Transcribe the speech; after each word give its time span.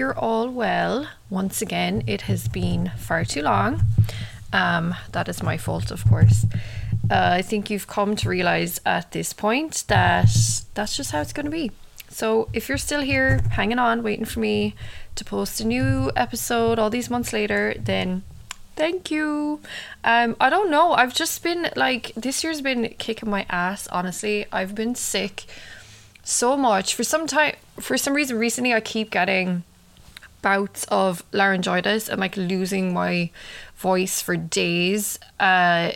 you're 0.00 0.18
all 0.18 0.48
well. 0.48 1.06
Once 1.28 1.60
again, 1.60 2.02
it 2.06 2.22
has 2.22 2.48
been 2.48 2.90
far 2.96 3.22
too 3.22 3.42
long. 3.42 3.82
Um, 4.50 4.94
that 5.12 5.28
is 5.28 5.42
my 5.42 5.58
fault, 5.58 5.90
of 5.90 6.08
course. 6.08 6.46
Uh, 7.10 7.28
I 7.40 7.42
think 7.42 7.68
you've 7.68 7.86
come 7.86 8.16
to 8.16 8.28
realize 8.30 8.80
at 8.86 9.12
this 9.12 9.34
point 9.34 9.84
that 9.88 10.30
that's 10.72 10.96
just 10.96 11.10
how 11.10 11.20
it's 11.20 11.34
going 11.34 11.44
to 11.44 11.50
be. 11.50 11.70
So 12.08 12.48
if 12.54 12.66
you're 12.66 12.78
still 12.78 13.02
here, 13.02 13.40
hanging 13.50 13.78
on, 13.78 14.02
waiting 14.02 14.24
for 14.24 14.40
me 14.40 14.74
to 15.16 15.24
post 15.24 15.60
a 15.60 15.66
new 15.66 16.10
episode 16.16 16.78
all 16.78 16.88
these 16.88 17.10
months 17.10 17.34
later, 17.34 17.74
then 17.78 18.22
thank 18.76 19.10
you. 19.10 19.60
Um, 20.02 20.34
I 20.40 20.48
don't 20.48 20.70
know. 20.70 20.92
I've 20.92 21.14
just 21.14 21.42
been 21.42 21.68
like 21.76 22.14
this 22.16 22.42
year's 22.42 22.62
been 22.62 22.94
kicking 22.96 23.28
my 23.28 23.44
ass. 23.50 23.86
Honestly, 23.88 24.46
I've 24.50 24.74
been 24.74 24.94
sick 24.94 25.44
so 26.24 26.56
much 26.56 26.94
for 26.94 27.04
some 27.04 27.26
time. 27.26 27.56
For 27.78 27.98
some 27.98 28.14
reason, 28.14 28.38
recently 28.38 28.72
I 28.72 28.80
keep 28.80 29.10
getting 29.10 29.64
bouts 30.42 30.84
of 30.84 31.22
laryngitis 31.32 32.08
and 32.08 32.20
like 32.20 32.36
losing 32.36 32.92
my 32.92 33.30
voice 33.76 34.20
for 34.20 34.36
days. 34.36 35.18
Uh, 35.38 35.92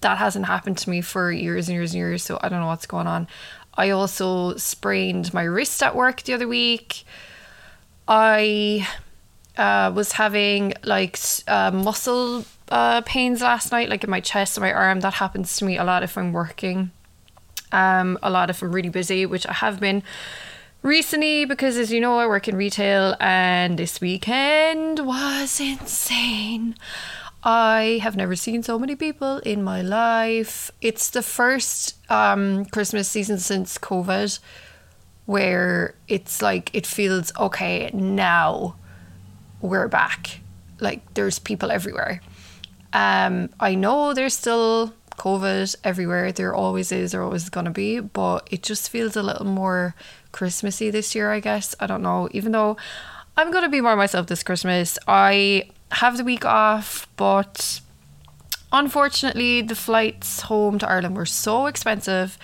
that 0.00 0.18
hasn't 0.18 0.46
happened 0.46 0.78
to 0.78 0.90
me 0.90 1.00
for 1.00 1.30
years 1.30 1.68
and 1.68 1.76
years 1.76 1.92
and 1.92 1.98
years. 1.98 2.22
So 2.22 2.38
I 2.42 2.48
don't 2.48 2.60
know 2.60 2.66
what's 2.66 2.86
going 2.86 3.06
on. 3.06 3.28
I 3.74 3.90
also 3.90 4.56
sprained 4.56 5.32
my 5.32 5.44
wrist 5.44 5.82
at 5.82 5.96
work 5.96 6.22
the 6.22 6.34
other 6.34 6.48
week. 6.48 7.04
I 8.06 8.86
uh, 9.56 9.92
was 9.94 10.12
having 10.12 10.74
like 10.82 11.18
uh, 11.46 11.70
muscle 11.70 12.44
uh, 12.68 13.00
pains 13.02 13.40
last 13.40 13.72
night, 13.72 13.88
like 13.88 14.04
in 14.04 14.10
my 14.10 14.20
chest 14.20 14.56
and 14.56 14.62
my 14.62 14.72
arm. 14.72 15.00
That 15.00 15.14
happens 15.14 15.56
to 15.56 15.64
me 15.64 15.76
a 15.76 15.84
lot 15.84 16.02
if 16.02 16.18
I'm 16.18 16.32
working. 16.32 16.90
Um, 17.70 18.18
a 18.22 18.28
lot 18.28 18.50
if 18.50 18.62
I'm 18.62 18.72
really 18.72 18.90
busy, 18.90 19.24
which 19.24 19.46
I 19.46 19.54
have 19.54 19.80
been 19.80 20.02
recently 20.82 21.44
because, 21.44 21.76
as 21.76 21.90
you 21.90 22.00
know, 22.00 22.18
I 22.18 22.26
work 22.26 22.48
in 22.48 22.56
retail, 22.56 23.16
and 23.20 23.78
this 23.78 24.00
weekend 24.00 25.06
was 25.06 25.60
insane. 25.60 26.76
I 27.44 27.98
have 28.02 28.16
never 28.16 28.36
seen 28.36 28.62
so 28.62 28.78
many 28.78 28.94
people 28.94 29.38
in 29.38 29.64
my 29.64 29.82
life. 29.82 30.70
It's 30.80 31.10
the 31.10 31.22
first 31.22 31.96
um, 32.10 32.66
Christmas 32.66 33.08
season 33.08 33.38
since 33.38 33.78
COVID 33.78 34.38
where 35.26 35.94
it's 36.08 36.42
like 36.42 36.70
it 36.74 36.86
feels 36.86 37.32
okay 37.38 37.90
now 37.92 38.76
we're 39.60 39.88
back. 39.88 40.40
Like 40.80 41.14
there's 41.14 41.38
people 41.38 41.70
everywhere. 41.70 42.20
Um, 42.92 43.48
I 43.58 43.74
know 43.74 44.12
there's 44.14 44.34
still 44.34 44.92
COVID 45.16 45.76
everywhere. 45.84 46.32
There 46.32 46.54
always 46.54 46.92
is, 46.92 47.12
there 47.12 47.22
always 47.22 47.48
going 47.48 47.66
to 47.66 47.72
be, 47.72 48.00
but 48.00 48.46
it 48.50 48.62
just 48.62 48.90
feels 48.90 49.16
a 49.16 49.22
little 49.22 49.46
more 49.46 49.94
Christmassy 50.32 50.90
this 50.90 51.14
year, 51.14 51.30
I 51.30 51.40
guess. 51.40 51.74
I 51.78 51.86
don't 51.86 52.02
know. 52.02 52.28
Even 52.32 52.52
though 52.52 52.76
I'm 53.36 53.50
going 53.50 53.64
to 53.64 53.70
be 53.70 53.80
more 53.80 53.96
myself 53.96 54.26
this 54.26 54.42
Christmas, 54.42 54.98
I 55.06 55.70
have 55.92 56.16
the 56.16 56.24
week 56.24 56.44
off, 56.44 57.06
but 57.16 57.80
unfortunately, 58.72 59.62
the 59.62 59.74
flights 59.74 60.42
home 60.42 60.78
to 60.78 60.88
Ireland 60.88 61.16
were 61.16 61.26
so 61.26 61.66
expensive. 61.66 62.38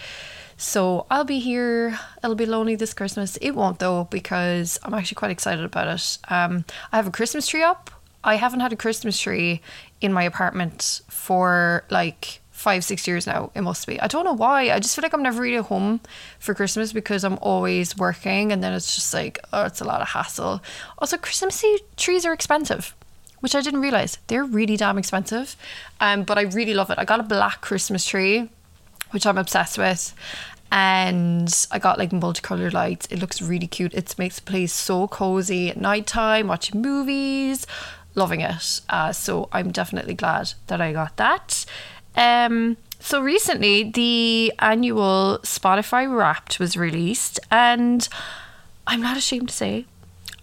So 0.56 1.06
I'll 1.10 1.24
be 1.24 1.38
here. 1.38 1.98
It'll 2.22 2.34
be 2.34 2.46
lonely 2.46 2.74
this 2.74 2.92
Christmas. 2.92 3.36
It 3.36 3.52
won't 3.52 3.78
though 3.78 4.04
because 4.10 4.78
I'm 4.82 4.92
actually 4.92 5.14
quite 5.14 5.30
excited 5.30 5.64
about 5.64 5.88
it. 5.88 6.18
Um, 6.28 6.64
I 6.92 6.96
have 6.96 7.06
a 7.06 7.12
Christmas 7.12 7.46
tree 7.46 7.62
up. 7.62 7.90
I 8.24 8.34
haven't 8.34 8.60
had 8.60 8.72
a 8.72 8.76
Christmas 8.76 9.18
tree 9.18 9.60
in 10.00 10.12
my 10.12 10.24
apartment 10.24 11.02
for 11.08 11.84
like 11.90 12.40
five, 12.58 12.84
six 12.84 13.06
years 13.06 13.24
now. 13.24 13.52
It 13.54 13.62
must 13.62 13.86
be. 13.86 14.00
I 14.00 14.08
don't 14.08 14.24
know 14.24 14.32
why. 14.32 14.70
I 14.72 14.80
just 14.80 14.96
feel 14.96 15.04
like 15.04 15.14
I'm 15.14 15.22
never 15.22 15.40
really 15.40 15.62
home 15.62 16.00
for 16.40 16.54
Christmas 16.54 16.92
because 16.92 17.22
I'm 17.22 17.38
always 17.40 17.96
working, 17.96 18.50
and 18.50 18.62
then 18.62 18.72
it's 18.72 18.96
just 18.96 19.14
like, 19.14 19.38
oh, 19.52 19.64
it's 19.64 19.80
a 19.80 19.84
lot 19.84 20.02
of 20.02 20.08
hassle. 20.08 20.60
Also, 20.98 21.16
Christmas 21.16 21.64
trees 21.96 22.26
are 22.26 22.32
expensive 22.32 22.94
which 23.40 23.54
I 23.54 23.60
didn't 23.60 23.82
realize. 23.82 24.18
They're 24.26 24.42
really 24.42 24.76
damn 24.76 24.98
expensive. 24.98 25.54
Um, 26.00 26.24
but 26.24 26.38
I 26.38 26.42
really 26.42 26.74
love 26.74 26.90
it. 26.90 26.98
I 26.98 27.04
got 27.04 27.20
a 27.20 27.22
black 27.22 27.60
Christmas 27.60 28.04
tree, 28.04 28.50
which 29.12 29.26
I'm 29.26 29.38
obsessed 29.38 29.78
with. 29.78 30.12
And 30.72 31.66
I 31.70 31.78
got 31.78 31.98
like 31.98 32.12
multicolored 32.12 32.74
lights. 32.74 33.06
It 33.12 33.20
looks 33.20 33.40
really 33.40 33.68
cute. 33.68 33.94
It 33.94 34.12
makes 34.18 34.40
the 34.40 34.42
place 34.42 34.72
so 34.72 35.06
cozy 35.06 35.70
at 35.70 35.76
nighttime, 35.76 36.48
watching 36.48 36.82
movies, 36.82 37.64
loving 38.16 38.40
it. 38.40 38.80
Uh, 38.88 39.12
so 39.12 39.48
I'm 39.52 39.70
definitely 39.70 40.14
glad 40.14 40.54
that 40.66 40.80
I 40.80 40.92
got 40.92 41.16
that. 41.16 41.64
Um, 42.18 42.76
so 42.98 43.22
recently, 43.22 43.84
the 43.84 44.52
annual 44.58 45.38
Spotify 45.44 46.12
Wrapped 46.12 46.58
was 46.58 46.76
released, 46.76 47.38
and 47.48 48.06
I'm 48.88 49.00
not 49.00 49.16
ashamed 49.16 49.50
to 49.50 49.54
say, 49.54 49.86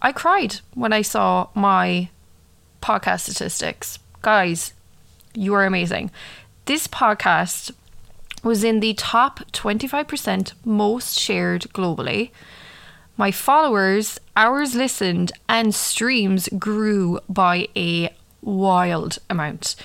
I 0.01 0.13
cried 0.13 0.61
when 0.73 0.93
I 0.93 1.01
saw 1.01 1.49
my 1.53 2.09
podcast 2.81 3.21
statistics. 3.21 3.99
Guys, 4.21 4.73
you 5.33 5.53
are 5.53 5.65
amazing. 5.65 6.11
This 6.63 6.87
podcast 6.87 7.71
was 8.41 8.63
in 8.63 8.79
the 8.79 8.93
top 8.93 9.39
25% 9.51 10.53
most 10.63 11.19
shared 11.19 11.63
globally. 11.73 12.31
My 13.17 13.31
followers, 13.31 14.17
hours 14.37 14.75
listened, 14.75 15.33
and 15.49 15.75
streams 15.75 16.47
grew 16.57 17.19
by 17.27 17.67
a 17.75 18.13
wild 18.41 19.17
amount. 19.29 19.75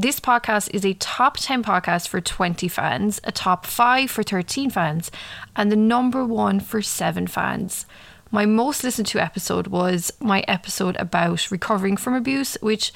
This 0.00 0.20
podcast 0.20 0.70
is 0.72 0.86
a 0.86 0.94
top 0.94 1.38
10 1.38 1.64
podcast 1.64 2.06
for 2.06 2.20
20 2.20 2.68
fans, 2.68 3.20
a 3.24 3.32
top 3.32 3.66
5 3.66 4.08
for 4.08 4.22
13 4.22 4.70
fans, 4.70 5.10
and 5.56 5.72
the 5.72 5.76
number 5.76 6.24
one 6.24 6.60
for 6.60 6.80
7 6.80 7.26
fans. 7.26 7.84
My 8.30 8.46
most 8.46 8.84
listened 8.84 9.08
to 9.08 9.18
episode 9.18 9.66
was 9.66 10.12
my 10.20 10.44
episode 10.46 10.94
about 10.98 11.50
recovering 11.50 11.96
from 11.96 12.14
abuse, 12.14 12.56
which 12.60 12.92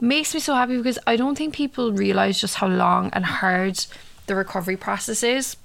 makes 0.00 0.32
me 0.32 0.40
so 0.40 0.54
happy 0.54 0.78
because 0.78 0.98
I 1.06 1.16
don't 1.16 1.36
think 1.36 1.52
people 1.52 1.92
realize 1.92 2.40
just 2.40 2.54
how 2.54 2.68
long 2.68 3.10
and 3.12 3.26
hard 3.26 3.84
the 4.24 4.34
recovery 4.34 4.78
process 4.78 5.22
is. 5.22 5.58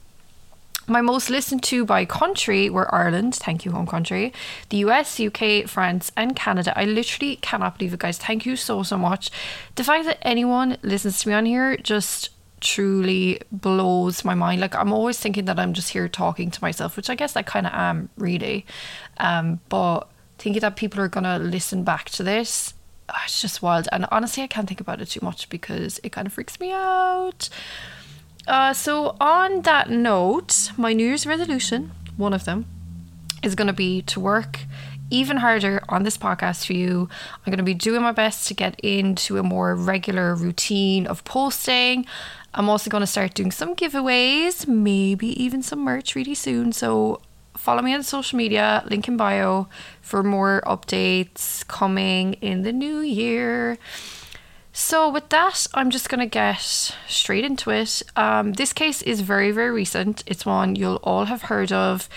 My 0.91 0.99
most 0.99 1.29
listened 1.29 1.63
to 1.63 1.85
by 1.85 2.03
country 2.03 2.69
were 2.69 2.93
Ireland, 2.93 3.35
thank 3.35 3.63
you, 3.63 3.71
home 3.71 3.87
country, 3.87 4.33
the 4.67 4.79
US, 4.79 5.21
UK, 5.21 5.65
France, 5.65 6.11
and 6.17 6.35
Canada. 6.35 6.77
I 6.77 6.83
literally 6.83 7.37
cannot 7.37 7.77
believe 7.77 7.93
it, 7.93 8.01
guys. 8.01 8.17
Thank 8.17 8.45
you 8.45 8.57
so, 8.57 8.83
so 8.83 8.97
much. 8.97 9.31
The 9.75 9.85
fact 9.85 10.03
that 10.03 10.17
anyone 10.21 10.75
listens 10.81 11.21
to 11.21 11.29
me 11.29 11.33
on 11.33 11.45
here 11.45 11.77
just 11.77 12.31
truly 12.59 13.39
blows 13.53 14.25
my 14.25 14.35
mind. 14.35 14.59
Like 14.59 14.75
I'm 14.75 14.91
always 14.91 15.17
thinking 15.17 15.45
that 15.45 15.57
I'm 15.57 15.71
just 15.71 15.91
here 15.91 16.09
talking 16.09 16.51
to 16.51 16.61
myself, 16.61 16.97
which 16.97 17.09
I 17.09 17.15
guess 17.15 17.37
I 17.37 17.41
kind 17.41 17.67
of 17.67 17.73
am 17.73 18.09
really. 18.17 18.65
Um, 19.15 19.61
but 19.69 20.09
thinking 20.39 20.59
that 20.59 20.75
people 20.75 20.99
are 20.99 21.07
gonna 21.07 21.39
listen 21.39 21.85
back 21.85 22.09
to 22.09 22.23
this, 22.23 22.73
oh, 23.07 23.15
it's 23.23 23.41
just 23.41 23.61
wild. 23.61 23.87
And 23.93 24.07
honestly, 24.11 24.43
I 24.43 24.47
can't 24.47 24.67
think 24.67 24.81
about 24.81 24.99
it 24.99 25.05
too 25.05 25.21
much 25.23 25.47
because 25.47 26.01
it 26.03 26.11
kind 26.11 26.27
of 26.27 26.33
freaks 26.33 26.59
me 26.59 26.73
out. 26.73 27.47
Uh, 28.47 28.73
so 28.73 29.15
on 29.19 29.61
that 29.61 29.89
note, 29.89 30.71
my 30.77 30.93
New 30.93 31.05
Year's 31.05 31.25
resolution, 31.25 31.91
one 32.17 32.33
of 32.33 32.45
them, 32.45 32.65
is 33.43 33.55
going 33.55 33.67
to 33.67 33.73
be 33.73 34.01
to 34.03 34.19
work 34.19 34.59
even 35.09 35.37
harder 35.37 35.81
on 35.89 36.03
this 36.03 36.17
podcast 36.17 36.65
for 36.65 36.73
you. 36.73 37.09
I'm 37.45 37.51
going 37.51 37.57
to 37.57 37.63
be 37.63 37.73
doing 37.73 38.01
my 38.01 38.13
best 38.13 38.47
to 38.47 38.53
get 38.53 38.79
into 38.79 39.37
a 39.37 39.43
more 39.43 39.75
regular 39.75 40.35
routine 40.35 41.05
of 41.05 41.23
posting 41.25 42.05
I'm 42.53 42.69
also 42.69 42.89
going 42.89 43.01
to 43.01 43.07
start 43.07 43.33
doing 43.33 43.51
some 43.51 43.75
giveaways, 43.75 44.67
maybe 44.67 45.27
even 45.41 45.63
some 45.63 45.79
merch 45.79 46.15
really 46.15 46.35
soon. 46.35 46.73
So 46.73 47.21
follow 47.55 47.81
me 47.81 47.93
on 47.93 48.03
social 48.03 48.37
media, 48.37 48.83
link 48.89 49.07
in 49.07 49.15
bio 49.15 49.69
for 50.01 50.21
more 50.21 50.61
updates 50.65 51.65
coming 51.67 52.33
in 52.35 52.63
the 52.63 52.73
new 52.73 52.99
year. 52.99 53.77
So, 54.73 55.09
with 55.09 55.27
that, 55.29 55.67
I'm 55.73 55.89
just 55.89 56.07
going 56.07 56.21
to 56.21 56.25
get 56.25 56.61
straight 56.61 57.43
into 57.43 57.71
it. 57.71 58.01
Um, 58.15 58.53
this 58.53 58.71
case 58.71 59.01
is 59.01 59.19
very, 59.19 59.51
very 59.51 59.71
recent. 59.71 60.23
It's 60.25 60.45
one 60.45 60.75
you'll 60.75 61.01
all 61.03 61.25
have 61.25 61.43
heard 61.43 61.73
of. 61.73 62.07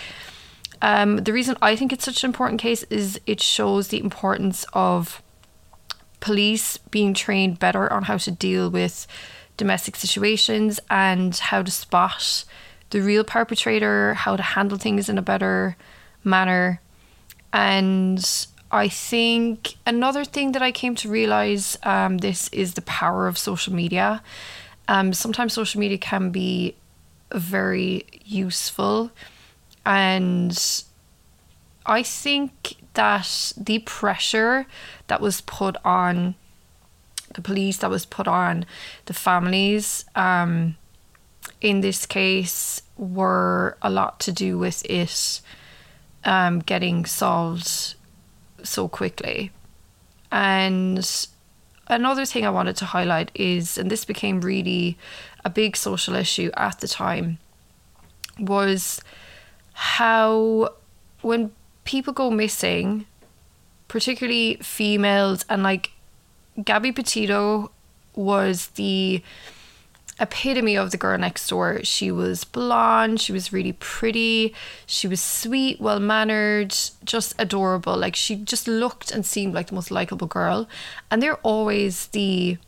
Um, 0.80 1.18
the 1.18 1.32
reason 1.32 1.56
I 1.60 1.74
think 1.74 1.92
it's 1.92 2.04
such 2.04 2.22
an 2.22 2.28
important 2.28 2.60
case 2.60 2.84
is 2.84 3.20
it 3.26 3.40
shows 3.40 3.88
the 3.88 4.00
importance 4.00 4.64
of 4.72 5.20
police 6.20 6.76
being 6.76 7.12
trained 7.12 7.58
better 7.58 7.92
on 7.92 8.04
how 8.04 8.18
to 8.18 8.30
deal 8.30 8.70
with 8.70 9.06
domestic 9.56 9.96
situations 9.96 10.78
and 10.90 11.36
how 11.36 11.62
to 11.62 11.70
spot 11.70 12.44
the 12.90 13.00
real 13.00 13.24
perpetrator, 13.24 14.14
how 14.14 14.36
to 14.36 14.42
handle 14.42 14.78
things 14.78 15.08
in 15.08 15.18
a 15.18 15.22
better 15.22 15.76
manner. 16.22 16.80
And 17.52 18.46
I 18.74 18.88
think 18.88 19.76
another 19.86 20.24
thing 20.24 20.50
that 20.50 20.60
I 20.60 20.72
came 20.72 20.96
to 20.96 21.08
realize 21.08 21.78
um, 21.84 22.18
this 22.18 22.48
is 22.48 22.74
the 22.74 22.82
power 22.82 23.28
of 23.28 23.38
social 23.38 23.72
media. 23.72 24.20
Um, 24.88 25.12
sometimes 25.12 25.52
social 25.52 25.78
media 25.78 25.96
can 25.96 26.30
be 26.30 26.74
very 27.32 28.04
useful, 28.24 29.12
and 29.86 30.58
I 31.86 32.02
think 32.02 32.74
that 32.94 33.52
the 33.56 33.78
pressure 33.78 34.66
that 35.06 35.20
was 35.20 35.40
put 35.40 35.76
on 35.84 36.34
the 37.32 37.42
police 37.42 37.76
that 37.76 37.90
was 37.90 38.04
put 38.04 38.26
on 38.26 38.66
the 39.06 39.14
families 39.14 40.04
um, 40.16 40.76
in 41.60 41.80
this 41.80 42.06
case 42.06 42.82
were 42.96 43.76
a 43.82 43.90
lot 43.90 44.18
to 44.20 44.32
do 44.32 44.58
with 44.58 44.84
it 44.90 45.40
um, 46.24 46.58
getting 46.58 47.06
solved 47.06 47.94
so 48.64 48.88
quickly. 48.88 49.52
And 50.32 51.06
another 51.86 52.24
thing 52.24 52.44
I 52.44 52.50
wanted 52.50 52.76
to 52.76 52.86
highlight 52.86 53.30
is, 53.34 53.78
and 53.78 53.90
this 53.90 54.04
became 54.04 54.40
really 54.40 54.98
a 55.44 55.50
big 55.50 55.76
social 55.76 56.14
issue 56.14 56.50
at 56.56 56.80
the 56.80 56.88
time, 56.88 57.38
was 58.38 59.00
how 59.74 60.70
when 61.20 61.52
people 61.84 62.12
go 62.12 62.30
missing, 62.30 63.06
particularly 63.88 64.56
females, 64.56 65.44
and 65.48 65.62
like 65.62 65.92
Gabby 66.62 66.92
Petito 66.92 67.70
was 68.14 68.68
the 68.68 69.22
epitome 70.20 70.76
of 70.76 70.90
the 70.90 70.96
girl 70.96 71.18
next 71.18 71.48
door. 71.48 71.80
She 71.82 72.10
was 72.10 72.44
blonde, 72.44 73.20
she 73.20 73.32
was 73.32 73.52
really 73.52 73.72
pretty, 73.72 74.54
she 74.86 75.08
was 75.08 75.20
sweet, 75.20 75.80
well 75.80 76.00
mannered, 76.00 76.74
just 77.04 77.34
adorable. 77.38 77.96
Like 77.96 78.16
she 78.16 78.36
just 78.36 78.68
looked 78.68 79.10
and 79.10 79.26
seemed 79.26 79.54
like 79.54 79.68
the 79.68 79.74
most 79.74 79.90
likable 79.90 80.26
girl. 80.26 80.68
And 81.10 81.22
they're 81.22 81.36
always 81.36 82.08
the 82.08 82.58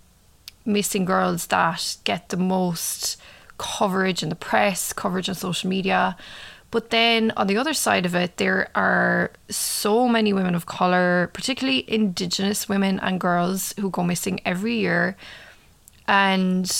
missing 0.65 1.05
girls 1.05 1.47
that 1.47 1.97
get 2.05 2.31
the 2.31 2.37
most 2.37 3.17
coverage 3.59 4.23
in 4.23 4.29
the 4.29 4.35
press, 4.35 4.93
coverage 4.93 5.29
on 5.29 5.35
social 5.35 5.71
media. 5.71 6.17
But 6.73 6.91
then 6.91 7.33
on 7.37 7.47
the 7.47 7.57
other 7.57 7.73
side 7.73 8.05
of 8.05 8.15
it, 8.15 8.39
there 8.39 8.69
are 8.75 9.31
so 9.49 10.09
many 10.09 10.33
women 10.33 10.55
of 10.55 10.67
colour, 10.67 11.31
particularly 11.33 11.91
Indigenous 11.91 12.69
women 12.69 12.99
and 13.01 13.21
girls 13.21 13.73
who 13.79 13.89
go 13.89 14.03
missing 14.03 14.41
every 14.45 14.75
year. 14.75 15.17
And 16.09 16.71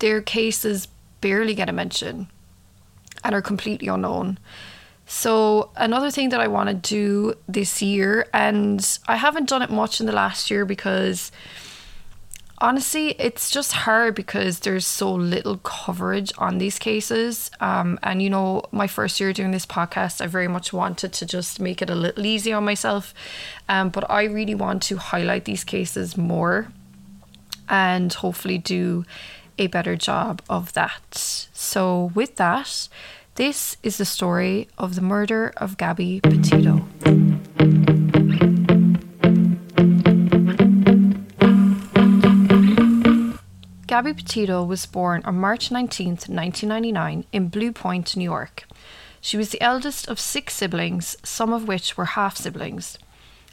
their 0.00 0.20
cases 0.20 0.88
barely 1.20 1.54
get 1.54 1.68
a 1.68 1.72
mention 1.72 2.28
and 3.22 3.34
are 3.34 3.42
completely 3.42 3.88
unknown. 3.88 4.38
So, 5.06 5.70
another 5.76 6.10
thing 6.10 6.28
that 6.28 6.40
I 6.40 6.46
want 6.46 6.68
to 6.68 6.74
do 6.74 7.34
this 7.48 7.82
year, 7.82 8.28
and 8.32 8.98
I 9.08 9.16
haven't 9.16 9.48
done 9.48 9.60
it 9.62 9.70
much 9.70 10.00
in 10.00 10.06
the 10.06 10.12
last 10.12 10.50
year 10.50 10.64
because 10.64 11.32
honestly, 12.60 13.16
it's 13.18 13.50
just 13.50 13.72
hard 13.72 14.14
because 14.14 14.60
there's 14.60 14.86
so 14.86 15.12
little 15.12 15.56
coverage 15.58 16.32
on 16.38 16.58
these 16.58 16.78
cases. 16.78 17.50
Um, 17.60 17.98
and, 18.02 18.22
you 18.22 18.30
know, 18.30 18.62
my 18.70 18.86
first 18.86 19.18
year 19.18 19.32
doing 19.32 19.50
this 19.50 19.66
podcast, 19.66 20.20
I 20.20 20.26
very 20.26 20.48
much 20.48 20.72
wanted 20.72 21.12
to 21.14 21.26
just 21.26 21.58
make 21.58 21.80
it 21.80 21.90
a 21.90 21.94
little 21.94 22.24
easier 22.26 22.56
on 22.56 22.64
myself. 22.64 23.14
Um, 23.68 23.88
but 23.88 24.08
I 24.10 24.24
really 24.24 24.54
want 24.54 24.82
to 24.84 24.96
highlight 24.96 25.44
these 25.44 25.64
cases 25.64 26.16
more 26.16 26.68
and 27.68 28.12
hopefully 28.12 28.58
do 28.58 29.04
a 29.60 29.66
better 29.66 29.94
job 29.94 30.40
of 30.48 30.72
that. 30.72 31.48
So, 31.52 32.10
with 32.14 32.36
that, 32.36 32.88
this 33.34 33.76
is 33.82 33.98
the 33.98 34.06
story 34.06 34.68
of 34.78 34.94
the 34.94 35.02
murder 35.02 35.52
of 35.58 35.76
Gabby 35.76 36.20
Petito. 36.22 36.86
Gabby 43.86 44.14
Petito 44.14 44.64
was 44.64 44.86
born 44.86 45.22
on 45.24 45.36
March 45.36 45.70
19, 45.70 46.06
1999, 46.08 47.26
in 47.30 47.48
Blue 47.48 47.70
Point, 47.70 48.16
New 48.16 48.24
York. 48.24 48.66
She 49.20 49.36
was 49.36 49.50
the 49.50 49.60
eldest 49.60 50.08
of 50.08 50.18
six 50.18 50.54
siblings, 50.54 51.18
some 51.22 51.52
of 51.52 51.68
which 51.68 51.98
were 51.98 52.16
half 52.16 52.38
siblings. 52.38 52.98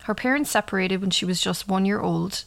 Her 0.04 0.16
parents 0.16 0.52
separated 0.52 1.02
when 1.02 1.10
she 1.10 1.26
was 1.26 1.42
just 1.42 1.68
one 1.68 1.84
year 1.84 2.00
old, 2.00 2.46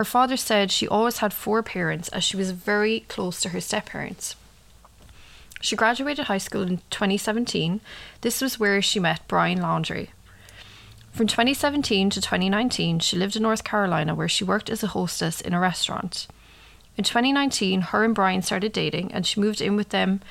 her 0.00 0.04
father 0.06 0.38
said 0.38 0.70
she 0.70 0.88
always 0.88 1.18
had 1.18 1.30
four 1.30 1.62
parents 1.62 2.08
as 2.08 2.24
she 2.24 2.34
was 2.34 2.52
very 2.52 3.00
close 3.00 3.38
to 3.38 3.50
her 3.50 3.60
step 3.60 3.84
parents. 3.84 4.34
She 5.60 5.76
graduated 5.76 6.24
high 6.24 6.38
school 6.38 6.62
in 6.62 6.78
2017. 6.88 7.82
This 8.22 8.40
was 8.40 8.58
where 8.58 8.80
she 8.80 8.98
met 8.98 9.28
Brian 9.28 9.58
Laundrie. 9.58 10.08
From 11.12 11.26
2017 11.26 12.08
to 12.08 12.20
2019, 12.22 13.00
she 13.00 13.18
lived 13.18 13.36
in 13.36 13.42
North 13.42 13.62
Carolina 13.62 14.14
where 14.14 14.26
she 14.26 14.42
worked 14.42 14.70
as 14.70 14.82
a 14.82 14.86
hostess 14.86 15.42
in 15.42 15.52
a 15.52 15.60
restaurant. 15.60 16.26
In 16.96 17.04
2019, 17.04 17.82
her 17.92 18.02
and 18.02 18.14
Brian 18.14 18.40
started 18.40 18.72
dating 18.72 19.12
and 19.12 19.26
she 19.26 19.38
moved 19.38 19.60
in 19.60 19.76
with 19.76 19.90
them, 19.90 20.22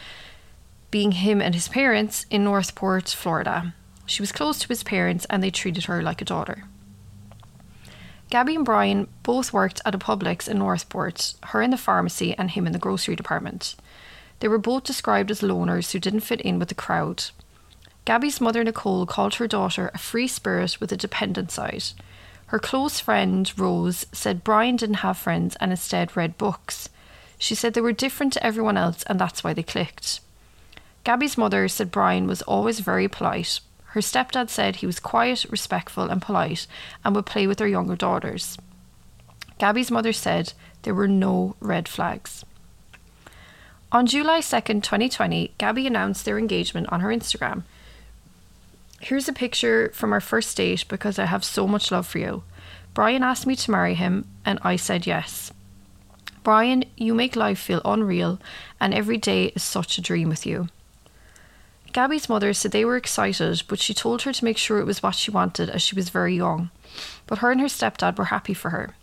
being 0.89 1.11
him 1.11 1.43
and 1.43 1.53
his 1.53 1.67
parents, 1.67 2.25
in 2.31 2.43
Northport, 2.43 3.09
Florida. 3.09 3.75
She 4.07 4.23
was 4.23 4.31
close 4.31 4.57
to 4.57 4.67
his 4.67 4.81
parents 4.81 5.27
and 5.29 5.43
they 5.43 5.51
treated 5.51 5.85
her 5.85 6.01
like 6.01 6.23
a 6.23 6.25
daughter. 6.25 6.63
Gabby 8.29 8.55
and 8.55 8.65
Brian 8.65 9.07
both 9.23 9.51
worked 9.51 9.81
at 9.85 9.95
a 9.95 9.97
Publix 9.97 10.47
in 10.47 10.59
Northport, 10.59 11.33
her 11.43 11.61
in 11.61 11.71
the 11.71 11.77
pharmacy 11.77 12.35
and 12.37 12.51
him 12.51 12.67
in 12.67 12.73
the 12.73 12.79
grocery 12.79 13.15
department. 13.15 13.75
They 14.39 14.47
were 14.47 14.59
both 14.59 14.83
described 14.83 15.31
as 15.31 15.41
loners 15.41 15.91
who 15.91 15.99
didn't 15.99 16.19
fit 16.21 16.41
in 16.41 16.59
with 16.59 16.69
the 16.69 16.75
crowd. 16.75 17.25
Gabby's 18.05 18.39
mother, 18.39 18.63
Nicole, 18.63 19.05
called 19.05 19.35
her 19.35 19.47
daughter 19.47 19.89
a 19.93 19.97
free 19.97 20.27
spirit 20.27 20.79
with 20.79 20.91
a 20.91 20.97
dependent 20.97 21.51
side. 21.51 21.83
Her 22.47 22.59
close 22.59 22.99
friend, 22.99 23.51
Rose, 23.57 24.05
said 24.11 24.43
Brian 24.43 24.75
didn't 24.75 25.05
have 25.05 25.17
friends 25.17 25.55
and 25.59 25.71
instead 25.71 26.15
read 26.15 26.37
books. 26.37 26.89
She 27.37 27.55
said 27.55 27.73
they 27.73 27.81
were 27.81 27.93
different 27.93 28.33
to 28.33 28.45
everyone 28.45 28.77
else 28.77 29.03
and 29.03 29.19
that's 29.19 29.43
why 29.43 29.53
they 29.53 29.63
clicked. 29.63 30.19
Gabby's 31.03 31.37
mother 31.37 31.67
said 31.67 31.91
Brian 31.91 32.27
was 32.27 32.41
always 32.43 32.79
very 32.79 33.07
polite, 33.07 33.59
her 33.93 34.01
stepdad 34.01 34.49
said 34.49 34.77
he 34.77 34.85
was 34.85 34.99
quiet, 34.99 35.45
respectful, 35.49 36.09
and 36.09 36.21
polite 36.21 36.67
and 37.03 37.15
would 37.15 37.25
play 37.25 37.47
with 37.47 37.57
their 37.57 37.67
younger 37.67 37.95
daughters. 37.95 38.57
Gabby's 39.57 39.89
mother 39.89 40.13
said 40.13 40.53
there 40.83 40.93
were 40.93 41.07
no 41.07 41.55
red 41.59 41.87
flags. 41.87 42.45
On 43.91 44.05
July 44.05 44.41
2nd, 44.41 44.83
2020, 44.83 45.55
Gabby 45.57 45.87
announced 45.87 46.23
their 46.23 46.37
engagement 46.37 46.87
on 46.91 46.99
her 46.99 47.09
Instagram. 47.09 47.63
Here's 49.01 49.27
a 49.27 49.33
picture 49.33 49.89
from 49.95 50.13
our 50.13 50.21
first 50.21 50.55
date 50.55 50.85
because 50.87 51.17
I 51.17 51.25
have 51.25 51.43
so 51.43 51.67
much 51.67 51.91
love 51.91 52.05
for 52.05 52.19
you. 52.19 52.43
Brian 52.93 53.23
asked 53.23 53.47
me 53.47 53.55
to 53.55 53.71
marry 53.71 53.95
him, 53.95 54.27
and 54.45 54.59
I 54.61 54.75
said 54.75 55.07
yes. 55.07 55.51
Brian, 56.43 56.83
you 56.95 57.15
make 57.15 57.35
life 57.35 57.59
feel 57.59 57.81
unreal, 57.83 58.39
and 58.79 58.93
every 58.93 59.17
day 59.17 59.45
is 59.55 59.63
such 59.63 59.97
a 59.97 60.01
dream 60.01 60.29
with 60.29 60.45
you. 60.45 60.67
Gabby's 61.91 62.29
mother 62.29 62.53
said 62.53 62.71
they 62.71 62.85
were 62.85 62.97
excited, 62.97 63.63
but 63.67 63.79
she 63.79 63.93
told 63.93 64.21
her 64.23 64.33
to 64.33 64.45
make 64.45 64.57
sure 64.57 64.79
it 64.79 64.85
was 64.85 65.01
what 65.01 65.15
she 65.15 65.31
wanted 65.31 65.69
as 65.69 65.81
she 65.81 65.95
was 65.95 66.09
very 66.09 66.35
young. 66.35 66.69
But 67.25 67.39
her 67.39 67.51
and 67.51 67.59
her 67.61 67.67
stepdad 67.67 68.17
were 68.17 68.25
happy 68.25 68.53
for 68.53 68.69
her. 68.69 68.95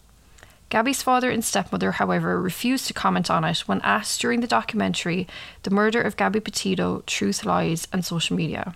Gabby's 0.69 1.03
father 1.03 1.31
and 1.31 1.45
stepmother, 1.45 1.93
however, 1.93 2.41
refused 2.41 2.87
to 2.89 2.93
comment 2.93 3.31
on 3.31 3.45
it 3.45 3.61
when 3.61 3.81
asked 3.83 4.21
during 4.21 4.41
the 4.41 4.49
documentary 4.49 5.29
The 5.63 5.71
Murder 5.71 6.03
of 6.03 6.17
Gabby 6.17 6.41
Petito 6.41 7.03
Truth, 7.07 7.45
Lies, 7.45 7.87
and 7.93 8.05
Social 8.05 8.37
Media. 8.37 8.75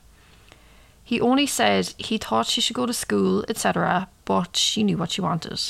He 1.03 1.21
only 1.21 1.47
said 1.47 1.93
he 1.99 2.19
thought 2.19 2.47
she 2.47 2.61
should 2.61 2.77
go 2.77 2.87
to 2.87 2.93
school, 2.93 3.45
etc., 3.49 4.09
but 4.25 4.57
she 4.57 4.85
knew 4.85 4.97
what 4.97 5.11
she 5.11 5.21
wanted. 5.21 5.61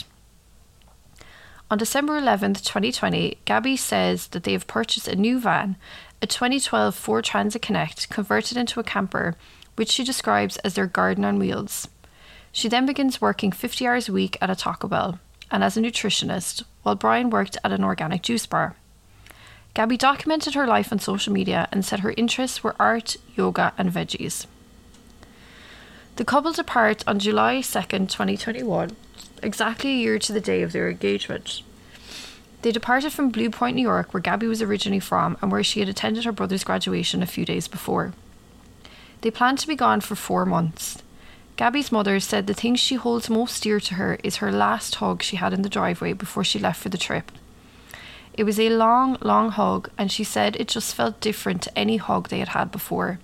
On 1.71 1.79
December 1.79 2.21
11th, 2.21 2.65
2020, 2.65 3.39
Gabby 3.47 3.77
says 3.77 4.27
that 4.29 4.43
they 4.43 4.53
have 4.53 4.67
purchased 4.67 5.09
a 5.09 5.17
new 5.17 5.41
van 5.41 5.77
a 6.23 6.27
2012 6.27 6.95
Ford 6.95 7.25
Transit 7.25 7.63
Connect 7.63 8.11
converted 8.11 8.59
into 8.59 8.79
a 8.79 8.85
camper, 8.85 9.37
which 9.77 9.91
she 9.91 10.05
describes 10.05 10.59
as 10.59 10.75
their 10.75 10.87
garden 10.87 11.25
on 11.25 11.39
wheels. 11.39 11.89
She 12.53 12.69
then 12.69 12.85
begins 12.85 13.21
working 13.21 13.53
50 13.53 13.87
hours 13.87 14.09
a 14.09 14.13
week 14.13 14.37
at 14.41 14.51
a 14.51 14.57
Taco 14.57 14.89
Bell 14.89 15.19
and 15.51 15.65
as 15.65 15.77
a 15.77 15.81
nutritionist, 15.81 16.65
while 16.83 16.95
Brian 16.95 17.31
worked 17.31 17.57
at 17.65 17.73
an 17.73 17.83
organic 17.83 18.23
juice 18.23 18.47
bar. 18.47 18.77
Gabby 19.73 19.97
documented 19.97 20.55
her 20.55 20.67
life 20.67 20.93
on 20.93 20.99
social 20.99 21.33
media 21.33 21.69
and 21.73 21.85
said 21.85 22.01
her 22.01 22.15
interests 22.17 22.63
were 22.63 22.77
art, 22.79 23.17
yoga, 23.37 23.73
and 23.79 23.91
veggies. 23.91 24.47
The 26.17 26.25
couple 26.25 26.53
depart 26.53 27.03
on 27.07 27.19
July 27.19 27.61
2nd, 27.61 28.11
2021, 28.11 28.95
exactly 29.43 29.91
a 29.91 29.97
year 29.97 30.19
to 30.19 30.33
the 30.33 30.41
day 30.41 30.63
of 30.63 30.73
their 30.73 30.91
engagement. 30.91 31.63
They 32.63 32.73
departed 32.73 33.13
from 33.13 33.31
Blue 33.31 33.49
Point, 33.49 33.77
New 33.77 33.83
York, 33.83 34.13
where 34.13 34.21
Gabby 34.21 34.47
was 34.47 34.61
originally 34.61 35.01
from 35.01 35.39
and 35.41 35.51
where 35.51 35.63
she 35.63 35.81
had 35.81 35.89
attended 35.89 36.25
her 36.25 36.33
brother's 36.33 36.65
graduation 36.65 37.23
a 37.23 37.27
few 37.27 37.45
days 37.45 37.69
before. 37.69 38.13
They 39.23 39.31
planned 39.31 39.59
to 39.61 39.69
be 39.69 39.77
gone 39.77 40.01
for 40.01 40.15
four 40.15 40.45
months. 40.45 41.03
Gabby's 41.57 41.93
mother 41.93 42.21
said 42.21 42.47
the 42.47 42.55
thing 42.55 42.75
she 42.75 42.95
holds 42.95 43.29
most 43.29 43.63
dear 43.63 43.81
to 43.81 43.95
her 43.95 44.19
is 44.25 44.37
her 44.37 44.51
last 44.51 44.95
hug 44.97 45.23
she 45.23 45.37
had 45.37 45.53
in 45.53 45.63
the 45.63 45.69
driveway 45.69 46.13
before 46.13 46.45
she 46.45 46.59
left 46.59 46.83
for 46.83 46.89
the 46.89 46.99
trip. 46.99 47.33
It 48.33 48.45
was 48.45 48.59
a 48.59 48.71
long, 48.71 49.19
long 49.21 49.51
hug, 49.51 49.91
and 49.99 50.11
she 50.11 50.25
said 50.25 50.57
it 50.57 50.69
just 50.69 50.95
felt 50.95 51.21
different 51.21 51.63
to 51.63 51.79
any 51.79 51.99
hug 51.99 52.29
they 52.29 52.39
had 52.39 52.49
had 52.49 52.71
before. 52.71 53.19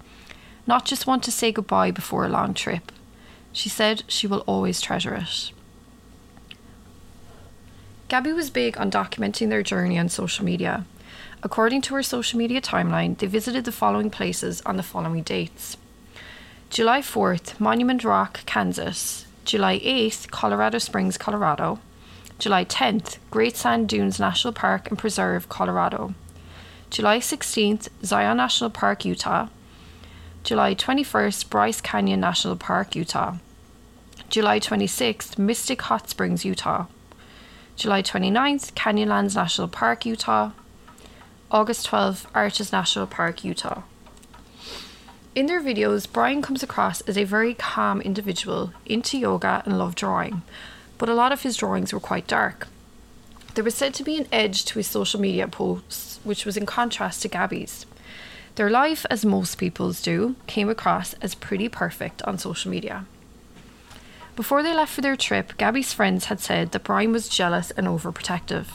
Not 0.67 0.85
just 0.85 1.07
want 1.07 1.23
to 1.25 1.33
say 1.33 1.53
goodbye 1.53 1.91
before 1.91 2.27
a 2.27 2.29
long 2.29 2.53
trip. 2.53 2.93
She 3.53 3.69
said 3.69 4.03
she 4.09 4.27
will 4.27 4.41
always 4.41 4.81
treasure 4.81 5.15
it. 5.15 5.53
Gabby 8.09 8.33
was 8.33 8.51
big 8.51 8.79
on 8.79 8.89
documenting 8.89 9.49
their 9.49 9.65
journey 9.65 9.99
on 9.99 10.09
social 10.09 10.45
media. 10.45 10.85
According 11.43 11.83
to 11.83 11.95
her 11.95 12.05
social 12.05 12.39
media 12.39 12.61
timeline, 12.61 13.19
they 13.19 13.27
visited 13.27 13.65
the 13.65 13.73
following 13.73 14.11
places 14.11 14.63
on 14.65 14.77
the 14.77 14.85
following 14.85 15.23
dates 15.23 15.77
July 16.71 17.01
4th, 17.01 17.59
Monument 17.59 18.05
Rock, 18.05 18.41
Kansas. 18.47 19.27
July 19.45 19.79
8th, 19.79 20.31
Colorado 20.31 20.79
Springs, 20.79 21.17
Colorado. 21.17 21.79
July 22.39 22.65
10th, 22.65 23.19
Great 23.31 23.57
Sand 23.57 23.89
Dunes 23.89 24.21
National 24.21 24.53
Park 24.53 24.89
and 24.89 24.99
Preserve, 24.99 25.49
Colorado. 25.49 26.15
July 26.91 27.19
16th, 27.19 27.89
Zion 28.05 28.37
National 28.37 28.71
Park, 28.71 29.05
Utah. 29.05 29.49
July 30.45 30.75
21st, 30.75 31.51
Bryce 31.51 31.81
Canyon 31.81 32.21
National 32.21 32.57
Park, 32.57 32.95
Utah. 32.95 33.37
July 34.29 34.61
26th, 34.61 35.39
Mystic 35.39 35.83
Hot 35.83 36.09
Springs, 36.09 36.45
Utah. 36.45 36.87
July 37.77 38.03
29th, 38.03 38.73
Canyonlands 38.73 39.37
National 39.37 39.69
Park, 39.69 40.07
Utah. 40.07 40.53
August 41.51 41.87
12th, 41.87 42.25
Arches 42.35 42.73
National 42.73 43.07
Park, 43.07 43.45
Utah. 43.45 43.83
In 45.35 45.45
their 45.45 45.61
videos, 45.61 46.11
Brian 46.11 46.41
comes 46.41 46.63
across 46.63 47.03
as 47.03 47.19
a 47.19 47.25
very 47.25 47.53
calm 47.53 48.01
individual, 48.01 48.73
into 48.87 49.19
yoga 49.19 49.63
and 49.67 49.79
loved 49.79 49.99
drawing, 49.99 50.41
but 50.97 51.11
a 51.11 51.15
lot 51.15 51.33
of 51.33 51.43
his 51.43 51.59
drawings 51.59 51.93
were 51.93 52.01
quite 52.01 52.27
dark. 52.27 52.67
There 53.55 53.65
was 53.65 53.75
said 53.75 53.93
to 53.95 54.03
be 54.03 54.17
an 54.17 54.27
edge 54.33 54.65
to 54.65 54.79
his 54.79 54.87
social 54.87 55.21
media 55.21 55.47
posts, 55.47 56.19
which 56.25 56.47
was 56.47 56.57
in 56.57 56.65
contrast 56.65 57.21
to 57.23 57.29
Gabby's. 57.29 57.85
Their 58.55 58.71
life, 58.71 59.05
as 59.11 59.27
most 59.27 59.59
people's 59.59 60.01
do, 60.01 60.37
came 60.47 60.71
across 60.71 61.13
as 61.21 61.35
pretty 61.35 61.69
perfect 61.69 62.23
on 62.23 62.39
social 62.39 62.71
media. 62.71 63.05
Before 64.37 64.63
they 64.63 64.75
left 64.75 64.93
for 64.93 65.01
their 65.01 65.17
trip, 65.17 65.57
Gabby's 65.57 65.95
friends 65.95 66.27
had 66.27 66.41
said 66.41 66.73
that 66.73 66.85
Brian 66.85 67.11
was 67.11 67.27
jealous 67.27 67.71
and 67.71 67.87
overprotective. 67.87 68.67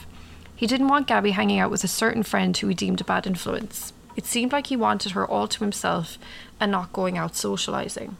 He 0.56 0.66
didn't 0.66 0.88
want 0.88 1.06
Gabby 1.06 1.30
hanging 1.30 1.60
out 1.60 1.70
with 1.70 1.84
a 1.84 1.88
certain 1.88 2.24
friend 2.24 2.56
who 2.56 2.66
he 2.66 2.74
deemed 2.74 3.00
a 3.00 3.04
bad 3.04 3.28
influence. 3.28 3.92
It 4.16 4.26
seemed 4.26 4.50
like 4.50 4.66
he 4.66 4.76
wanted 4.76 5.12
her 5.12 5.24
all 5.24 5.46
to 5.46 5.60
himself 5.60 6.18
and 6.58 6.72
not 6.72 6.92
going 6.92 7.16
out 7.16 7.36
socializing. 7.36 8.16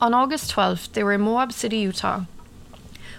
On 0.00 0.14
August 0.14 0.54
12th, 0.54 0.92
they 0.92 1.02
were 1.02 1.12
in 1.12 1.22
Moab 1.22 1.52
City, 1.52 1.78
Utah. 1.78 2.26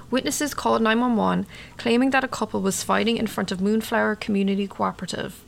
Witnesses 0.09 0.53
called 0.53 0.81
911 0.81 1.45
claiming 1.75 2.11
that 2.11 2.23
a 2.23 2.29
couple 2.29 2.61
was 2.61 2.83
fighting 2.83 3.17
in 3.17 3.27
front 3.27 3.51
of 3.51 3.59
Moonflower 3.59 4.15
Community 4.15 4.65
Cooperative. 4.65 5.43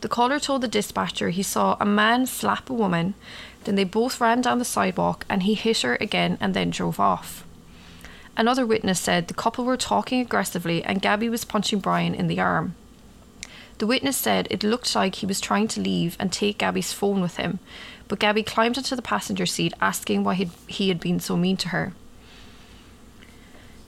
The 0.00 0.08
caller 0.08 0.38
told 0.38 0.60
the 0.60 0.68
dispatcher 0.68 1.30
he 1.30 1.42
saw 1.42 1.78
a 1.80 1.86
man 1.86 2.26
slap 2.26 2.68
a 2.68 2.74
woman, 2.74 3.14
then 3.64 3.74
they 3.74 3.84
both 3.84 4.20
ran 4.20 4.40
down 4.40 4.58
the 4.58 4.64
sidewalk 4.64 5.24
and 5.28 5.42
he 5.42 5.54
hit 5.54 5.82
her 5.82 5.96
again 6.00 6.38
and 6.40 6.54
then 6.54 6.70
drove 6.70 7.00
off. 7.00 7.44
Another 8.36 8.66
witness 8.66 9.00
said 9.00 9.28
the 9.28 9.34
couple 9.34 9.64
were 9.64 9.76
talking 9.76 10.20
aggressively 10.20 10.82
and 10.82 11.02
Gabby 11.02 11.28
was 11.28 11.44
punching 11.44 11.80
Brian 11.80 12.14
in 12.14 12.26
the 12.26 12.40
arm. 12.40 12.74
The 13.78 13.86
witness 13.86 14.16
said 14.16 14.46
it 14.50 14.62
looked 14.62 14.94
like 14.94 15.16
he 15.16 15.26
was 15.26 15.40
trying 15.40 15.68
to 15.68 15.80
leave 15.80 16.16
and 16.20 16.32
take 16.32 16.58
Gabby's 16.58 16.92
phone 16.92 17.20
with 17.20 17.36
him, 17.36 17.58
but 18.08 18.18
Gabby 18.18 18.42
climbed 18.42 18.76
into 18.76 18.94
the 18.94 19.02
passenger 19.02 19.46
seat 19.46 19.74
asking 19.80 20.24
why 20.24 20.48
he 20.68 20.88
had 20.88 21.00
been 21.00 21.20
so 21.20 21.36
mean 21.36 21.56
to 21.58 21.68
her. 21.68 21.92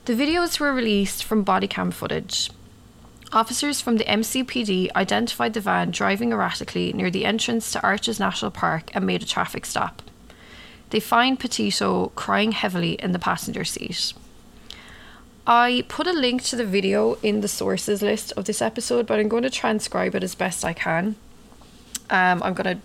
The 0.06 0.14
videos 0.14 0.61
were 0.61 0.73
released 0.73 1.25
from 1.25 1.42
body 1.42 1.66
cam 1.66 1.90
footage. 1.90 2.50
Officers 3.33 3.80
from 3.80 3.97
the 3.97 4.04
MCPD 4.04 4.90
identified 4.95 5.54
the 5.54 5.61
van 5.61 5.90
driving 5.90 6.33
erratically 6.33 6.92
near 6.92 7.11
the 7.11 7.25
entrance 7.25 7.73
to 7.73 7.83
Arches 7.83 8.21
National 8.21 8.50
Park 8.50 8.90
and 8.95 9.04
made 9.04 9.23
a 9.23 9.26
traffic 9.26 9.66
stop. 9.66 10.02
They 10.90 11.00
find 11.00 11.38
Petito 11.38 12.12
crying 12.14 12.52
heavily 12.52 12.92
in 12.92 13.12
the 13.12 13.18
passenger 13.18 13.64
seat. 13.64 14.12
I 15.47 15.85
put 15.88 16.06
a 16.06 16.12
link 16.12 16.42
to 16.45 16.56
the 16.56 16.64
video 16.64 17.14
in 17.23 17.40
the 17.40 17.49
sources 17.49 18.02
list 18.02 18.33
of 18.33 18.45
this 18.45 18.62
episode, 18.62 19.06
but 19.06 19.18
I'm 19.18 19.28
going 19.28 19.42
to 19.42 19.50
transcribe 19.50 20.14
it 20.14 20.23
as 20.23 20.35
best 20.35 20.64
I 20.64 20.73
can. 20.73 21.16
Um, 22.11 22.42
I'm 22.42 22.54
going 22.54 22.76
to 22.76 22.83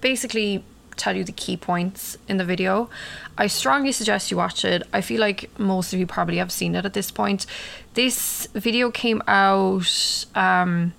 basically 0.00 0.64
tell 0.96 1.16
you 1.16 1.24
the 1.24 1.32
key 1.32 1.56
points 1.56 2.16
in 2.28 2.36
the 2.36 2.44
video. 2.44 2.88
I 3.36 3.46
strongly 3.46 3.92
suggest 3.92 4.30
you 4.30 4.36
watch 4.36 4.64
it. 4.64 4.82
I 4.92 5.00
feel 5.00 5.20
like 5.20 5.50
most 5.58 5.92
of 5.92 5.98
you 5.98 6.06
probably 6.06 6.36
have 6.36 6.52
seen 6.52 6.74
it 6.74 6.84
at 6.84 6.94
this 6.94 7.10
point. 7.10 7.46
This 7.94 8.46
video 8.54 8.90
came 8.90 9.22
out 9.26 10.26
um, 10.34 10.92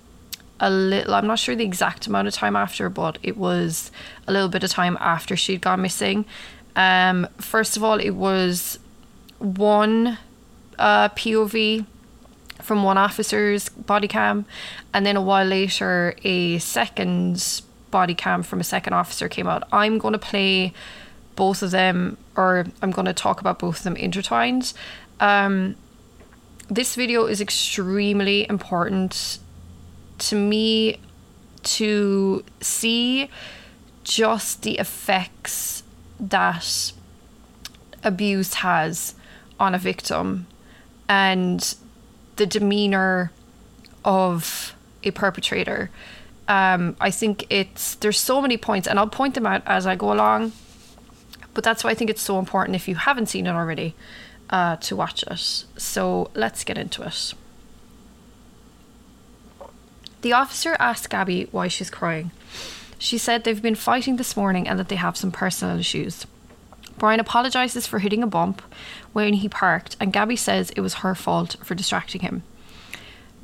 a 0.60 0.70
little, 0.70 1.14
I'm 1.14 1.26
not 1.26 1.38
sure 1.38 1.54
the 1.54 1.64
exact 1.64 2.06
amount 2.06 2.28
of 2.28 2.34
time 2.34 2.56
after, 2.56 2.88
but 2.88 3.18
it 3.22 3.36
was 3.36 3.90
a 4.26 4.32
little 4.32 4.48
bit 4.48 4.64
of 4.64 4.70
time 4.70 4.96
after 5.00 5.36
she'd 5.36 5.60
gone 5.60 5.82
missing. 5.82 6.24
Um, 6.74 7.28
first 7.38 7.76
of 7.76 7.84
all, 7.84 7.98
it 7.98 8.10
was 8.10 8.78
one 9.38 10.18
uh, 10.78 11.08
POV 11.10 11.86
from 12.62 12.82
one 12.82 12.98
officer's 12.98 13.68
body 13.68 14.08
cam, 14.08 14.46
and 14.92 15.04
then 15.04 15.16
a 15.16 15.22
while 15.22 15.46
later, 15.46 16.14
a 16.24 16.58
second 16.58 17.62
body 17.96 18.14
cam 18.14 18.42
from 18.42 18.60
a 18.60 18.64
second 18.64 18.92
officer 18.92 19.26
came 19.26 19.46
out. 19.46 19.62
I'm 19.72 19.96
going 19.96 20.12
to 20.12 20.18
play 20.18 20.74
both 21.34 21.62
of 21.62 21.70
them, 21.70 22.18
or 22.36 22.66
I'm 22.82 22.90
going 22.90 23.06
to 23.06 23.14
talk 23.14 23.40
about 23.40 23.58
both 23.58 23.78
of 23.78 23.84
them 23.84 23.96
intertwined. 23.96 24.74
Um, 25.18 25.76
this 26.68 26.94
video 26.94 27.24
is 27.24 27.40
extremely 27.40 28.46
important 28.50 29.38
to 30.28 30.36
me 30.36 31.00
to 31.78 32.44
see 32.60 33.30
just 34.04 34.62
the 34.62 34.74
effects 34.78 35.82
that 36.20 36.92
abuse 38.04 38.52
has 38.54 39.14
on 39.58 39.74
a 39.74 39.78
victim 39.78 40.46
and 41.08 41.74
the 42.36 42.44
demeanor 42.44 43.32
of 44.04 44.74
a 45.02 45.12
perpetrator. 45.12 45.90
Um, 46.48 46.96
I 47.00 47.10
think 47.10 47.46
it's 47.50 47.96
there's 47.96 48.18
so 48.18 48.40
many 48.40 48.56
points, 48.56 48.86
and 48.86 48.98
I'll 48.98 49.08
point 49.08 49.34
them 49.34 49.46
out 49.46 49.62
as 49.66 49.86
I 49.86 49.96
go 49.96 50.12
along. 50.12 50.52
But 51.54 51.64
that's 51.64 51.82
why 51.82 51.90
I 51.90 51.94
think 51.94 52.10
it's 52.10 52.22
so 52.22 52.38
important 52.38 52.76
if 52.76 52.86
you 52.86 52.96
haven't 52.96 53.26
seen 53.26 53.46
it 53.46 53.50
already 53.50 53.94
uh, 54.50 54.76
to 54.76 54.94
watch 54.94 55.22
it. 55.22 55.64
So 55.76 56.30
let's 56.34 56.64
get 56.64 56.76
into 56.76 57.02
it. 57.02 57.34
The 60.22 60.32
officer 60.32 60.76
asked 60.78 61.08
Gabby 61.08 61.48
why 61.52 61.68
she's 61.68 61.90
crying. 61.90 62.30
She 62.98 63.18
said 63.18 63.44
they've 63.44 63.62
been 63.62 63.74
fighting 63.74 64.16
this 64.16 64.36
morning 64.36 64.66
and 64.68 64.78
that 64.78 64.88
they 64.88 64.96
have 64.96 65.16
some 65.16 65.30
personal 65.30 65.78
issues. 65.78 66.26
Brian 66.98 67.20
apologises 67.20 67.86
for 67.86 67.98
hitting 67.98 68.22
a 68.22 68.26
bump 68.26 68.62
when 69.12 69.34
he 69.34 69.48
parked, 69.48 69.96
and 70.00 70.12
Gabby 70.12 70.36
says 70.36 70.70
it 70.70 70.80
was 70.80 70.94
her 70.94 71.14
fault 71.14 71.56
for 71.62 71.74
distracting 71.74 72.22
him. 72.22 72.42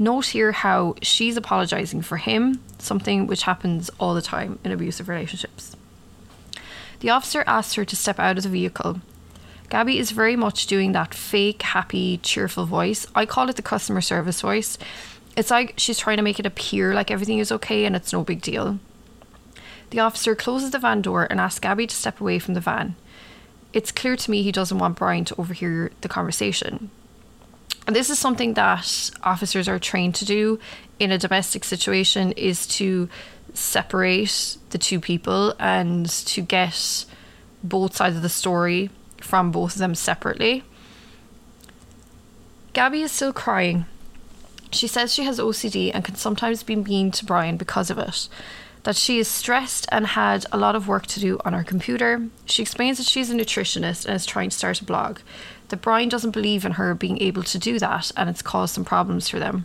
Note 0.03 0.27
here 0.27 0.51
how 0.51 0.97
she's 1.01 1.37
apologising 1.37 2.03
for 2.03 2.17
him, 2.17 2.61
something 2.81 3.29
which 3.29 3.45
happens 3.45 3.89
all 4.01 4.15
the 4.15 4.21
time 4.21 4.59
in 4.65 4.73
abusive 4.73 5.09
relationships. 5.09 5.77
The 6.99 7.11
officer 7.11 7.45
asks 7.47 7.75
her 7.75 7.85
to 7.85 7.95
step 7.95 8.19
out 8.19 8.37
of 8.37 8.43
the 8.43 8.49
vehicle. 8.49 9.01
Gabby 9.71 10.01
is 10.01 10.11
very 10.11 10.35
much 10.35 10.67
doing 10.67 10.91
that 10.91 11.15
fake, 11.15 11.63
happy, 11.63 12.19
cheerful 12.19 12.67
voice. 12.67 13.07
I 13.15 13.27
call 13.27 13.49
it 13.49 13.55
the 13.55 13.63
customer 13.63 14.01
service 14.01 14.41
voice. 14.41 14.77
It's 15.37 15.53
like 15.53 15.75
she's 15.77 16.01
trying 16.01 16.17
to 16.17 16.25
make 16.25 16.41
it 16.41 16.47
appear 16.47 16.95
like 16.95 17.13
everything 17.13 17.39
is 17.39 17.53
okay 17.53 17.85
and 17.85 17.95
it's 17.95 18.13
no 18.13 18.25
big 18.25 18.43
deal. 18.43 18.81
The 19.91 20.01
officer 20.01 20.35
closes 20.35 20.73
the 20.73 20.81
van 20.81 21.01
door 21.01 21.29
and 21.31 21.39
asks 21.39 21.61
Gabby 21.61 21.87
to 21.87 21.95
step 21.95 22.21
away 22.21 22.41
from 22.41 22.55
the 22.55 22.61
van 22.61 22.97
it's 23.73 23.93
clear 23.93 24.17
to 24.17 24.31
me 24.31 24.43
he 24.43 24.53
doesn't 24.53 24.79
want 24.79 24.99
Brian 24.99 25.25
to 25.25 25.41
overhear 25.41 25.91
the 26.03 26.09
conversation. 26.09 26.91
And 27.87 27.97
this 27.97 28.11
is 28.11 28.19
something 28.19 28.55
that 28.55 29.11
officers 29.23 29.69
are 29.69 29.79
trained 29.79 30.15
to 30.17 30.25
do 30.25 30.59
in 30.99 31.11
a 31.11 31.19
domestic 31.19 31.65
situation 31.65 32.33
is 32.33 32.67
to 32.79 33.09
separate 33.55 34.57
the 34.71 34.79
two 34.79 35.01
people 35.01 35.55
and 35.59 36.09
to 36.09 36.41
get 36.41 37.05
both 37.63 37.97
sides 37.97 38.17
of 38.17 38.23
the 38.23 38.29
story 38.29 38.91
from 39.21 39.51
both 39.51 39.75
of 39.75 39.79
them 39.79 39.95
separately. 39.95 40.65
Gabby 42.73 43.03
is 43.03 43.13
still 43.13 43.33
crying. 43.33 43.87
She 44.71 44.87
says 44.87 45.13
she 45.13 45.25
has 45.25 45.39
OCD 45.39 45.91
and 45.93 46.05
can 46.05 46.15
sometimes 46.15 46.63
be 46.63 46.77
mean 46.77 47.11
to 47.13 47.25
Brian 47.25 47.57
because 47.57 47.91
of 47.91 47.99
it 47.99 48.29
that 48.85 48.97
she 48.97 49.19
is 49.19 49.29
stressed 49.29 49.87
and 49.93 50.07
had 50.09 50.45
a 50.51 50.59
lot 50.59 50.75
of 50.75 50.89
work 50.89 51.07
to 51.07 51.21
do 51.21 51.39
on 51.45 51.53
her 51.53 51.65
computer. 51.65 52.29
She 52.47 52.63
explains 52.63 52.99
that 52.99 53.07
she's 53.07 53.31
a 53.31 53.35
nutritionist 53.35 54.07
and 54.07 54.17
is 54.17 54.27
trying 54.27 54.51
to 54.51 54.57
start 54.57 54.81
a 54.81 54.85
blog. 54.85 55.21
That 55.73 55.81
Brian 55.81 56.11
doesn't 56.11 56.33
believe 56.33 56.67
in 56.67 56.73
her 56.73 56.95
being 56.95 57.23
able 57.23 57.43
to 57.45 57.59
do 57.59 57.79
that 57.79 58.13
and 58.15 58.29
it's 58.29 58.43
caused 58.43 58.75
some 58.75 58.85
problems 58.85 59.31
for 59.31 59.39
them. 59.39 59.65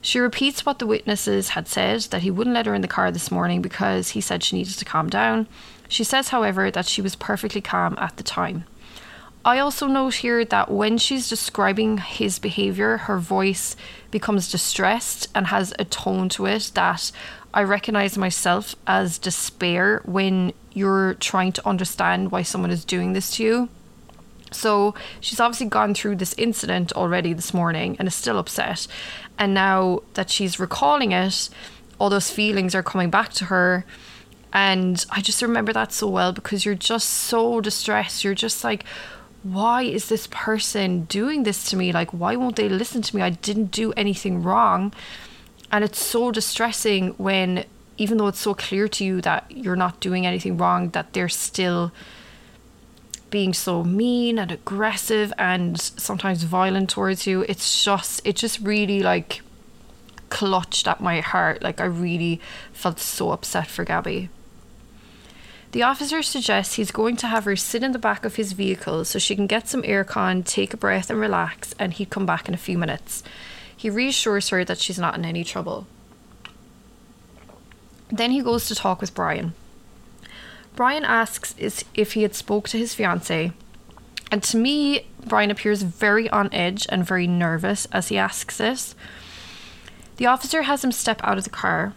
She 0.00 0.18
repeats 0.18 0.66
what 0.66 0.80
the 0.80 0.88
witnesses 0.88 1.50
had 1.50 1.68
said 1.68 2.00
that 2.10 2.22
he 2.22 2.32
wouldn't 2.32 2.54
let 2.54 2.66
her 2.66 2.74
in 2.74 2.82
the 2.82 2.88
car 2.88 3.12
this 3.12 3.30
morning 3.30 3.62
because 3.62 4.08
he 4.08 4.20
said 4.20 4.42
she 4.42 4.56
needed 4.56 4.76
to 4.76 4.84
calm 4.84 5.08
down. 5.08 5.46
She 5.86 6.02
says, 6.02 6.30
however, 6.30 6.68
that 6.68 6.86
she 6.86 7.00
was 7.00 7.14
perfectly 7.14 7.60
calm 7.60 7.96
at 8.00 8.16
the 8.16 8.24
time. 8.24 8.64
I 9.44 9.60
also 9.60 9.86
note 9.86 10.14
here 10.14 10.44
that 10.46 10.68
when 10.68 10.98
she's 10.98 11.28
describing 11.28 11.98
his 11.98 12.40
behaviour, 12.40 12.96
her 12.96 13.18
voice 13.18 13.76
becomes 14.10 14.50
distressed 14.50 15.28
and 15.32 15.46
has 15.46 15.72
a 15.78 15.84
tone 15.84 16.28
to 16.30 16.46
it 16.46 16.72
that 16.74 17.12
I 17.54 17.62
recognize 17.62 18.18
myself 18.18 18.74
as 18.84 19.18
despair 19.18 20.02
when 20.06 20.52
you're 20.72 21.14
trying 21.14 21.52
to 21.52 21.68
understand 21.68 22.32
why 22.32 22.42
someone 22.42 22.72
is 22.72 22.84
doing 22.84 23.12
this 23.12 23.36
to 23.36 23.44
you. 23.44 23.68
So 24.54 24.94
she's 25.20 25.40
obviously 25.40 25.66
gone 25.66 25.94
through 25.94 26.16
this 26.16 26.34
incident 26.38 26.92
already 26.92 27.32
this 27.32 27.52
morning 27.52 27.96
and 27.98 28.08
is 28.08 28.14
still 28.14 28.38
upset. 28.38 28.86
And 29.38 29.54
now 29.54 30.02
that 30.14 30.30
she's 30.30 30.60
recalling 30.60 31.12
it, 31.12 31.48
all 31.98 32.10
those 32.10 32.30
feelings 32.30 32.74
are 32.74 32.82
coming 32.82 33.10
back 33.10 33.32
to 33.34 33.46
her. 33.46 33.84
And 34.52 35.04
I 35.10 35.20
just 35.20 35.42
remember 35.42 35.72
that 35.72 35.92
so 35.92 36.08
well 36.08 36.32
because 36.32 36.64
you're 36.64 36.74
just 36.74 37.08
so 37.10 37.60
distressed. 37.60 38.22
You're 38.22 38.34
just 38.34 38.62
like, 38.62 38.84
why 39.42 39.82
is 39.82 40.08
this 40.08 40.26
person 40.28 41.04
doing 41.04 41.42
this 41.42 41.68
to 41.70 41.76
me? 41.76 41.92
Like, 41.92 42.12
why 42.12 42.36
won't 42.36 42.56
they 42.56 42.68
listen 42.68 43.02
to 43.02 43.16
me? 43.16 43.22
I 43.22 43.30
didn't 43.30 43.72
do 43.72 43.92
anything 43.92 44.42
wrong. 44.42 44.92
And 45.70 45.84
it's 45.84 45.98
so 45.98 46.30
distressing 46.30 47.10
when, 47.18 47.64
even 47.98 48.16
though 48.16 48.28
it's 48.28 48.38
so 48.38 48.54
clear 48.54 48.88
to 48.88 49.04
you 49.04 49.20
that 49.20 49.50
you're 49.50 49.76
not 49.76 50.00
doing 50.00 50.24
anything 50.24 50.56
wrong, 50.56 50.90
that 50.90 51.12
they're 51.12 51.28
still 51.28 51.92
being 53.34 53.52
so 53.52 53.82
mean 53.82 54.38
and 54.38 54.52
aggressive 54.52 55.32
and 55.36 55.80
sometimes 55.80 56.44
violent 56.44 56.88
towards 56.88 57.26
you. 57.26 57.44
It's 57.48 57.82
just, 57.82 58.20
it 58.24 58.36
just 58.36 58.60
really 58.60 59.00
like 59.00 59.42
clutched 60.30 60.86
at 60.86 61.00
my 61.00 61.18
heart. 61.18 61.60
Like 61.60 61.80
I 61.80 61.86
really 61.86 62.40
felt 62.72 63.00
so 63.00 63.32
upset 63.32 63.66
for 63.66 63.84
Gabby. 63.84 64.28
The 65.72 65.82
officer 65.82 66.22
suggests 66.22 66.74
he's 66.74 66.92
going 66.92 67.16
to 67.16 67.26
have 67.26 67.44
her 67.44 67.56
sit 67.56 67.82
in 67.82 67.90
the 67.90 67.98
back 67.98 68.24
of 68.24 68.36
his 68.36 68.52
vehicle 68.52 69.04
so 69.04 69.18
she 69.18 69.34
can 69.34 69.48
get 69.48 69.66
some 69.66 69.82
aircon, 69.82 70.46
take 70.46 70.72
a 70.72 70.76
breath, 70.76 71.10
and 71.10 71.18
relax, 71.18 71.74
and 71.76 71.92
he'd 71.92 72.10
come 72.10 72.26
back 72.26 72.46
in 72.46 72.54
a 72.54 72.64
few 72.68 72.78
minutes. 72.78 73.24
He 73.76 73.90
reassures 73.90 74.50
her 74.50 74.64
that 74.64 74.78
she's 74.78 75.00
not 75.00 75.16
in 75.16 75.24
any 75.24 75.42
trouble. 75.42 75.88
Then 78.10 78.30
he 78.30 78.42
goes 78.42 78.68
to 78.68 78.76
talk 78.76 79.00
with 79.00 79.12
Brian. 79.12 79.54
Brian 80.76 81.04
asks 81.04 81.54
if 81.58 82.12
he 82.12 82.22
had 82.22 82.34
spoke 82.34 82.68
to 82.68 82.78
his 82.78 82.94
fiance, 82.94 83.52
and 84.30 84.42
to 84.42 84.56
me, 84.56 85.06
Brian 85.26 85.50
appears 85.50 85.82
very 85.82 86.28
on 86.30 86.52
edge 86.52 86.86
and 86.88 87.06
very 87.06 87.26
nervous 87.26 87.86
as 87.92 88.08
he 88.08 88.18
asks 88.18 88.56
this. 88.56 88.94
The 90.16 90.26
officer 90.26 90.62
has 90.62 90.84
him 90.84 90.92
step 90.92 91.20
out 91.22 91.38
of 91.38 91.44
the 91.44 91.50
car, 91.50 91.94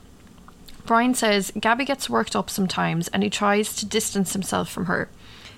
Brian 0.88 1.14
says 1.14 1.52
Gabby 1.60 1.84
gets 1.84 2.10
worked 2.10 2.34
up 2.34 2.50
sometimes 2.50 3.10
and 3.10 3.22
he 3.22 3.30
tries 3.30 3.76
to 3.76 3.86
distance 3.86 4.32
himself 4.32 4.70
from 4.70 4.86
her. 4.86 5.10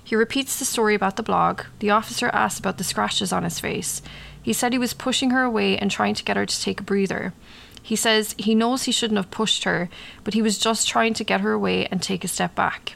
He 0.03 0.15
repeats 0.15 0.57
the 0.57 0.65
story 0.65 0.95
about 0.95 1.17
the 1.17 1.23
blog. 1.23 1.61
The 1.77 1.91
officer 1.91 2.29
asks 2.33 2.59
about 2.59 2.79
the 2.79 2.83
scratches 2.83 3.31
on 3.31 3.43
his 3.43 3.59
face. 3.59 4.01
He 4.41 4.53
said 4.53 4.73
he 4.73 4.79
was 4.79 4.95
pushing 4.95 5.29
her 5.29 5.43
away 5.43 5.77
and 5.77 5.91
trying 5.91 6.15
to 6.15 6.23
get 6.23 6.35
her 6.35 6.47
to 6.47 6.61
take 6.61 6.79
a 6.79 6.83
breather. 6.83 7.35
He 7.83 7.95
says 7.95 8.33
he 8.39 8.55
knows 8.55 8.83
he 8.83 8.91
shouldn't 8.91 9.19
have 9.19 9.29
pushed 9.29 9.65
her, 9.65 9.87
but 10.23 10.33
he 10.33 10.41
was 10.41 10.57
just 10.57 10.87
trying 10.87 11.13
to 11.13 11.23
get 11.23 11.41
her 11.41 11.51
away 11.51 11.85
and 11.85 12.01
take 12.01 12.23
a 12.23 12.27
step 12.27 12.55
back. 12.55 12.95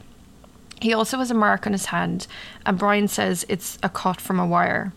He 0.84 0.92
also 0.92 1.16
has 1.16 1.30
a 1.30 1.34
mark 1.34 1.66
on 1.66 1.72
his 1.72 1.86
hand, 1.86 2.26
and 2.66 2.78
Brian 2.78 3.08
says 3.08 3.46
it's 3.48 3.78
a 3.82 3.88
cut 3.88 4.20
from 4.20 4.38
a 4.38 4.46
wire. 4.46 4.92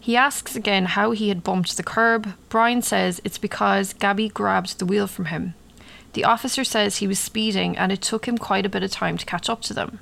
He 0.00 0.16
asks 0.16 0.56
again 0.56 0.86
how 0.86 1.12
he 1.12 1.28
had 1.28 1.44
bumped 1.44 1.76
the 1.76 1.84
curb. 1.84 2.34
Brian 2.48 2.82
says 2.82 3.20
it's 3.22 3.38
because 3.38 3.92
Gabby 3.92 4.28
grabbed 4.28 4.80
the 4.80 4.84
wheel 4.84 5.06
from 5.06 5.26
him. 5.26 5.54
The 6.14 6.24
officer 6.24 6.64
says 6.64 6.96
he 6.96 7.06
was 7.06 7.20
speeding 7.20 7.76
and 7.78 7.92
it 7.92 8.02
took 8.02 8.26
him 8.26 8.36
quite 8.36 8.66
a 8.66 8.68
bit 8.68 8.82
of 8.82 8.90
time 8.90 9.16
to 9.16 9.24
catch 9.24 9.48
up 9.48 9.62
to 9.62 9.74
them. 9.74 10.00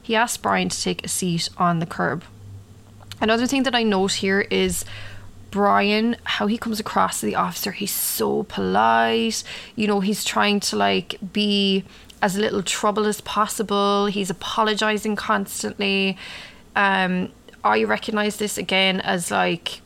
He 0.00 0.14
asked 0.14 0.42
Brian 0.42 0.68
to 0.68 0.80
take 0.80 1.04
a 1.04 1.08
seat 1.08 1.48
on 1.58 1.80
the 1.80 1.84
curb. 1.84 2.22
Another 3.20 3.48
thing 3.48 3.64
that 3.64 3.74
I 3.74 3.82
note 3.82 4.12
here 4.12 4.42
is 4.42 4.84
Brian, 5.50 6.16
how 6.24 6.46
he 6.46 6.56
comes 6.56 6.80
across 6.80 7.20
to 7.20 7.26
the 7.26 7.34
officer. 7.34 7.72
He's 7.72 7.92
so 7.92 8.44
polite. 8.44 9.44
You 9.76 9.86
know, 9.86 10.00
he's 10.00 10.24
trying 10.24 10.60
to 10.60 10.76
like 10.76 11.18
be 11.32 11.84
as 12.22 12.38
little 12.38 12.62
trouble 12.62 13.04
as 13.04 13.20
possible. 13.20 14.06
He's 14.06 14.30
apologizing 14.30 15.16
constantly. 15.16 16.16
Um, 16.76 17.30
I 17.64 17.82
recognize 17.84 18.36
this 18.36 18.56
again 18.56 19.00
as 19.00 19.30
like, 19.30 19.80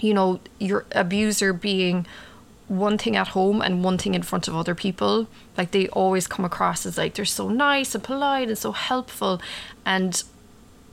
you 0.00 0.14
know, 0.14 0.40
your 0.58 0.86
abuser 0.92 1.52
being 1.52 2.06
one 2.68 2.98
thing 2.98 3.16
at 3.16 3.28
home 3.28 3.60
and 3.60 3.84
one 3.84 3.98
thing 3.98 4.14
in 4.14 4.22
front 4.22 4.48
of 4.48 4.56
other 4.56 4.74
people. 4.74 5.28
Like 5.56 5.70
they 5.70 5.88
always 5.88 6.26
come 6.26 6.44
across 6.44 6.86
as 6.86 6.98
like 6.98 7.14
they're 7.14 7.24
so 7.24 7.48
nice 7.50 7.94
and 7.94 8.02
polite 8.02 8.48
and 8.48 8.58
so 8.58 8.72
helpful. 8.72 9.40
And 9.84 10.22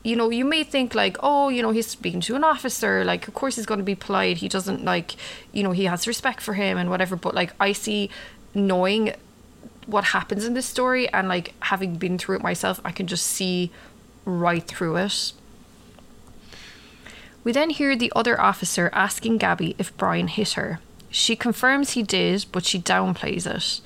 you 0.03 0.17
know, 0.17 0.29
you 0.29 0.43
may 0.43 0.65
think 0.65 0.93
like, 0.93 1.15
oh, 1.21 1.47
you 1.47 1.62
know, 1.62 1.71
he's 1.71 1.88
speaking 1.88 2.19
to 2.21 2.35
an 2.35 2.43
officer, 2.43 3.05
like 3.05 3.29
of 3.29 3.33
course 3.33 3.55
he's 3.55 3.65
gonna 3.65 3.83
be 3.83 3.95
polite. 3.95 4.38
He 4.38 4.50
doesn't 4.50 4.83
like 4.83 5.15
you 5.53 5.63
know, 5.63 5.71
he 5.71 5.85
has 5.85 6.05
respect 6.05 6.41
for 6.41 6.53
him 6.53 6.77
and 6.77 6.89
whatever. 6.89 7.15
But 7.15 7.34
like 7.34 7.53
I 7.60 7.71
see 7.71 8.10
knowing 8.53 9.13
what 9.86 10.06
happens 10.06 10.46
in 10.46 10.54
this 10.54 10.65
story 10.65 11.08
and 11.10 11.28
like 11.28 11.54
having 11.62 11.96
been 11.96 12.17
through 12.17 12.38
it 12.38 12.43
myself, 12.43 12.80
I 12.84 12.91
can 12.91 13.08
just 13.08 13.26
see 13.26 13.72
right 14.26 14.65
through 14.65 14.98
it. 14.98 15.34
We 17.43 17.52
then 17.52 17.72
hear 17.72 17.96
the 17.96 18.12
other 18.15 18.39
officer 18.39 18.89
asking 18.93 19.38
Gabby 19.38 19.76
if 19.78 19.96
Brian 19.98 20.30
hit 20.30 20.52
her. 20.52 20.80
She 21.10 21.36
confirms 21.36 21.91
he 21.91 22.04
did, 22.04 22.46
but 22.52 22.65
she 22.65 22.80
downplays 22.80 23.46
it. 23.46 23.82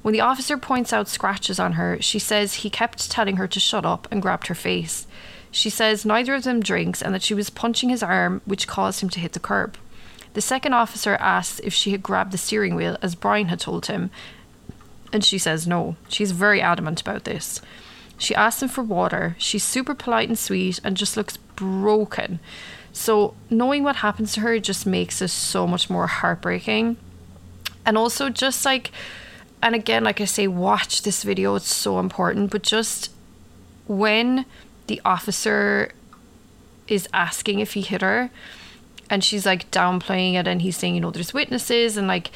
When 0.00 0.12
the 0.12 0.20
officer 0.20 0.56
points 0.56 0.92
out 0.92 1.08
scratches 1.08 1.60
on 1.60 1.74
her, 1.74 2.00
she 2.00 2.18
says 2.18 2.54
he 2.54 2.70
kept 2.70 3.10
telling 3.10 3.36
her 3.36 3.46
to 3.46 3.60
shut 3.60 3.86
up 3.86 4.08
and 4.10 4.20
grabbed 4.20 4.48
her 4.48 4.54
face. 4.54 5.06
She 5.50 5.70
says 5.70 6.06
neither 6.06 6.34
of 6.34 6.44
them 6.44 6.60
drinks 6.60 7.02
and 7.02 7.14
that 7.14 7.22
she 7.22 7.34
was 7.34 7.50
punching 7.50 7.90
his 7.90 8.02
arm, 8.02 8.40
which 8.46 8.66
caused 8.66 9.00
him 9.00 9.10
to 9.10 9.20
hit 9.20 9.32
the 9.32 9.38
curb. 9.38 9.76
The 10.32 10.40
second 10.40 10.72
officer 10.72 11.14
asks 11.16 11.60
if 11.60 11.74
she 11.74 11.92
had 11.92 12.02
grabbed 12.02 12.32
the 12.32 12.38
steering 12.38 12.74
wheel, 12.74 12.96
as 13.02 13.14
Brian 13.14 13.48
had 13.48 13.60
told 13.60 13.86
him, 13.86 14.10
and 15.12 15.24
she 15.24 15.38
says 15.38 15.66
no. 15.66 15.96
She's 16.08 16.32
very 16.32 16.60
adamant 16.60 17.00
about 17.00 17.24
this. 17.24 17.60
She 18.18 18.34
asks 18.34 18.62
him 18.62 18.68
for 18.68 18.82
water. 18.82 19.34
She's 19.38 19.64
super 19.64 19.94
polite 19.94 20.28
and 20.28 20.38
sweet 20.38 20.80
and 20.84 20.96
just 20.96 21.16
looks 21.16 21.36
broken. 21.36 22.38
So 22.92 23.34
knowing 23.50 23.82
what 23.82 23.96
happens 23.96 24.34
to 24.34 24.40
her 24.40 24.58
just 24.58 24.86
makes 24.86 25.20
it 25.22 25.28
so 25.28 25.66
much 25.66 25.90
more 25.90 26.06
heartbreaking. 26.06 26.96
And 27.84 27.98
also 27.98 28.28
just 28.28 28.64
like 28.64 28.92
and 29.62 29.74
again 29.74 30.04
like 30.04 30.20
I 30.20 30.24
say 30.24 30.46
watch 30.46 31.02
this 31.02 31.22
video 31.22 31.54
it's 31.54 31.72
so 31.72 31.98
important 31.98 32.50
but 32.50 32.62
just 32.62 33.10
when 33.86 34.44
the 34.88 35.00
officer 35.04 35.92
is 36.88 37.08
asking 37.12 37.60
if 37.60 37.74
he 37.74 37.80
hit 37.80 38.02
her 38.02 38.30
and 39.08 39.22
she's 39.22 39.46
like 39.46 39.70
downplaying 39.70 40.34
it 40.34 40.46
and 40.48 40.62
he's 40.62 40.76
saying 40.76 40.94
you 40.94 41.00
know 41.00 41.10
there's 41.10 41.32
witnesses 41.32 41.96
and 41.96 42.06
like 42.08 42.30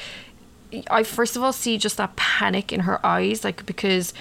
I 0.89 1.03
first 1.03 1.35
of 1.35 1.43
all 1.43 1.53
see 1.53 1.77
just 1.77 1.97
that 1.97 2.15
panic 2.15 2.71
in 2.71 2.81
her 2.81 3.05
eyes 3.05 3.43
like 3.43 3.65
because 3.65 4.13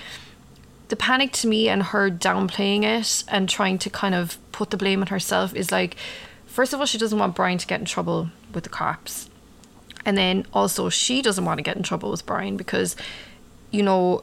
the 0.89 0.97
panic 0.97 1.33
to 1.33 1.49
me 1.49 1.69
and 1.69 1.83
her 1.83 2.11
downplaying 2.11 2.85
it 2.85 3.25
and 3.29 3.49
trying 3.49 3.79
to 3.79 3.91
kind 3.91 4.15
of 4.15 4.39
put 4.53 4.71
the 4.71 4.77
blame 4.77 5.01
on 5.01 5.09
herself 5.09 5.55
is 5.55 5.73
like 5.73 5.97
first 6.47 6.73
of 6.73 6.81
all 6.81 6.87
she 6.87 6.99
doesn't 6.99 7.19
want 7.19 7.35
Brian 7.35 7.59
to 7.59 7.67
get 7.67 7.81
in 7.81 7.87
trouble 7.87 8.31
with 8.53 8.65
the 8.65 8.71
cops. 8.71 9.29
And 10.05 10.17
then 10.17 10.47
also 10.53 10.89
she 10.89 11.23
doesn't 11.23 11.45
want 11.45 11.59
to 11.59 11.63
get 11.63 11.77
in 11.77 11.83
trouble 11.83 12.11
with 12.11 12.25
Brian 12.25 12.57
because 12.57 12.97
you 13.71 13.83
know 13.83 14.23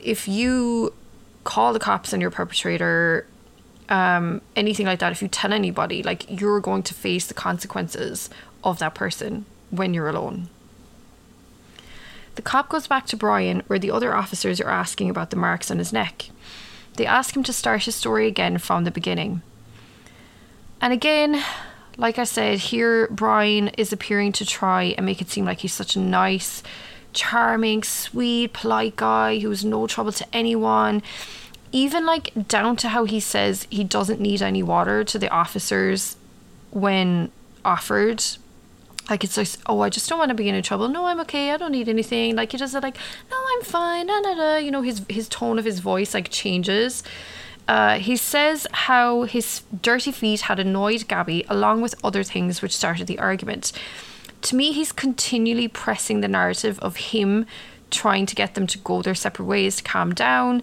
if 0.00 0.28
you 0.28 0.92
call 1.44 1.72
the 1.72 1.80
cops 1.80 2.12
on 2.12 2.20
your 2.20 2.30
perpetrator 2.30 3.26
um, 3.88 4.40
anything 4.56 4.86
like 4.86 4.98
that 4.98 5.12
if 5.12 5.22
you 5.22 5.28
tell 5.28 5.52
anybody 5.52 6.02
like 6.02 6.40
you're 6.40 6.60
going 6.60 6.82
to 6.84 6.94
face 6.94 7.26
the 7.26 7.34
consequences 7.34 8.30
of 8.64 8.78
that 8.80 8.94
person 8.94 9.46
when 9.70 9.94
you're 9.94 10.08
alone 10.08 10.48
the 12.36 12.42
cop 12.42 12.68
goes 12.68 12.86
back 12.86 13.06
to 13.06 13.16
Brian, 13.16 13.62
where 13.66 13.78
the 13.78 13.90
other 13.90 14.14
officers 14.14 14.60
are 14.60 14.70
asking 14.70 15.10
about 15.10 15.30
the 15.30 15.36
marks 15.36 15.70
on 15.70 15.78
his 15.78 15.92
neck. 15.92 16.30
They 16.96 17.06
ask 17.06 17.36
him 17.36 17.42
to 17.42 17.52
start 17.52 17.84
his 17.84 17.94
story 17.94 18.26
again 18.26 18.58
from 18.58 18.84
the 18.84 18.90
beginning. 18.90 19.42
And 20.80 20.92
again, 20.92 21.42
like 21.96 22.18
I 22.18 22.24
said, 22.24 22.58
here 22.58 23.08
Brian 23.08 23.68
is 23.68 23.92
appearing 23.92 24.32
to 24.32 24.46
try 24.46 24.94
and 24.96 25.06
make 25.06 25.20
it 25.20 25.30
seem 25.30 25.44
like 25.44 25.60
he's 25.60 25.72
such 25.72 25.96
a 25.96 26.00
nice, 26.00 26.62
charming, 27.12 27.82
sweet, 27.82 28.52
polite 28.52 28.96
guy 28.96 29.38
who 29.38 29.50
is 29.50 29.64
no 29.64 29.86
trouble 29.86 30.12
to 30.12 30.26
anyone. 30.32 31.02
Even 31.72 32.06
like 32.06 32.48
down 32.48 32.76
to 32.76 32.88
how 32.88 33.04
he 33.04 33.20
says 33.20 33.66
he 33.70 33.82
doesn't 33.82 34.20
need 34.20 34.42
any 34.42 34.62
water 34.62 35.04
to 35.04 35.18
the 35.18 35.30
officers 35.30 36.16
when 36.70 37.30
offered 37.64 38.22
like 39.08 39.22
it's 39.24 39.36
like 39.36 39.48
oh 39.66 39.80
i 39.80 39.88
just 39.88 40.08
don't 40.08 40.18
want 40.18 40.30
to 40.30 40.34
be 40.34 40.48
in 40.48 40.54
any 40.54 40.62
trouble. 40.62 40.88
No 40.88 41.04
i'm 41.06 41.20
okay. 41.20 41.50
I 41.50 41.56
don't 41.56 41.72
need 41.72 41.88
anything. 41.88 42.36
Like 42.36 42.52
he 42.52 42.58
just 42.58 42.72
said 42.72 42.82
like 42.82 42.96
no 43.30 43.36
i'm 43.56 43.62
fine. 43.62 44.06
Da, 44.06 44.20
da, 44.20 44.34
da. 44.34 44.56
you 44.56 44.70
know 44.70 44.82
his 44.82 45.02
his 45.08 45.28
tone 45.28 45.58
of 45.58 45.64
his 45.64 45.80
voice 45.80 46.14
like 46.14 46.30
changes. 46.30 47.02
Uh, 47.68 47.98
he 47.98 48.16
says 48.16 48.66
how 48.70 49.22
his 49.22 49.62
dirty 49.82 50.12
feet 50.12 50.42
had 50.42 50.60
annoyed 50.60 51.08
Gabby 51.08 51.44
along 51.48 51.80
with 51.80 51.96
other 52.04 52.22
things 52.22 52.62
which 52.62 52.76
started 52.76 53.08
the 53.08 53.18
argument. 53.18 53.72
To 54.42 54.54
me, 54.54 54.70
he's 54.70 54.92
continually 54.92 55.66
pressing 55.66 56.20
the 56.20 56.28
narrative 56.28 56.78
of 56.78 56.96
him 56.96 57.44
trying 57.90 58.26
to 58.26 58.34
get 58.36 58.54
them 58.54 58.66
to 58.68 58.78
go 58.78 59.02
their 59.02 59.14
separate 59.14 59.46
ways 59.46 59.76
to 59.76 59.82
calm 59.82 60.14
down 60.14 60.62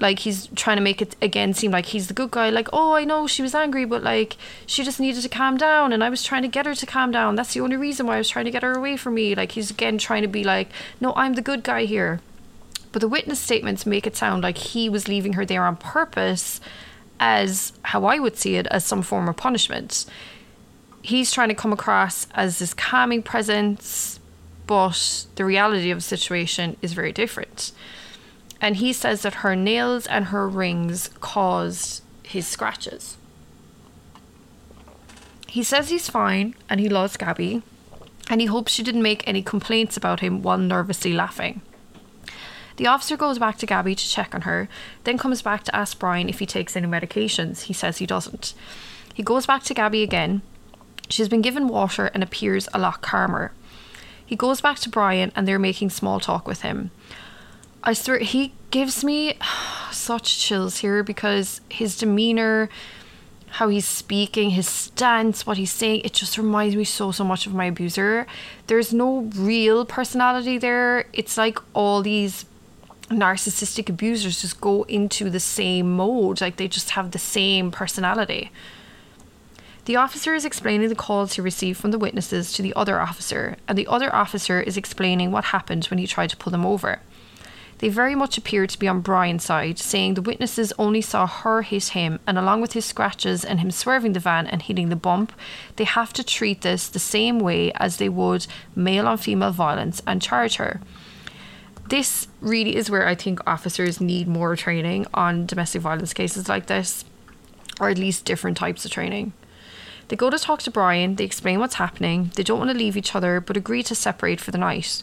like 0.00 0.20
he's 0.20 0.48
trying 0.56 0.76
to 0.76 0.82
make 0.82 1.02
it 1.02 1.14
again 1.20 1.52
seem 1.54 1.70
like 1.70 1.86
he's 1.86 2.08
the 2.08 2.14
good 2.14 2.30
guy. 2.30 2.50
Like 2.50 2.68
oh 2.72 2.94
i 2.94 3.04
know 3.04 3.26
she 3.26 3.42
was 3.42 3.54
angry 3.54 3.84
but 3.84 4.02
like 4.02 4.36
she 4.66 4.82
just 4.82 4.98
needed 4.98 5.22
to 5.22 5.28
calm 5.28 5.56
down 5.56 5.92
and 5.92 6.02
i 6.02 6.10
was 6.10 6.22
trying 6.22 6.42
to 6.42 6.48
get 6.48 6.66
her 6.66 6.74
to 6.74 6.86
calm 6.86 7.10
down. 7.10 7.36
That's 7.36 7.54
the 7.54 7.60
only 7.60 7.76
reason 7.76 8.06
why 8.06 8.16
i 8.16 8.18
was 8.18 8.28
trying 8.28 8.46
to 8.46 8.50
get 8.50 8.62
her 8.62 8.72
away 8.72 8.96
from 8.96 9.14
me. 9.14 9.34
Like 9.34 9.52
he's 9.52 9.70
again 9.70 9.98
trying 9.98 10.22
to 10.22 10.28
be 10.28 10.44
like 10.44 10.70
no 11.00 11.12
i'm 11.16 11.34
the 11.34 11.42
good 11.42 11.62
guy 11.62 11.84
here. 11.84 12.20
But 12.92 13.00
the 13.00 13.08
witness 13.08 13.38
statements 13.38 13.86
make 13.86 14.06
it 14.06 14.16
sound 14.16 14.42
like 14.42 14.58
he 14.58 14.88
was 14.88 15.06
leaving 15.06 15.34
her 15.34 15.44
there 15.44 15.64
on 15.64 15.76
purpose 15.76 16.60
as 17.18 17.72
how 17.82 18.04
i 18.06 18.18
would 18.18 18.36
see 18.36 18.56
it 18.56 18.66
as 18.68 18.84
some 18.84 19.02
form 19.02 19.28
of 19.28 19.36
punishment. 19.36 20.06
He's 21.02 21.32
trying 21.32 21.48
to 21.48 21.54
come 21.54 21.72
across 21.72 22.26
as 22.34 22.58
this 22.58 22.74
calming 22.74 23.22
presence 23.22 24.18
but 24.66 25.26
the 25.34 25.44
reality 25.44 25.90
of 25.90 25.98
the 25.98 26.02
situation 26.02 26.76
is 26.80 26.92
very 26.92 27.12
different 27.12 27.72
and 28.60 28.76
he 28.76 28.92
says 28.92 29.22
that 29.22 29.36
her 29.36 29.56
nails 29.56 30.06
and 30.06 30.26
her 30.26 30.48
rings 30.48 31.08
caused 31.20 32.02
his 32.22 32.46
scratches. 32.46 33.16
He 35.46 35.62
says 35.62 35.88
he's 35.88 36.08
fine 36.08 36.54
and 36.68 36.78
he 36.78 36.88
loves 36.88 37.16
Gabby, 37.16 37.62
and 38.28 38.40
he 38.40 38.46
hopes 38.46 38.72
she 38.72 38.84
didn't 38.84 39.02
make 39.02 39.26
any 39.26 39.42
complaints 39.42 39.96
about 39.96 40.20
him 40.20 40.42
while 40.42 40.58
nervously 40.58 41.12
laughing. 41.12 41.62
The 42.76 42.86
officer 42.86 43.16
goes 43.16 43.38
back 43.38 43.58
to 43.58 43.66
Gabby 43.66 43.94
to 43.94 44.08
check 44.08 44.34
on 44.34 44.42
her, 44.42 44.68
then 45.04 45.18
comes 45.18 45.42
back 45.42 45.64
to 45.64 45.76
ask 45.76 45.98
Brian 45.98 46.28
if 46.28 46.38
he 46.38 46.46
takes 46.46 46.76
any 46.76 46.86
medications. 46.86 47.62
He 47.62 47.72
says 47.72 47.98
he 47.98 48.06
doesn't. 48.06 48.54
He 49.12 49.22
goes 49.22 49.44
back 49.44 49.64
to 49.64 49.74
Gabby 49.74 50.02
again. 50.02 50.40
She's 51.08 51.28
been 51.28 51.42
given 51.42 51.66
water 51.66 52.06
and 52.06 52.22
appears 52.22 52.68
a 52.72 52.78
lot 52.78 53.02
calmer. 53.02 53.52
He 54.24 54.36
goes 54.36 54.60
back 54.60 54.78
to 54.78 54.88
Brian 54.88 55.32
and 55.34 55.46
they're 55.46 55.58
making 55.58 55.90
small 55.90 56.20
talk 56.20 56.46
with 56.46 56.62
him. 56.62 56.92
I 57.82 57.94
swear, 57.94 58.18
he 58.18 58.52
gives 58.70 59.02
me 59.02 59.34
such 59.92 60.38
chills 60.38 60.78
here 60.78 61.02
because 61.02 61.60
his 61.68 61.96
demeanor, 61.96 62.68
how 63.48 63.68
he's 63.68 63.88
speaking, 63.88 64.50
his 64.50 64.68
stance, 64.68 65.46
what 65.46 65.56
he's 65.56 65.72
saying, 65.72 66.02
it 66.04 66.12
just 66.12 66.36
reminds 66.36 66.76
me 66.76 66.84
so, 66.84 67.10
so 67.10 67.24
much 67.24 67.46
of 67.46 67.54
my 67.54 67.66
abuser. 67.66 68.26
There's 68.66 68.92
no 68.92 69.30
real 69.34 69.84
personality 69.84 70.58
there. 70.58 71.06
It's 71.12 71.36
like 71.36 71.58
all 71.74 72.02
these 72.02 72.44
narcissistic 73.08 73.88
abusers 73.88 74.40
just 74.40 74.60
go 74.60 74.84
into 74.84 75.30
the 75.30 75.40
same 75.40 75.96
mode, 75.96 76.40
like 76.40 76.56
they 76.56 76.68
just 76.68 76.90
have 76.90 77.10
the 77.10 77.18
same 77.18 77.70
personality. 77.70 78.52
The 79.86 79.96
officer 79.96 80.34
is 80.34 80.44
explaining 80.44 80.88
the 80.88 80.94
calls 80.94 81.32
he 81.32 81.40
received 81.40 81.80
from 81.80 81.90
the 81.90 81.98
witnesses 81.98 82.52
to 82.52 82.62
the 82.62 82.74
other 82.76 83.00
officer, 83.00 83.56
and 83.66 83.76
the 83.76 83.88
other 83.88 84.14
officer 84.14 84.60
is 84.60 84.76
explaining 84.76 85.32
what 85.32 85.46
happened 85.46 85.86
when 85.86 85.98
he 85.98 86.06
tried 86.06 86.30
to 86.30 86.36
pull 86.36 86.52
them 86.52 86.66
over. 86.66 87.00
They 87.80 87.88
very 87.88 88.14
much 88.14 88.36
appeared 88.36 88.68
to 88.70 88.78
be 88.78 88.88
on 88.88 89.00
Brian's 89.00 89.42
side, 89.44 89.78
saying 89.78 90.12
the 90.12 90.20
witnesses 90.20 90.70
only 90.78 91.00
saw 91.00 91.26
her 91.26 91.62
hit 91.62 91.88
him, 91.88 92.20
and 92.26 92.36
along 92.36 92.60
with 92.60 92.74
his 92.74 92.84
scratches 92.84 93.42
and 93.42 93.58
him 93.58 93.70
swerving 93.70 94.12
the 94.12 94.20
van 94.20 94.46
and 94.46 94.60
hitting 94.60 94.90
the 94.90 94.96
bump, 94.96 95.32
they 95.76 95.84
have 95.84 96.12
to 96.12 96.22
treat 96.22 96.60
this 96.60 96.88
the 96.88 96.98
same 96.98 97.38
way 97.38 97.72
as 97.76 97.96
they 97.96 98.10
would 98.10 98.46
male 98.76 99.08
on 99.08 99.16
female 99.16 99.50
violence 99.50 100.02
and 100.06 100.20
charge 100.20 100.56
her. 100.56 100.82
This 101.88 102.28
really 102.42 102.76
is 102.76 102.90
where 102.90 103.08
I 103.08 103.14
think 103.14 103.40
officers 103.46 103.98
need 103.98 104.28
more 104.28 104.54
training 104.56 105.06
on 105.14 105.46
domestic 105.46 105.80
violence 105.80 106.12
cases 106.12 106.50
like 106.50 106.66
this, 106.66 107.06
or 107.80 107.88
at 107.88 107.96
least 107.96 108.26
different 108.26 108.58
types 108.58 108.84
of 108.84 108.90
training. 108.90 109.32
They 110.08 110.16
go 110.16 110.28
to 110.28 110.38
talk 110.38 110.60
to 110.62 110.70
Brian, 110.70 111.14
they 111.14 111.24
explain 111.24 111.60
what's 111.60 111.76
happening, 111.76 112.30
they 112.36 112.42
don't 112.42 112.58
want 112.58 112.72
to 112.72 112.76
leave 112.76 112.98
each 112.98 113.14
other 113.14 113.40
but 113.40 113.56
agree 113.56 113.82
to 113.84 113.94
separate 113.94 114.38
for 114.38 114.50
the 114.50 114.58
night. 114.58 115.02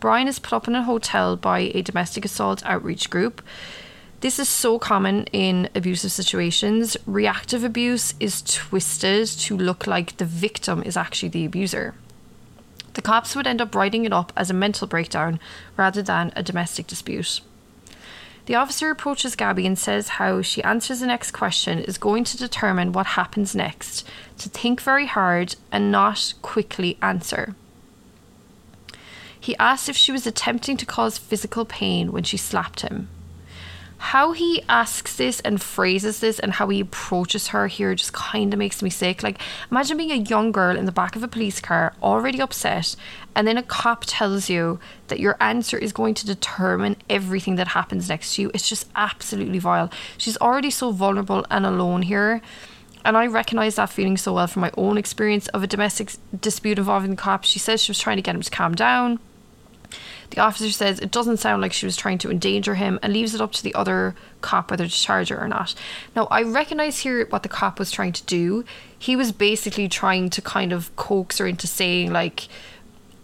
Brian 0.00 0.28
is 0.28 0.38
put 0.38 0.52
up 0.52 0.68
in 0.68 0.76
a 0.76 0.82
hotel 0.82 1.36
by 1.36 1.60
a 1.74 1.82
domestic 1.82 2.24
assault 2.24 2.62
outreach 2.64 3.10
group. 3.10 3.42
This 4.20 4.38
is 4.38 4.48
so 4.48 4.78
common 4.78 5.24
in 5.26 5.68
abusive 5.74 6.12
situations. 6.12 6.96
Reactive 7.06 7.64
abuse 7.64 8.14
is 8.20 8.42
twisted 8.42 9.26
to 9.26 9.56
look 9.56 9.86
like 9.86 10.16
the 10.16 10.24
victim 10.24 10.82
is 10.82 10.96
actually 10.96 11.30
the 11.30 11.44
abuser. 11.44 11.94
The 12.94 13.02
cops 13.02 13.36
would 13.36 13.46
end 13.46 13.60
up 13.60 13.74
writing 13.74 14.04
it 14.04 14.12
up 14.12 14.32
as 14.36 14.50
a 14.50 14.54
mental 14.54 14.86
breakdown 14.86 15.38
rather 15.76 16.02
than 16.02 16.32
a 16.34 16.42
domestic 16.42 16.86
dispute. 16.86 17.40
The 18.46 18.54
officer 18.54 18.90
approaches 18.90 19.36
Gabby 19.36 19.66
and 19.66 19.78
says 19.78 20.08
how 20.08 20.42
she 20.42 20.64
answers 20.64 21.00
the 21.00 21.06
next 21.06 21.32
question 21.32 21.80
is 21.80 21.98
going 21.98 22.24
to 22.24 22.36
determine 22.36 22.92
what 22.92 23.06
happens 23.06 23.54
next, 23.54 24.08
to 24.38 24.48
think 24.48 24.80
very 24.80 25.06
hard 25.06 25.54
and 25.70 25.92
not 25.92 26.34
quickly 26.40 26.98
answer. 27.02 27.54
He 29.40 29.56
asked 29.56 29.88
if 29.88 29.96
she 29.96 30.12
was 30.12 30.26
attempting 30.26 30.76
to 30.76 30.86
cause 30.86 31.18
physical 31.18 31.64
pain 31.64 32.12
when 32.12 32.24
she 32.24 32.36
slapped 32.36 32.80
him. 32.80 33.08
How 33.98 34.30
he 34.30 34.62
asks 34.68 35.16
this 35.16 35.40
and 35.40 35.60
phrases 35.60 36.20
this 36.20 36.38
and 36.38 36.52
how 36.52 36.68
he 36.68 36.80
approaches 36.80 37.48
her 37.48 37.66
here 37.66 37.96
just 37.96 38.12
kind 38.12 38.52
of 38.52 38.58
makes 38.58 38.80
me 38.80 38.90
sick. 38.90 39.24
Like, 39.24 39.40
imagine 39.72 39.96
being 39.96 40.12
a 40.12 40.14
young 40.14 40.52
girl 40.52 40.76
in 40.76 40.84
the 40.84 40.92
back 40.92 41.16
of 41.16 41.24
a 41.24 41.28
police 41.28 41.60
car, 41.60 41.92
already 42.00 42.40
upset, 42.40 42.94
and 43.34 43.46
then 43.46 43.58
a 43.58 43.62
cop 43.62 44.04
tells 44.06 44.48
you 44.48 44.78
that 45.08 45.18
your 45.18 45.36
answer 45.40 45.76
is 45.76 45.92
going 45.92 46.14
to 46.14 46.26
determine 46.26 46.96
everything 47.10 47.56
that 47.56 47.68
happens 47.68 48.08
next 48.08 48.36
to 48.36 48.42
you. 48.42 48.50
It's 48.54 48.68
just 48.68 48.88
absolutely 48.94 49.58
vile. 49.58 49.90
She's 50.16 50.36
already 50.36 50.70
so 50.70 50.92
vulnerable 50.92 51.44
and 51.50 51.66
alone 51.66 52.02
here. 52.02 52.40
And 53.04 53.16
I 53.16 53.26
recognize 53.26 53.76
that 53.76 53.90
feeling 53.90 54.16
so 54.16 54.34
well 54.34 54.46
from 54.46 54.60
my 54.62 54.70
own 54.76 54.96
experience 54.96 55.48
of 55.48 55.62
a 55.62 55.66
domestic 55.66 56.12
dispute 56.40 56.78
involving 56.78 57.10
the 57.10 57.16
cop. 57.16 57.44
She 57.44 57.58
says 57.58 57.82
she 57.82 57.90
was 57.90 57.98
trying 57.98 58.16
to 58.16 58.22
get 58.22 58.34
him 58.34 58.42
to 58.42 58.50
calm 58.50 58.74
down 58.74 59.18
the 60.30 60.40
officer 60.40 60.70
says 60.70 60.98
it 60.98 61.10
doesn't 61.10 61.38
sound 61.38 61.62
like 61.62 61.72
she 61.72 61.86
was 61.86 61.96
trying 61.96 62.18
to 62.18 62.30
endanger 62.30 62.74
him 62.74 62.98
and 63.02 63.12
leaves 63.12 63.34
it 63.34 63.40
up 63.40 63.52
to 63.52 63.62
the 63.62 63.74
other 63.74 64.14
cop 64.40 64.70
whether 64.70 64.86
to 64.86 64.90
charge 64.90 65.30
her 65.30 65.38
or 65.38 65.48
not. 65.48 65.74
Now, 66.14 66.26
I 66.30 66.42
recognize 66.42 67.00
here 67.00 67.26
what 67.26 67.42
the 67.42 67.48
cop 67.48 67.78
was 67.78 67.90
trying 67.90 68.12
to 68.12 68.24
do. 68.24 68.64
He 68.98 69.16
was 69.16 69.32
basically 69.32 69.88
trying 69.88 70.30
to 70.30 70.42
kind 70.42 70.72
of 70.72 70.94
coax 70.96 71.38
her 71.38 71.46
into 71.46 71.66
saying, 71.66 72.12
like, 72.12 72.48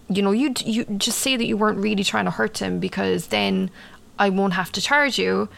you 0.08 0.22
know, 0.22 0.32
you 0.32 0.54
you 0.64 0.84
just 0.84 1.18
say 1.18 1.36
that 1.36 1.46
you 1.46 1.56
weren't 1.56 1.78
really 1.78 2.04
trying 2.04 2.24
to 2.26 2.30
hurt 2.30 2.58
him 2.58 2.78
because 2.78 3.28
then 3.28 3.70
I 4.18 4.30
won't 4.30 4.54
have 4.54 4.72
to 4.72 4.80
charge 4.80 5.18
you. 5.18 5.48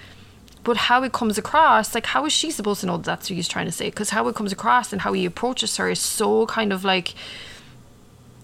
But 0.65 0.77
how 0.77 1.05
it 1.05 1.13
comes 1.13 1.39
across, 1.39 1.95
like, 1.95 2.07
how 2.07 2.27
is 2.27 2.33
she 2.33 2.51
supposed 2.51 2.81
to 2.81 2.87
know 2.87 2.97
that 2.97 3.05
that's 3.05 3.31
what 3.31 3.37
he's 3.37 3.47
trying 3.47 3.67
to 3.67 3.73
say? 3.73 3.89
Because 3.89 4.11
how 4.11 4.27
it 4.27 4.35
comes 4.35 4.51
across 4.51 4.93
and 4.93 5.03
how 5.03 5.13
he 5.13 5.25
approaches 5.25 5.77
her 5.77 5.89
is 5.89 6.01
so 6.01 6.45
kind 6.47 6.73
of 6.73 6.83
like, 6.83 7.15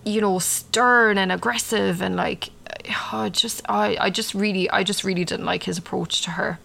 you 0.04 0.20
know, 0.20 0.38
stern 0.38 1.18
and 1.18 1.32
aggressive 1.32 2.00
and 2.00 2.14
like 2.14 2.50
oh, 3.12 3.28
just 3.28 3.62
I, 3.68 3.96
I 4.00 4.10
just 4.10 4.34
really 4.34 4.68
I 4.70 4.84
just 4.84 5.04
really 5.04 5.24
didn't 5.24 5.46
like 5.46 5.64
his 5.64 5.78
approach 5.78 6.22
to 6.22 6.32
her. 6.32 6.58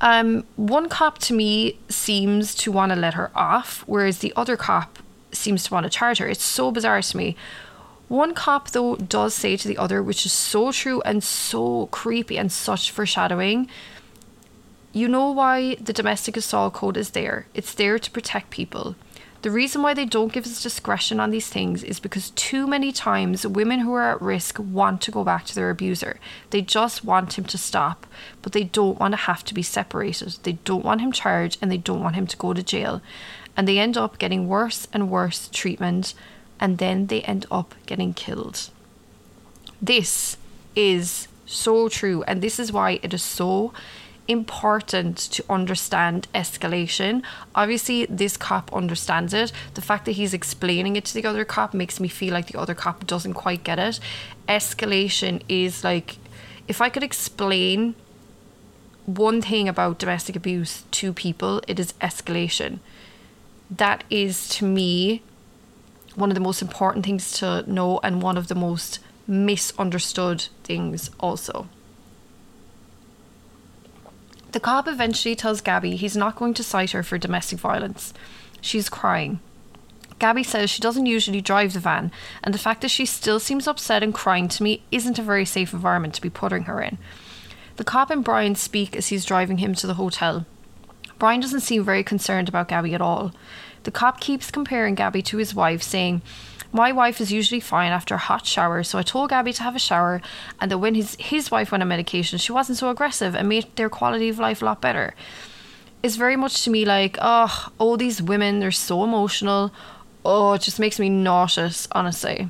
Um, 0.00 0.44
one 0.56 0.88
cop 0.88 1.18
to 1.18 1.34
me 1.34 1.78
seems 1.88 2.54
to 2.56 2.72
want 2.72 2.92
to 2.92 2.96
let 2.96 3.14
her 3.14 3.30
off, 3.34 3.84
whereas 3.86 4.18
the 4.18 4.32
other 4.36 4.56
cop 4.56 4.98
seems 5.32 5.64
to 5.64 5.72
want 5.72 5.84
to 5.84 5.90
charge 5.90 6.18
her. 6.18 6.28
It's 6.28 6.44
so 6.44 6.70
bizarre 6.70 7.00
to 7.00 7.16
me. 7.16 7.36
One 8.08 8.34
cop, 8.34 8.70
though, 8.70 8.96
does 8.96 9.34
say 9.34 9.56
to 9.56 9.66
the 9.66 9.78
other, 9.78 10.02
which 10.02 10.26
is 10.26 10.32
so 10.32 10.72
true 10.72 11.00
and 11.02 11.24
so 11.24 11.86
creepy 11.86 12.36
and 12.36 12.52
such 12.52 12.90
foreshadowing. 12.90 13.68
You 14.92 15.08
know 15.08 15.30
why 15.30 15.76
the 15.76 15.92
domestic 15.92 16.36
assault 16.36 16.74
code 16.74 16.96
is 16.96 17.10
there? 17.10 17.46
It's 17.54 17.74
there 17.74 17.98
to 17.98 18.10
protect 18.10 18.50
people. 18.50 18.96
The 19.44 19.50
reason 19.50 19.82
why 19.82 19.92
they 19.92 20.06
don't 20.06 20.32
give 20.32 20.46
us 20.46 20.62
discretion 20.62 21.20
on 21.20 21.30
these 21.30 21.48
things 21.48 21.84
is 21.84 22.00
because 22.00 22.30
too 22.30 22.66
many 22.66 22.92
times 22.92 23.46
women 23.46 23.80
who 23.80 23.92
are 23.92 24.12
at 24.12 24.22
risk 24.22 24.58
want 24.58 25.02
to 25.02 25.10
go 25.10 25.22
back 25.22 25.44
to 25.44 25.54
their 25.54 25.68
abuser. 25.68 26.18
They 26.48 26.62
just 26.62 27.04
want 27.04 27.36
him 27.38 27.44
to 27.44 27.58
stop, 27.58 28.06
but 28.40 28.52
they 28.52 28.64
don't 28.64 28.98
want 28.98 29.12
to 29.12 29.18
have 29.18 29.44
to 29.44 29.52
be 29.52 29.62
separated. 29.62 30.38
They 30.44 30.52
don't 30.64 30.82
want 30.82 31.02
him 31.02 31.12
charged 31.12 31.58
and 31.60 31.70
they 31.70 31.76
don't 31.76 32.02
want 32.02 32.14
him 32.14 32.26
to 32.26 32.38
go 32.38 32.54
to 32.54 32.62
jail. 32.62 33.02
And 33.54 33.68
they 33.68 33.78
end 33.78 33.98
up 33.98 34.16
getting 34.16 34.48
worse 34.48 34.88
and 34.94 35.10
worse 35.10 35.50
treatment 35.52 36.14
and 36.58 36.78
then 36.78 37.08
they 37.08 37.20
end 37.20 37.44
up 37.50 37.74
getting 37.84 38.14
killed. 38.14 38.70
This 39.82 40.38
is 40.74 41.28
so 41.44 41.90
true, 41.90 42.22
and 42.22 42.40
this 42.40 42.58
is 42.58 42.72
why 42.72 42.98
it 43.02 43.12
is 43.12 43.22
so 43.22 43.74
important 44.26 45.16
to 45.16 45.44
understand 45.50 46.26
escalation. 46.34 47.22
Obviously, 47.54 48.06
this 48.06 48.36
cop 48.36 48.72
understands 48.72 49.34
it. 49.34 49.52
The 49.74 49.82
fact 49.82 50.04
that 50.06 50.12
he's 50.12 50.34
explaining 50.34 50.96
it 50.96 51.04
to 51.06 51.14
the 51.14 51.26
other 51.26 51.44
cop 51.44 51.74
makes 51.74 52.00
me 52.00 52.08
feel 52.08 52.32
like 52.32 52.46
the 52.46 52.58
other 52.58 52.74
cop 52.74 53.06
doesn't 53.06 53.34
quite 53.34 53.64
get 53.64 53.78
it. 53.78 54.00
Escalation 54.48 55.42
is 55.48 55.84
like 55.84 56.18
if 56.66 56.80
I 56.80 56.88
could 56.88 57.02
explain 57.02 57.94
one 59.06 59.42
thing 59.42 59.68
about 59.68 59.98
domestic 59.98 60.34
abuse 60.34 60.84
to 60.92 61.12
people, 61.12 61.60
it 61.68 61.78
is 61.78 61.92
escalation. 62.00 62.78
That 63.70 64.04
is 64.08 64.48
to 64.50 64.64
me 64.64 65.22
one 66.14 66.30
of 66.30 66.34
the 66.34 66.40
most 66.40 66.62
important 66.62 67.04
things 67.04 67.32
to 67.32 67.70
know 67.70 68.00
and 68.02 68.22
one 68.22 68.38
of 68.38 68.48
the 68.48 68.54
most 68.54 69.00
misunderstood 69.26 70.46
things 70.62 71.10
also. 71.20 71.68
The 74.54 74.60
cop 74.60 74.86
eventually 74.86 75.34
tells 75.34 75.60
Gabby 75.60 75.96
he's 75.96 76.16
not 76.16 76.36
going 76.36 76.54
to 76.54 76.62
cite 76.62 76.92
her 76.92 77.02
for 77.02 77.18
domestic 77.18 77.58
violence. 77.58 78.14
She's 78.60 78.88
crying. 78.88 79.40
Gabby 80.20 80.44
says 80.44 80.70
she 80.70 80.80
doesn't 80.80 81.06
usually 81.06 81.40
drive 81.40 81.72
the 81.72 81.80
van, 81.80 82.12
and 82.40 82.54
the 82.54 82.58
fact 82.58 82.82
that 82.82 82.92
she 82.92 83.04
still 83.04 83.40
seems 83.40 83.66
upset 83.66 84.04
and 84.04 84.14
crying 84.14 84.46
to 84.46 84.62
me 84.62 84.84
isn't 84.92 85.18
a 85.18 85.22
very 85.22 85.44
safe 85.44 85.72
environment 85.72 86.14
to 86.14 86.22
be 86.22 86.30
putting 86.30 86.62
her 86.62 86.80
in. 86.80 86.98
The 87.78 87.84
cop 87.84 88.10
and 88.10 88.22
Brian 88.22 88.54
speak 88.54 88.94
as 88.94 89.08
he's 89.08 89.24
driving 89.24 89.58
him 89.58 89.74
to 89.74 89.88
the 89.88 89.94
hotel. 89.94 90.46
Brian 91.18 91.40
doesn't 91.40 91.62
seem 91.62 91.82
very 91.82 92.04
concerned 92.04 92.48
about 92.48 92.68
Gabby 92.68 92.94
at 92.94 93.02
all. 93.02 93.32
The 93.84 93.90
cop 93.90 94.20
keeps 94.20 94.50
comparing 94.50 94.94
Gabby 94.94 95.22
to 95.22 95.36
his 95.36 95.54
wife, 95.54 95.82
saying, 95.82 96.22
my 96.72 96.90
wife 96.90 97.20
is 97.20 97.30
usually 97.30 97.60
fine 97.60 97.92
after 97.92 98.16
a 98.16 98.18
hot 98.18 98.44
shower, 98.46 98.82
so 98.82 98.98
I 98.98 99.02
told 99.02 99.30
Gabby 99.30 99.52
to 99.52 99.62
have 99.62 99.76
a 99.76 99.78
shower, 99.78 100.20
and 100.60 100.72
that 100.72 100.78
when 100.78 100.96
his, 100.96 101.16
his 101.20 101.48
wife 101.48 101.70
went 101.70 101.82
on 101.82 101.88
medication, 101.88 102.36
she 102.36 102.50
wasn't 102.50 102.78
so 102.78 102.90
aggressive 102.90 103.36
and 103.36 103.48
made 103.48 103.76
their 103.76 103.88
quality 103.88 104.28
of 104.28 104.40
life 104.40 104.60
a 104.60 104.64
lot 104.64 104.80
better. 104.80 105.14
It's 106.02 106.16
very 106.16 106.34
much 106.34 106.64
to 106.64 106.70
me 106.70 106.84
like, 106.84 107.16
oh, 107.20 107.68
all 107.78 107.96
these 107.96 108.20
women, 108.20 108.58
they're 108.58 108.72
so 108.72 109.04
emotional. 109.04 109.72
Oh, 110.24 110.54
it 110.54 110.62
just 110.62 110.80
makes 110.80 110.98
me 110.98 111.08
nauseous, 111.08 111.86
honestly. 111.92 112.48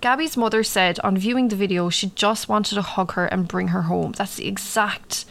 Gabby's 0.00 0.36
mother 0.36 0.62
said 0.62 0.98
on 1.00 1.18
viewing 1.18 1.48
the 1.48 1.56
video 1.56 1.90
she 1.90 2.12
just 2.14 2.48
wanted 2.48 2.76
to 2.76 2.82
hug 2.82 3.12
her 3.12 3.26
and 3.26 3.46
bring 3.46 3.68
her 3.68 3.82
home. 3.82 4.12
That's 4.12 4.36
the 4.36 4.48
exact 4.48 5.26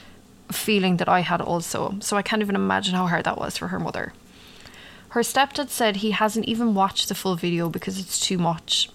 feeling 0.52 0.98
that 0.98 1.10
I 1.10 1.22
had 1.22 1.42
also. 1.42 1.96
So 2.02 2.18
I 2.18 2.22
can't 2.22 2.44
even 2.44 2.56
imagine 2.56 2.94
how 2.94 3.08
hard 3.08 3.24
that 3.26 3.40
was 3.40 3.58
for 3.58 3.70
her 3.70 3.80
mother. 3.80 4.14
Her 5.16 5.22
stepdad 5.22 5.70
said 5.70 5.96
he 5.96 6.12
hasn't 6.12 6.46
even 6.46 6.74
watched 6.74 7.08
the 7.08 7.16
full 7.16 7.38
video 7.38 7.70
because 7.70 7.98
it's 7.98 8.20
too 8.20 8.38
much. 8.38 8.90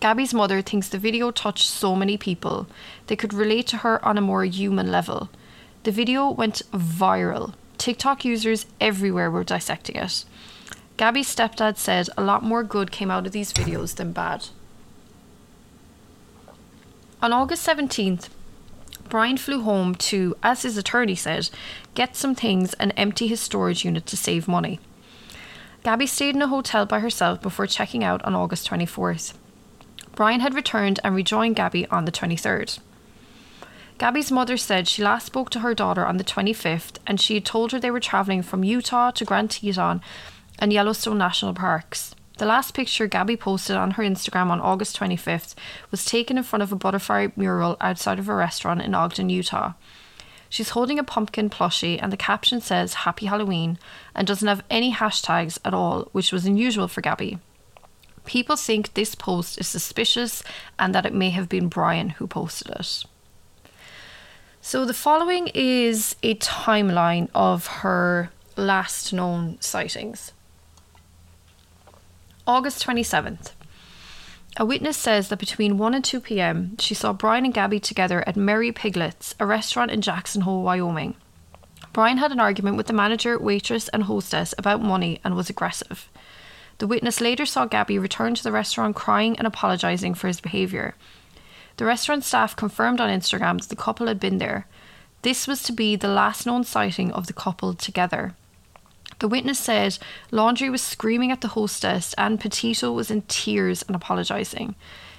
Gabby's 0.00 0.34
mother 0.34 0.60
thinks 0.62 0.88
the 0.88 0.98
video 0.98 1.30
touched 1.30 1.68
so 1.68 1.94
many 1.94 2.16
people. 2.16 2.66
They 3.06 3.14
could 3.14 3.32
relate 3.32 3.68
to 3.68 3.76
her 3.76 4.04
on 4.04 4.18
a 4.18 4.20
more 4.20 4.44
human 4.44 4.90
level. 4.90 5.28
The 5.84 5.92
video 5.92 6.28
went 6.28 6.62
viral. 6.72 7.54
TikTok 7.76 8.24
users 8.24 8.66
everywhere 8.80 9.30
were 9.30 9.44
dissecting 9.44 9.94
it. 9.94 10.24
Gabby's 10.96 11.32
stepdad 11.32 11.76
said 11.76 12.08
a 12.16 12.24
lot 12.24 12.42
more 12.42 12.64
good 12.64 12.90
came 12.90 13.08
out 13.08 13.24
of 13.24 13.30
these 13.30 13.52
videos 13.52 13.94
than 13.94 14.10
bad. 14.10 14.46
On 17.22 17.32
August 17.32 17.64
17th, 17.64 18.28
Brian 19.08 19.36
flew 19.36 19.62
home 19.62 19.94
to, 19.94 20.34
as 20.42 20.62
his 20.62 20.76
attorney 20.76 21.14
said, 21.14 21.48
get 21.94 22.16
some 22.16 22.34
things 22.34 22.74
and 22.74 22.92
empty 22.96 23.28
his 23.28 23.40
storage 23.40 23.84
unit 23.84 24.04
to 24.06 24.16
save 24.16 24.48
money. 24.48 24.80
Gabby 25.88 26.06
stayed 26.06 26.34
in 26.34 26.42
a 26.42 26.48
hotel 26.48 26.84
by 26.84 27.00
herself 27.00 27.40
before 27.40 27.66
checking 27.66 28.04
out 28.04 28.22
on 28.22 28.34
August 28.34 28.68
24th. 28.68 29.32
Brian 30.14 30.40
had 30.40 30.52
returned 30.52 31.00
and 31.02 31.14
rejoined 31.14 31.56
Gabby 31.56 31.86
on 31.86 32.04
the 32.04 32.12
23rd. 32.12 32.78
Gabby's 33.96 34.30
mother 34.30 34.58
said 34.58 34.86
she 34.86 35.02
last 35.02 35.24
spoke 35.24 35.48
to 35.48 35.60
her 35.60 35.72
daughter 35.72 36.04
on 36.04 36.18
the 36.18 36.24
25th 36.24 36.98
and 37.06 37.18
she 37.18 37.36
had 37.36 37.46
told 37.46 37.72
her 37.72 37.80
they 37.80 37.90
were 37.90 38.00
travelling 38.00 38.42
from 38.42 38.64
Utah 38.64 39.12
to 39.12 39.24
Grand 39.24 39.50
Teton 39.50 40.02
and 40.58 40.74
Yellowstone 40.74 41.16
National 41.16 41.54
Parks. 41.54 42.14
The 42.36 42.44
last 42.44 42.74
picture 42.74 43.06
Gabby 43.06 43.38
posted 43.38 43.76
on 43.76 43.92
her 43.92 44.02
Instagram 44.02 44.50
on 44.50 44.60
August 44.60 45.00
25th 45.00 45.54
was 45.90 46.04
taken 46.04 46.36
in 46.36 46.44
front 46.44 46.62
of 46.62 46.70
a 46.70 46.76
butterfly 46.76 47.28
mural 47.34 47.78
outside 47.80 48.18
of 48.18 48.28
a 48.28 48.34
restaurant 48.34 48.82
in 48.82 48.94
Ogden, 48.94 49.30
Utah. 49.30 49.72
She's 50.48 50.70
holding 50.70 50.98
a 50.98 51.04
pumpkin 51.04 51.50
plushie, 51.50 51.98
and 52.00 52.12
the 52.12 52.16
caption 52.16 52.60
says 52.60 52.94
Happy 52.94 53.26
Halloween 53.26 53.78
and 54.14 54.26
doesn't 54.26 54.48
have 54.48 54.64
any 54.70 54.92
hashtags 54.92 55.58
at 55.64 55.74
all, 55.74 56.08
which 56.12 56.32
was 56.32 56.46
unusual 56.46 56.88
for 56.88 57.00
Gabby. 57.00 57.38
People 58.24 58.56
think 58.56 58.94
this 58.94 59.14
post 59.14 59.58
is 59.58 59.66
suspicious 59.66 60.42
and 60.78 60.94
that 60.94 61.06
it 61.06 61.14
may 61.14 61.30
have 61.30 61.48
been 61.48 61.68
Brian 61.68 62.10
who 62.10 62.26
posted 62.26 62.68
it. 62.68 63.04
So, 64.60 64.84
the 64.84 64.94
following 64.94 65.48
is 65.54 66.16
a 66.22 66.34
timeline 66.34 67.28
of 67.34 67.66
her 67.66 68.30
last 68.56 69.12
known 69.12 69.58
sightings. 69.60 70.32
August 72.46 72.84
27th. 72.84 73.52
A 74.60 74.66
witness 74.66 74.96
says 74.96 75.28
that 75.28 75.38
between 75.38 75.78
1 75.78 75.94
and 75.94 76.04
2 76.04 76.20
pm, 76.20 76.76
she 76.78 76.92
saw 76.92 77.12
Brian 77.12 77.44
and 77.44 77.54
Gabby 77.54 77.78
together 77.78 78.24
at 78.26 78.34
Merry 78.34 78.72
Piglets, 78.72 79.36
a 79.38 79.46
restaurant 79.46 79.92
in 79.92 80.00
Jackson 80.00 80.40
Hole, 80.40 80.64
Wyoming. 80.64 81.14
Brian 81.92 82.18
had 82.18 82.32
an 82.32 82.40
argument 82.40 82.76
with 82.76 82.88
the 82.88 82.92
manager, 82.92 83.38
waitress, 83.38 83.86
and 83.90 84.02
hostess 84.02 84.56
about 84.58 84.82
money 84.82 85.20
and 85.22 85.36
was 85.36 85.48
aggressive. 85.48 86.08
The 86.78 86.88
witness 86.88 87.20
later 87.20 87.46
saw 87.46 87.66
Gabby 87.66 88.00
return 88.00 88.34
to 88.34 88.42
the 88.42 88.50
restaurant 88.50 88.96
crying 88.96 89.38
and 89.38 89.46
apologising 89.46 90.14
for 90.14 90.26
his 90.26 90.40
behaviour. 90.40 90.96
The 91.76 91.84
restaurant 91.84 92.24
staff 92.24 92.56
confirmed 92.56 93.00
on 93.00 93.16
Instagram 93.16 93.60
that 93.60 93.68
the 93.68 93.76
couple 93.76 94.08
had 94.08 94.18
been 94.18 94.38
there. 94.38 94.66
This 95.22 95.46
was 95.46 95.62
to 95.64 95.72
be 95.72 95.94
the 95.94 96.08
last 96.08 96.46
known 96.46 96.64
sighting 96.64 97.12
of 97.12 97.28
the 97.28 97.32
couple 97.32 97.74
together. 97.74 98.34
The 99.18 99.28
witness 99.28 99.58
said 99.58 99.98
Laundrie 100.30 100.70
was 100.70 100.82
screaming 100.82 101.32
at 101.32 101.40
the 101.40 101.48
hostess 101.48 102.14
and 102.14 102.40
Petito 102.40 102.92
was 102.92 103.10
in 103.10 103.22
tears 103.22 103.82
and 103.82 103.96
apologising. 103.96 104.76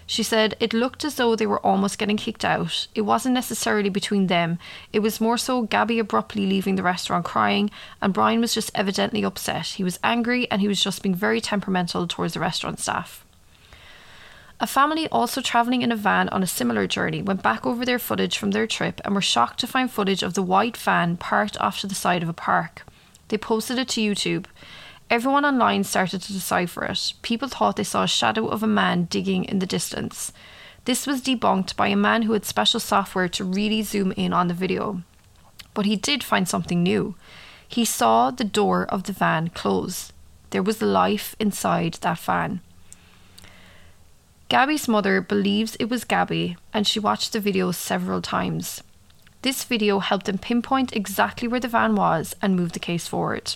She 0.09 0.23
said 0.23 0.55
it 0.59 0.73
looked 0.73 1.05
as 1.05 1.15
though 1.15 1.35
they 1.35 1.45
were 1.45 1.63
almost 1.63 1.99
getting 1.99 2.17
kicked 2.17 2.43
out. 2.43 2.87
It 2.95 3.01
wasn't 3.01 3.35
necessarily 3.35 3.89
between 3.89 4.25
them, 4.27 4.57
it 4.91 4.99
was 4.99 5.21
more 5.21 5.37
so 5.37 5.63
Gabby 5.63 5.99
abruptly 5.99 6.47
leaving 6.47 6.77
the 6.77 6.83
restaurant 6.83 7.25
crying, 7.25 7.69
and 8.01 8.13
Brian 8.13 8.39
was 8.39 8.53
just 8.53 8.71
evidently 8.73 9.23
upset. 9.23 9.67
He 9.67 9.83
was 9.83 9.99
angry 10.03 10.49
and 10.49 10.61
he 10.61 10.67
was 10.67 10.81
just 10.81 11.03
being 11.03 11.13
very 11.13 11.41
temperamental 11.41 12.07
towards 12.07 12.33
the 12.33 12.39
restaurant 12.39 12.79
staff. 12.79 13.23
A 14.61 14.65
family 14.67 15.07
also 15.09 15.41
travelling 15.41 15.83
in 15.83 15.91
a 15.91 15.95
van 15.95 16.27
on 16.29 16.41
a 16.41 16.47
similar 16.47 16.87
journey 16.87 17.21
went 17.21 17.43
back 17.43 17.65
over 17.65 17.85
their 17.85 17.99
footage 17.99 18.37
from 18.37 18.51
their 18.51 18.65
trip 18.65 18.99
and 19.05 19.13
were 19.13 19.21
shocked 19.21 19.59
to 19.59 19.67
find 19.67 19.91
footage 19.91 20.23
of 20.23 20.33
the 20.33 20.41
white 20.41 20.75
van 20.75 21.17
parked 21.17 21.57
off 21.59 21.79
to 21.81 21.87
the 21.87 21.95
side 21.95 22.23
of 22.23 22.29
a 22.29 22.33
park. 22.33 22.83
They 23.29 23.37
posted 23.37 23.79
it 23.79 23.87
to 23.89 24.01
YouTube. 24.01 24.45
Everyone 25.09 25.45
online 25.45 25.83
started 25.83 26.21
to 26.21 26.33
decipher 26.33 26.83
it. 26.85 27.13
People 27.21 27.47
thought 27.47 27.77
they 27.77 27.83
saw 27.83 28.03
a 28.03 28.07
shadow 28.07 28.47
of 28.47 28.61
a 28.61 28.67
man 28.67 29.05
digging 29.05 29.45
in 29.45 29.59
the 29.59 29.65
distance. 29.65 30.31
This 30.85 31.07
was 31.07 31.21
debunked 31.21 31.75
by 31.75 31.87
a 31.87 31.95
man 31.95 32.23
who 32.23 32.33
had 32.33 32.45
special 32.45 32.79
software 32.79 33.29
to 33.29 33.43
really 33.43 33.81
zoom 33.81 34.11
in 34.13 34.33
on 34.33 34.47
the 34.47 34.53
video. 34.53 35.01
But 35.73 35.85
he 35.85 35.95
did 35.95 36.23
find 36.23 36.47
something 36.47 36.83
new. 36.83 37.15
He 37.67 37.85
saw 37.85 38.31
the 38.31 38.43
door 38.43 38.85
of 38.85 39.03
the 39.03 39.13
van 39.13 39.49
close. 39.49 40.11
There 40.49 40.63
was 40.63 40.81
life 40.81 41.35
inside 41.39 41.95
that 42.01 42.19
van. 42.19 42.61
Gabby's 44.49 44.87
mother 44.87 45.21
believes 45.21 45.75
it 45.75 45.89
was 45.89 46.03
Gabby 46.03 46.57
and 46.73 46.87
she 46.87 46.99
watched 46.99 47.33
the 47.33 47.39
video 47.39 47.71
several 47.71 48.21
times. 48.21 48.81
This 49.41 49.63
video 49.63 49.99
helped 49.99 50.25
them 50.25 50.37
pinpoint 50.37 50.93
exactly 50.93 51.47
where 51.47 51.61
the 51.61 51.69
van 51.69 51.95
was 51.95 52.35
and 52.41 52.55
move 52.55 52.73
the 52.73 52.79
case 52.79 53.07
forward. 53.07 53.55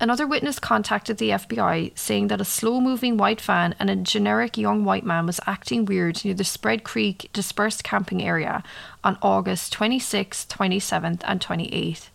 Another 0.00 0.26
witness 0.26 0.58
contacted 0.58 1.18
the 1.18 1.30
FBI 1.30 1.96
saying 1.96 2.28
that 2.28 2.40
a 2.40 2.44
slow 2.44 2.80
moving 2.80 3.16
white 3.16 3.40
van 3.40 3.74
and 3.78 3.88
a 3.88 3.96
generic 3.96 4.58
young 4.58 4.84
white 4.84 5.04
man 5.04 5.26
was 5.26 5.40
acting 5.46 5.84
weird 5.84 6.24
near 6.24 6.34
the 6.34 6.42
Spread 6.42 6.84
Creek 6.84 7.28
dispersed 7.32 7.84
camping 7.84 8.22
area 8.22 8.62
on 9.04 9.18
August 9.22 9.72
26th, 9.74 10.48
27th, 10.48 11.20
and 11.24 11.40
28th. 11.40 12.08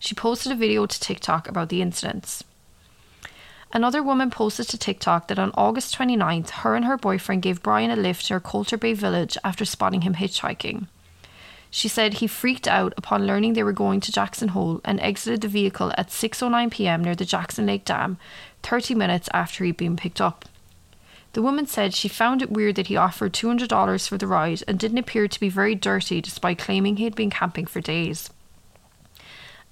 She 0.00 0.14
posted 0.14 0.50
a 0.50 0.56
video 0.56 0.86
to 0.86 1.00
TikTok 1.00 1.46
about 1.46 1.68
the 1.68 1.82
incidents. 1.82 2.42
Another 3.72 4.02
woman 4.02 4.30
posted 4.30 4.68
to 4.68 4.78
TikTok 4.78 5.28
that 5.28 5.38
on 5.38 5.52
August 5.54 5.96
29th, 5.96 6.50
her 6.50 6.74
and 6.74 6.84
her 6.84 6.96
boyfriend 6.96 7.42
gave 7.42 7.62
Brian 7.62 7.90
a 7.90 7.96
lift 7.96 8.28
near 8.28 8.40
Colter 8.40 8.76
Bay 8.76 8.92
Village 8.92 9.38
after 9.44 9.64
spotting 9.64 10.02
him 10.02 10.14
hitchhiking. 10.14 10.88
She 11.76 11.88
said 11.88 12.14
he 12.14 12.28
freaked 12.28 12.68
out 12.68 12.94
upon 12.96 13.26
learning 13.26 13.54
they 13.54 13.64
were 13.64 13.72
going 13.72 13.98
to 14.02 14.12
Jackson 14.12 14.50
Hole 14.50 14.80
and 14.84 15.00
exited 15.00 15.40
the 15.40 15.48
vehicle 15.48 15.92
at 15.98 16.06
6:09 16.08 16.70
p.m. 16.70 17.02
near 17.02 17.16
the 17.16 17.24
Jackson 17.24 17.66
Lake 17.66 17.84
Dam, 17.84 18.16
30 18.62 18.94
minutes 18.94 19.28
after 19.34 19.64
he'd 19.64 19.76
been 19.76 19.96
picked 19.96 20.20
up. 20.20 20.44
The 21.32 21.42
woman 21.42 21.66
said 21.66 21.92
she 21.92 22.06
found 22.06 22.42
it 22.42 22.52
weird 22.52 22.76
that 22.76 22.86
he 22.86 22.96
offered 22.96 23.32
$200 23.32 24.08
for 24.08 24.16
the 24.16 24.28
ride 24.28 24.62
and 24.68 24.78
didn't 24.78 24.98
appear 24.98 25.26
to 25.26 25.40
be 25.40 25.48
very 25.48 25.74
dirty 25.74 26.20
despite 26.20 26.60
claiming 26.60 26.96
he 26.96 27.02
had 27.02 27.16
been 27.16 27.28
camping 27.28 27.66
for 27.66 27.80
days. 27.80 28.30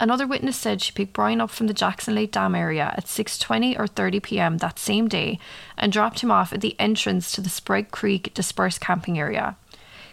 Another 0.00 0.26
witness 0.26 0.56
said 0.56 0.82
she 0.82 0.90
picked 0.90 1.12
Brian 1.12 1.40
up 1.40 1.50
from 1.50 1.68
the 1.68 1.72
Jackson 1.72 2.16
Lake 2.16 2.32
Dam 2.32 2.56
area 2.56 2.92
at 2.96 3.06
6:20 3.06 3.78
or 3.78 3.86
30 3.86 4.18
p.m. 4.18 4.58
that 4.58 4.80
same 4.80 5.06
day 5.06 5.38
and 5.78 5.92
dropped 5.92 6.18
him 6.18 6.32
off 6.32 6.52
at 6.52 6.62
the 6.62 6.74
entrance 6.80 7.30
to 7.30 7.40
the 7.40 7.48
Spread 7.48 7.92
Creek 7.92 8.34
dispersed 8.34 8.80
camping 8.80 9.20
area. 9.20 9.56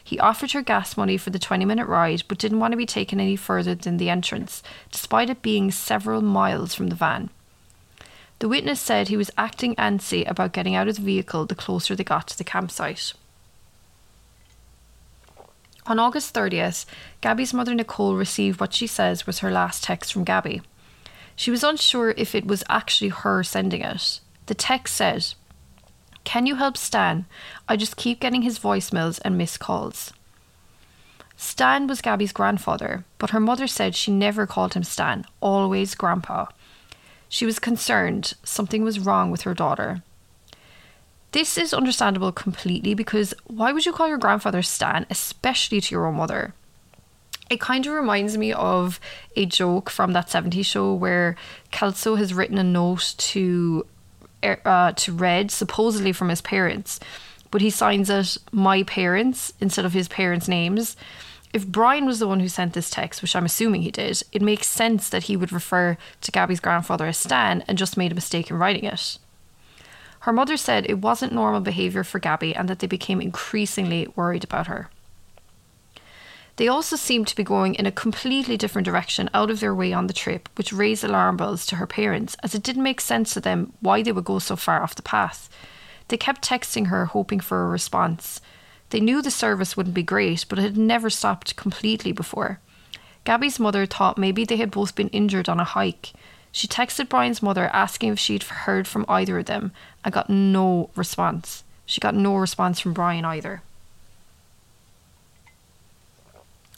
He 0.09 0.17
offered 0.17 0.53
her 0.53 0.63
gas 0.63 0.97
money 0.97 1.17
for 1.17 1.29
the 1.29 1.37
20 1.37 1.65
minute 1.65 1.85
ride, 1.85 2.23
but 2.27 2.39
didn't 2.39 2.59
want 2.59 2.71
to 2.71 2.77
be 2.77 2.87
taken 2.87 3.19
any 3.19 3.35
further 3.35 3.75
than 3.75 3.97
the 3.97 4.09
entrance, 4.09 4.63
despite 4.91 5.29
it 5.29 5.43
being 5.43 5.69
several 5.69 6.23
miles 6.23 6.73
from 6.73 6.87
the 6.87 6.95
van. 6.95 7.29
The 8.39 8.47
witness 8.47 8.81
said 8.81 9.09
he 9.09 9.17
was 9.17 9.29
acting 9.37 9.75
antsy 9.75 10.27
about 10.27 10.51
getting 10.51 10.73
out 10.73 10.87
of 10.87 10.95
the 10.95 11.03
vehicle 11.03 11.45
the 11.45 11.53
closer 11.53 11.95
they 11.95 12.03
got 12.03 12.27
to 12.29 12.37
the 12.39 12.43
campsite. 12.43 13.13
On 15.85 15.99
August 15.99 16.33
30th, 16.33 16.87
Gabby's 17.21 17.53
mother 17.53 17.75
Nicole 17.75 18.15
received 18.15 18.59
what 18.59 18.73
she 18.73 18.87
says 18.87 19.27
was 19.27 19.39
her 19.39 19.51
last 19.51 19.83
text 19.83 20.11
from 20.11 20.23
Gabby. 20.23 20.63
She 21.35 21.51
was 21.51 21.63
unsure 21.63 22.15
if 22.17 22.33
it 22.33 22.47
was 22.47 22.63
actually 22.67 23.09
her 23.09 23.43
sending 23.43 23.83
it. 23.83 24.21
The 24.47 24.55
text 24.55 24.95
said, 24.95 25.35
can 26.23 26.45
you 26.45 26.55
help 26.55 26.77
Stan? 26.77 27.25
I 27.67 27.75
just 27.75 27.97
keep 27.97 28.19
getting 28.19 28.41
his 28.41 28.59
voicemails 28.59 29.19
and 29.23 29.37
missed 29.37 29.59
calls. 29.59 30.13
Stan 31.37 31.87
was 31.87 32.01
Gabby's 32.01 32.33
grandfather, 32.33 33.05
but 33.17 33.29
her 33.29 33.39
mother 33.39 33.65
said 33.65 33.95
she 33.95 34.11
never 34.11 34.45
called 34.45 34.73
him 34.73 34.83
Stan, 34.83 35.25
always 35.39 35.95
Grandpa. 35.95 36.47
She 37.29 37.45
was 37.45 37.59
concerned 37.59 38.33
something 38.43 38.83
was 38.83 38.99
wrong 38.99 39.31
with 39.31 39.43
her 39.43 39.53
daughter. 39.53 40.03
This 41.31 41.57
is 41.57 41.73
understandable 41.73 42.31
completely 42.31 42.93
because 42.93 43.33
why 43.45 43.71
would 43.71 43.85
you 43.85 43.93
call 43.93 44.07
your 44.07 44.17
grandfather 44.17 44.61
Stan, 44.61 45.05
especially 45.09 45.79
to 45.79 45.95
your 45.95 46.07
own 46.07 46.15
mother? 46.15 46.53
It 47.49 47.61
kind 47.61 47.85
of 47.85 47.93
reminds 47.93 48.37
me 48.37 48.51
of 48.51 48.99
a 49.35 49.45
joke 49.45 49.89
from 49.89 50.13
that 50.13 50.27
70s 50.27 50.65
show 50.65 50.93
where 50.93 51.35
Kelso 51.71 52.15
has 52.15 52.33
written 52.33 52.57
a 52.57 52.63
note 52.63 53.15
to 53.17 53.85
uh, 54.43 54.93
to 54.93 55.13
Red, 55.13 55.51
supposedly 55.51 56.11
from 56.11 56.29
his 56.29 56.41
parents, 56.41 56.99
but 57.51 57.61
he 57.61 57.69
signs 57.69 58.09
it 58.09 58.37
my 58.51 58.83
parents 58.83 59.53
instead 59.59 59.85
of 59.85 59.93
his 59.93 60.07
parents' 60.07 60.47
names. 60.47 60.95
If 61.51 61.67
Brian 61.67 62.05
was 62.05 62.19
the 62.19 62.27
one 62.27 62.41
who 62.41 62.47
sent 62.47 62.73
this 62.73 62.91
text, 62.91 63.21
which 63.21 63.35
I'm 63.35 63.45
assuming 63.45 63.81
he 63.81 63.91
did, 63.91 64.21
it 64.31 64.41
makes 64.41 64.67
sense 64.67 65.09
that 65.09 65.23
he 65.23 65.35
would 65.35 65.51
refer 65.51 65.97
to 66.21 66.31
Gabby's 66.31 66.59
grandfather 66.59 67.07
as 67.07 67.17
Stan 67.17 67.63
and 67.67 67.77
just 67.77 67.97
made 67.97 68.11
a 68.11 68.15
mistake 68.15 68.51
in 68.51 68.59
writing 68.59 68.83
it. 68.83 69.17
Her 70.21 70.33
mother 70.33 70.57
said 70.57 70.85
it 70.85 70.99
wasn't 70.99 71.33
normal 71.33 71.61
behaviour 71.61 72.03
for 72.03 72.19
Gabby 72.19 72.55
and 72.55 72.69
that 72.69 72.79
they 72.79 72.87
became 72.87 73.21
increasingly 73.21 74.07
worried 74.15 74.43
about 74.43 74.67
her. 74.67 74.89
They 76.59 76.67
also 76.67 76.97
seemed 76.97 77.29
to 77.29 77.37
be 77.37 77.45
going 77.45 77.75
in 77.75 77.85
a 77.85 77.91
completely 77.91 78.57
different 78.57 78.85
direction 78.85 79.29
out 79.33 79.49
of 79.49 79.61
their 79.61 79.73
way 79.73 79.93
on 79.93 80.07
the 80.07 80.13
trip, 80.13 80.49
which 80.57 80.73
raised 80.73 81.05
alarm 81.05 81.37
bells 81.37 81.65
to 81.67 81.77
her 81.77 81.87
parents, 81.87 82.35
as 82.43 82.53
it 82.53 82.63
didn't 82.63 82.83
make 82.83 82.99
sense 82.99 83.33
to 83.33 83.39
them 83.39 83.71
why 83.79 84.03
they 84.03 84.11
would 84.11 84.25
go 84.25 84.39
so 84.39 84.57
far 84.57 84.83
off 84.83 84.93
the 84.93 85.01
path. 85.01 85.49
They 86.09 86.17
kept 86.17 86.45
texting 86.45 86.87
her, 86.87 87.05
hoping 87.05 87.39
for 87.39 87.63
a 87.63 87.69
response. 87.69 88.41
They 88.89 88.99
knew 88.99 89.21
the 89.21 89.31
service 89.31 89.77
wouldn't 89.77 89.95
be 89.95 90.03
great, 90.03 90.43
but 90.49 90.59
it 90.59 90.63
had 90.63 90.77
never 90.77 91.09
stopped 91.09 91.55
completely 91.55 92.11
before. 92.11 92.59
Gabby's 93.23 93.57
mother 93.57 93.85
thought 93.85 94.17
maybe 94.17 94.43
they 94.43 94.57
had 94.57 94.69
both 94.69 94.95
been 94.95 95.07
injured 95.11 95.47
on 95.47 95.61
a 95.61 95.63
hike. 95.63 96.11
She 96.51 96.67
texted 96.67 97.07
Brian's 97.07 97.41
mother 97.41 97.69
asking 97.71 98.11
if 98.11 98.19
she'd 98.19 98.43
heard 98.43 98.85
from 98.85 99.05
either 99.07 99.39
of 99.39 99.45
them 99.45 99.71
and 100.03 100.13
got 100.13 100.29
no 100.29 100.89
response. 100.97 101.63
She 101.85 102.01
got 102.01 102.15
no 102.15 102.35
response 102.35 102.81
from 102.81 102.91
Brian 102.91 103.23
either. 103.23 103.61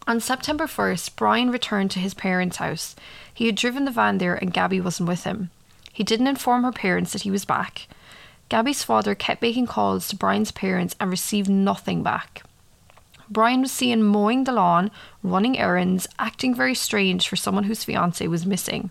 On 0.08 0.20
September 0.20 0.66
1st, 0.66 1.16
Brian 1.16 1.52
returned 1.52 1.92
to 1.92 2.00
his 2.00 2.14
parents' 2.14 2.58
house. 2.58 2.96
He 3.34 3.46
had 3.46 3.56
driven 3.56 3.86
the 3.86 3.92
van 3.92 4.18
there 4.18 4.36
and 4.36 4.54
Gabby 4.54 4.82
wasn't 4.82 5.08
with 5.08 5.24
him. 5.26 5.52
He 5.94 6.04
didn't 6.04 6.28
inform 6.28 6.64
her 6.64 6.72
parents 6.72 7.14
that 7.14 7.22
he 7.22 7.32
was 7.32 7.46
back. 7.46 7.88
Gabby's 8.50 8.84
father 8.84 9.16
kept 9.16 9.42
making 9.42 9.68
calls 9.68 10.08
to 10.08 10.16
Brian's 10.16 10.52
parents 10.52 10.96
and 11.00 11.10
received 11.10 11.50
nothing 11.50 12.04
back. 12.04 12.44
Brian 13.30 13.62
was 13.62 13.72
seen 13.72 14.04
mowing 14.04 14.44
the 14.44 14.52
lawn, 14.52 14.92
running 15.24 15.58
errands, 15.58 16.08
acting 16.20 16.54
very 16.54 16.76
strange 16.76 17.30
for 17.30 17.38
someone 17.38 17.64
whose 17.64 17.86
fiance 17.86 18.28
was 18.28 18.46
missing. 18.46 18.90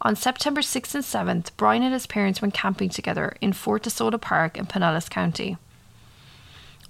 On 0.00 0.16
September 0.16 0.60
6th 0.60 0.94
and 0.94 1.04
7th, 1.04 1.50
Brian 1.56 1.82
and 1.82 1.92
his 1.92 2.06
parents 2.06 2.42
went 2.42 2.54
camping 2.54 2.88
together 2.88 3.36
in 3.40 3.52
Fort 3.52 3.84
DeSoto 3.84 4.20
Park 4.20 4.56
in 4.56 4.66
Pinellas 4.66 5.08
County. 5.08 5.56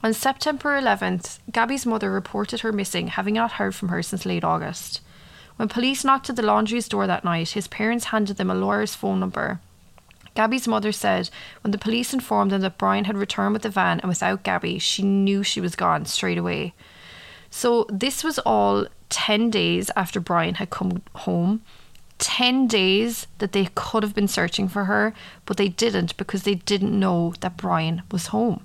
On 0.00 0.14
September 0.14 0.80
11th, 0.80 1.40
Gabby's 1.50 1.84
mother 1.84 2.10
reported 2.10 2.60
her 2.60 2.70
missing, 2.70 3.08
having 3.08 3.34
not 3.34 3.52
heard 3.52 3.74
from 3.74 3.88
her 3.88 4.00
since 4.00 4.24
late 4.24 4.44
August. 4.44 5.00
When 5.56 5.68
police 5.68 6.04
knocked 6.04 6.30
at 6.30 6.36
the 6.36 6.42
Laundrie's 6.42 6.88
door 6.88 7.08
that 7.08 7.24
night, 7.24 7.50
his 7.50 7.66
parents 7.66 8.06
handed 8.06 8.36
them 8.36 8.48
a 8.48 8.54
lawyer's 8.54 8.94
phone 8.94 9.18
number. 9.18 9.58
Gabby's 10.36 10.68
mother 10.68 10.92
said 10.92 11.30
when 11.62 11.72
the 11.72 11.78
police 11.78 12.14
informed 12.14 12.52
them 12.52 12.60
that 12.60 12.78
Brian 12.78 13.06
had 13.06 13.16
returned 13.16 13.54
with 13.54 13.62
the 13.62 13.70
van 13.70 13.98
and 13.98 14.08
without 14.08 14.44
Gabby, 14.44 14.78
she 14.78 15.02
knew 15.02 15.42
she 15.42 15.60
was 15.60 15.74
gone 15.74 16.04
straight 16.04 16.38
away. 16.38 16.74
So 17.50 17.84
this 17.90 18.22
was 18.22 18.38
all 18.38 18.86
10 19.08 19.50
days 19.50 19.90
after 19.96 20.20
Brian 20.20 20.54
had 20.54 20.70
come 20.70 21.02
home. 21.16 21.62
10 22.18 22.68
days 22.68 23.26
that 23.38 23.50
they 23.50 23.68
could 23.74 24.04
have 24.04 24.14
been 24.14 24.28
searching 24.28 24.68
for 24.68 24.84
her, 24.84 25.12
but 25.44 25.56
they 25.56 25.68
didn't 25.68 26.16
because 26.16 26.44
they 26.44 26.54
didn't 26.54 26.96
know 26.96 27.34
that 27.40 27.56
Brian 27.56 28.02
was 28.12 28.28
home. 28.28 28.64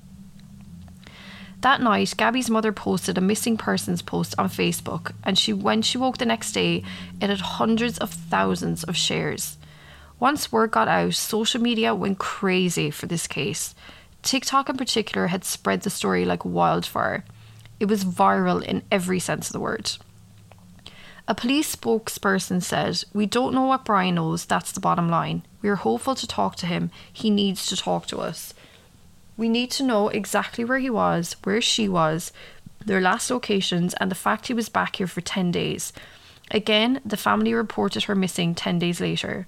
That 1.64 1.80
night, 1.80 2.14
Gabby's 2.18 2.50
mother 2.50 2.74
posted 2.74 3.18
a 3.18 3.22
missing 3.22 3.56
persons 3.56 4.02
post 4.02 4.36
on 4.38 4.50
Facebook, 4.50 5.14
and 5.24 5.40
she 5.40 5.54
when 5.54 5.82
she 5.82 5.98
woke 5.98 6.18
the 6.18 6.26
next 6.26 6.52
day, 6.52 6.84
it 7.22 7.30
had 7.30 7.40
hundreds 7.40 7.98
of 8.00 8.10
thousands 8.10 8.84
of 8.84 8.98
shares. 8.98 9.58
Once 10.20 10.52
word 10.52 10.72
got 10.72 10.90
out, 10.90 11.14
social 11.14 11.62
media 11.62 11.96
went 11.96 12.20
crazy 12.20 12.92
for 12.92 13.06
this 13.06 13.28
case. 13.28 13.76
TikTok 14.24 14.68
in 14.68 14.76
particular 14.76 15.28
had 15.28 15.46
spread 15.46 15.84
the 15.84 15.90
story 15.90 16.26
like 16.26 16.44
wildfire. 16.44 17.24
It 17.80 17.86
was 17.86 18.04
viral 18.04 18.62
in 18.62 18.84
every 18.92 19.20
sense 19.20 19.48
of 19.48 19.54
the 19.54 19.62
word. 19.62 19.90
A 21.30 21.34
police 21.34 21.74
spokesperson 21.74 22.62
said, 22.62 23.06
We 23.14 23.26
don't 23.26 23.54
know 23.54 23.68
what 23.68 23.86
Brian 23.86 24.16
knows, 24.16 24.44
that's 24.44 24.74
the 24.74 24.82
bottom 24.82 25.08
line. 25.08 25.44
We 25.62 25.70
are 25.70 25.78
hopeful 25.78 26.16
to 26.16 26.28
talk 26.28 26.58
to 26.58 26.66
him. 26.66 26.92
He 27.14 27.30
needs 27.30 27.66
to 27.68 27.78
talk 27.78 28.06
to 28.08 28.20
us. 28.20 28.54
We 29.36 29.50
need 29.50 29.72
to 29.72 29.84
know 29.84 30.10
exactly 30.10 30.64
where 30.64 30.80
he 30.80 30.90
was, 30.90 31.36
where 31.44 31.62
she 31.62 31.90
was, 31.90 32.32
their 32.86 33.02
last 33.02 33.32
locations, 33.32 33.94
and 33.96 34.12
the 34.12 34.16
fact 34.16 34.48
he 34.48 34.54
was 34.54 34.70
back 34.70 34.98
here 34.98 35.08
for 35.08 35.22
10 35.22 35.52
days. 35.52 35.94
Again, 36.52 37.02
the 37.06 37.18
family 37.18 37.54
reported 37.54 38.04
her 38.04 38.16
missing 38.16 38.54
10 38.54 38.80
days 38.80 39.00
later. 39.02 39.48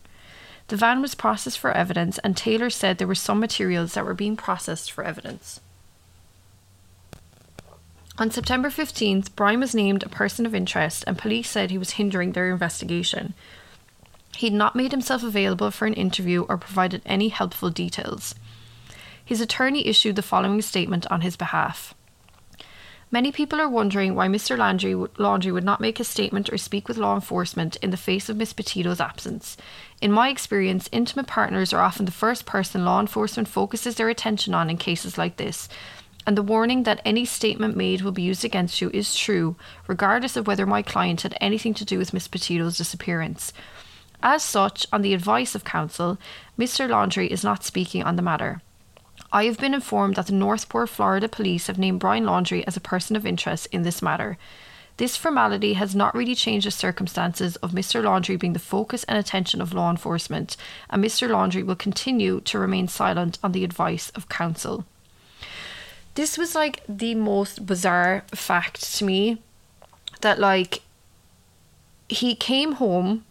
The 0.67 0.77
van 0.77 1.01
was 1.01 1.13
processed 1.13 1.59
for 1.59 1.71
evidence, 1.71 2.17
and 2.19 2.35
Taylor 2.35 2.69
said 2.69 2.97
there 2.97 3.07
were 3.07 3.13
some 3.13 3.39
materials 3.39 3.93
that 3.93 4.05
were 4.05 4.15
being 4.15 4.35
processed 4.35 4.91
for 4.91 5.03
evidence. 5.03 5.59
On 8.17 8.31
September 8.31 8.69
15th, 8.69 9.35
Brian 9.35 9.59
was 9.59 9.75
named 9.75 10.01
a 10.01 10.09
person 10.09 10.45
of 10.45 10.55
interest, 10.55 11.03
and 11.05 11.17
police 11.17 11.49
said 11.49 11.69
he 11.69 11.77
was 11.77 11.91
hindering 11.91 12.31
their 12.31 12.49
investigation. 12.49 13.33
He 14.37 14.47
had 14.47 14.53
not 14.53 14.75
made 14.75 14.91
himself 14.91 15.21
available 15.21 15.69
for 15.69 15.85
an 15.85 15.93
interview 15.93 16.43
or 16.43 16.57
provided 16.57 17.01
any 17.05 17.27
helpful 17.27 17.69
details. 17.69 18.33
His 19.25 19.41
attorney 19.41 19.87
issued 19.87 20.15
the 20.15 20.21
following 20.21 20.61
statement 20.61 21.07
on 21.11 21.21
his 21.21 21.35
behalf. 21.35 21.95
Many 23.11 23.31
people 23.31 23.59
are 23.59 23.69
wondering 23.69 24.13
why 24.13 24.27
Mr. 24.27 24.57
Landry, 24.57 24.93
Laundrie 24.93 25.53
would 25.53 25.63
not 25.63 25.81
make 25.81 25.99
a 25.99 26.03
statement 26.03 26.51
or 26.51 26.57
speak 26.57 26.87
with 26.87 26.97
law 26.97 27.15
enforcement 27.15 27.75
in 27.77 27.89
the 27.89 27.97
face 27.97 28.29
of 28.29 28.37
Miss 28.37 28.53
Petito's 28.53 28.99
absence. 28.99 29.57
In 30.01 30.11
my 30.11 30.29
experience, 30.29 30.89
intimate 30.91 31.27
partners 31.27 31.71
are 31.73 31.81
often 31.81 32.05
the 32.05 32.11
first 32.11 32.45
person 32.45 32.85
law 32.85 32.99
enforcement 32.99 33.47
focuses 33.47 33.95
their 33.95 34.09
attention 34.09 34.53
on 34.53 34.69
in 34.69 34.77
cases 34.77 35.17
like 35.17 35.37
this, 35.37 35.69
and 36.27 36.37
the 36.37 36.43
warning 36.43 36.83
that 36.83 37.01
any 37.05 37.25
statement 37.25 37.77
made 37.77 38.01
will 38.01 38.11
be 38.11 38.23
used 38.23 38.43
against 38.43 38.81
you 38.81 38.89
is 38.93 39.15
true, 39.15 39.55
regardless 39.87 40.35
of 40.35 40.47
whether 40.47 40.65
my 40.65 40.81
client 40.81 41.21
had 41.21 41.37
anything 41.39 41.73
to 41.75 41.85
do 41.85 41.97
with 41.97 42.13
Miss 42.13 42.27
Petito's 42.27 42.77
disappearance. 42.77 43.53
As 44.23 44.43
such, 44.43 44.87
on 44.91 45.03
the 45.03 45.13
advice 45.13 45.55
of 45.55 45.63
counsel, 45.63 46.17
Mr. 46.57 46.89
Laundrie 46.89 47.27
is 47.27 47.43
not 47.43 47.63
speaking 47.63 48.03
on 48.03 48.15
the 48.15 48.23
matter. 48.23 48.61
I 49.35 49.43
have 49.47 49.57
been 49.57 49.73
informed 49.73 50.15
that 50.15 50.27
the 50.27 50.33
North 50.33 50.69
Port, 50.69 50.87
Florida 50.87 51.27
police 51.27 51.67
have 51.67 51.77
named 51.77 51.99
Brian 51.99 52.23
Laundrie 52.23 52.63
as 52.65 52.77
a 52.77 52.79
person 52.79 53.17
of 53.17 53.25
interest 53.25 53.67
in 53.69 53.81
this 53.81 54.01
matter. 54.01 54.37
This 54.95 55.17
formality 55.17 55.73
has 55.73 55.93
not 55.93 56.15
really 56.15 56.35
changed 56.35 56.65
the 56.65 56.71
circumstances 56.71 57.57
of 57.57 57.73
Mr. 57.73 58.01
Laundrie 58.01 58.39
being 58.39 58.53
the 58.53 58.59
focus 58.59 59.03
and 59.03 59.17
attention 59.17 59.59
of 59.59 59.73
law 59.73 59.91
enforcement, 59.91 60.55
and 60.89 61.03
Mr. 61.03 61.27
Laundrie 61.27 61.65
will 61.65 61.75
continue 61.75 62.39
to 62.45 62.57
remain 62.57 62.87
silent 62.87 63.37
on 63.43 63.51
the 63.51 63.65
advice 63.65 64.09
of 64.11 64.29
counsel. 64.29 64.85
This 66.13 66.37
was 66.37 66.55
like 66.55 66.81
the 66.87 67.13
most 67.13 67.65
bizarre 67.65 68.23
fact 68.33 68.95
to 68.95 69.03
me 69.03 69.39
that, 70.21 70.39
like, 70.39 70.81
he 72.07 72.35
came 72.35 72.75
home 72.75 73.25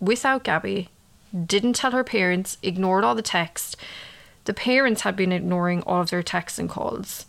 without 0.00 0.42
Gabby, 0.42 0.88
didn't 1.46 1.74
tell 1.74 1.92
her 1.92 2.02
parents, 2.02 2.58
ignored 2.64 3.04
all 3.04 3.14
the 3.14 3.22
text, 3.22 3.76
the 4.50 4.54
parents 4.54 5.02
had 5.02 5.14
been 5.14 5.30
ignoring 5.30 5.80
all 5.82 6.00
of 6.00 6.10
their 6.10 6.24
texts 6.24 6.58
and 6.58 6.68
calls. 6.68 7.24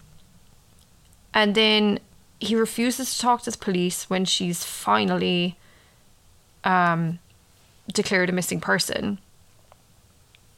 And 1.36 1.54
then 1.54 2.00
he 2.40 2.56
refuses 2.56 3.14
to 3.14 3.22
talk 3.22 3.44
to 3.44 3.52
the 3.52 3.60
police 3.60 4.10
when 4.10 4.26
she's 4.26 4.64
finally 4.64 5.56
um, 6.64 7.20
declared 7.94 8.30
a 8.30 8.34
missing 8.34 8.60
person. 8.60 9.20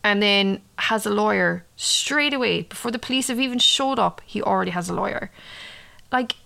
And 0.06 0.24
then 0.24 0.62
has 0.78 1.06
a 1.06 1.10
lawyer 1.10 1.66
straight 1.76 2.34
away 2.34 2.62
before 2.62 2.92
the 2.92 2.98
police 2.98 3.28
have 3.28 3.42
even 3.42 3.60
showed 3.60 4.00
up. 4.00 4.22
He 4.26 4.42
already 4.42 4.72
has 4.72 4.88
a 4.88 4.94
lawyer. 4.94 5.32
Like, 6.14 6.38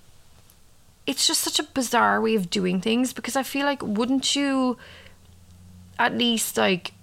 it's 1.05 1.27
just 1.27 1.41
such 1.41 1.59
a 1.59 1.63
bizarre 1.75 2.19
way 2.19 2.33
of 2.33 2.49
doing 2.49 2.81
things 2.81 3.13
because 3.13 3.35
I 3.35 3.43
feel 3.43 3.67
like, 3.67 3.83
wouldn't 3.83 4.35
you 4.35 4.79
at 5.99 6.17
least 6.17 6.57
like 6.57 6.93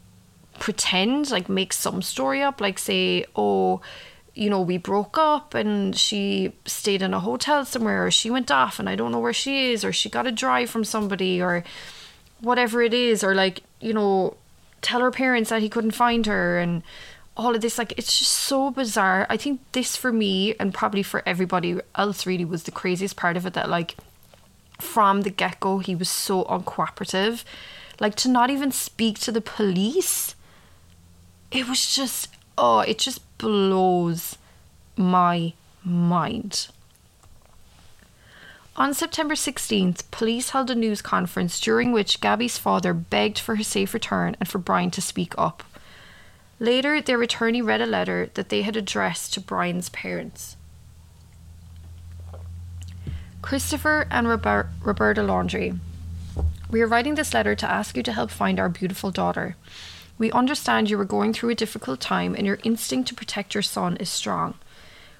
pretend, 0.59 1.31
like 1.31 1.49
make 1.49 1.73
some 1.73 2.03
story 2.03 2.43
up, 2.43 2.61
like 2.61 2.79
say, 2.79 3.25
oh, 3.37 3.81
you 4.35 4.51
know, 4.51 4.61
we 4.61 4.79
broke 4.79 5.17
up 5.17 5.55
and 5.55 5.97
she 5.97 6.53
stayed 6.67 7.03
in 7.03 7.14
a 7.14 7.21
hotel 7.21 7.64
somewhere, 7.64 8.07
or 8.07 8.11
she 8.11 8.31
went 8.31 8.51
off 8.51 8.79
and 8.79 8.88
I 8.88 8.97
don't 8.97 9.12
know 9.12 9.21
where 9.21 9.33
she 9.33 9.73
is, 9.73 9.85
or 9.85 9.93
she 9.93 10.09
got 10.09 10.27
a 10.27 10.33
drive 10.33 10.71
from 10.71 10.85
somebody, 10.85 11.40
or 11.40 11.62
whatever 12.40 12.83
it 12.83 12.93
is, 12.93 13.23
or 13.23 13.35
like, 13.35 13.62
you 13.81 13.93
know, 13.93 14.37
tell 14.83 15.01
her 15.01 15.11
parents 15.11 15.51
that 15.51 15.62
he 15.62 15.69
couldn't 15.69 15.93
find 15.93 16.27
her 16.27 16.59
and 16.59 16.83
all 17.37 17.55
of 17.55 17.61
this. 17.61 17.79
Like, 17.79 17.93
it's 17.97 18.19
just 18.19 18.33
so 18.33 18.71
bizarre. 18.71 19.27
I 19.31 19.37
think 19.37 19.61
this 19.73 19.97
for 19.97 20.12
me, 20.12 20.55
and 20.59 20.75
probably 20.75 21.03
for 21.03 21.23
everybody 21.27 21.79
else, 21.95 22.27
really 22.27 22.45
was 22.45 22.64
the 22.64 22.71
craziest 22.71 23.17
part 23.17 23.37
of 23.37 23.46
it 23.46 23.55
that, 23.55 23.69
like, 23.69 23.96
from 24.81 25.23
the 25.23 25.31
get 25.31 25.61
go, 25.61 25.79
he 25.79 25.94
was 25.94 26.09
so 26.09 26.44
uncooperative. 26.44 27.44
Like, 28.00 28.17
to 28.17 28.29
not 28.29 28.50
even 28.50 28.73
speak 28.73 29.19
to 29.21 29.33
the 29.33 29.40
police 29.40 30.33
it 31.55 31.69
was 31.69 31.94
just 31.94 32.29
oh 32.59 32.81
it 32.81 32.98
just 32.98 33.21
blows 33.38 34.37
my 34.96 35.55
mind 35.83 36.69
on 38.77 38.92
September 38.92 39.35
16th, 39.35 40.11
police 40.11 40.50
held 40.50 40.69
a 40.69 40.75
news 40.75 41.00
conference 41.00 41.61
during 41.61 41.92
which 41.92 42.21
Gabby's 42.21 42.59
father 42.59 42.92
begged 42.92 43.38
for 43.38 43.55
her 43.55 43.63
safe 43.63 43.94
return 43.94 44.37
and 44.40 44.48
for 44.48 44.59
Brian 44.59 44.90
to 44.92 45.00
speak 45.00 45.33
up. 45.38 45.63
Later, 46.59 47.00
their 47.00 47.23
attorney 47.23 47.63
read 47.63 47.81
a 47.81 47.87
letter 47.87 48.31
that 48.35 48.48
they 48.48 48.63
had 48.63 48.75
addressed 48.77 49.33
to 49.35 49.40
Brian's 49.40 49.90
parents. 49.90 50.57
Christopher 53.42 54.09
and 54.11 54.27
Robert- 54.27 54.71
Roberta 54.83 55.21
Laundrie, 55.21 55.79
we 56.69 56.83
are 56.83 56.88
writing 56.88 57.15
this 57.15 57.33
letter 57.33 57.55
to 57.55 57.71
ask 57.71 57.96
you 57.96 58.02
to 58.02 58.13
help 58.13 58.33
find 58.33 58.59
our 58.59 58.69
beautiful 58.69 59.13
daughter. 59.13 59.55
We 60.17 60.31
understand 60.31 60.88
you 60.88 61.00
are 61.00 61.04
going 61.04 61.33
through 61.33 61.50
a 61.50 61.54
difficult 61.54 62.00
time 62.00 62.35
and 62.35 62.46
your 62.46 62.58
instinct 62.62 63.08
to 63.08 63.15
protect 63.15 63.54
your 63.54 63.62
son 63.62 63.96
is 63.96 64.08
strong. 64.08 64.54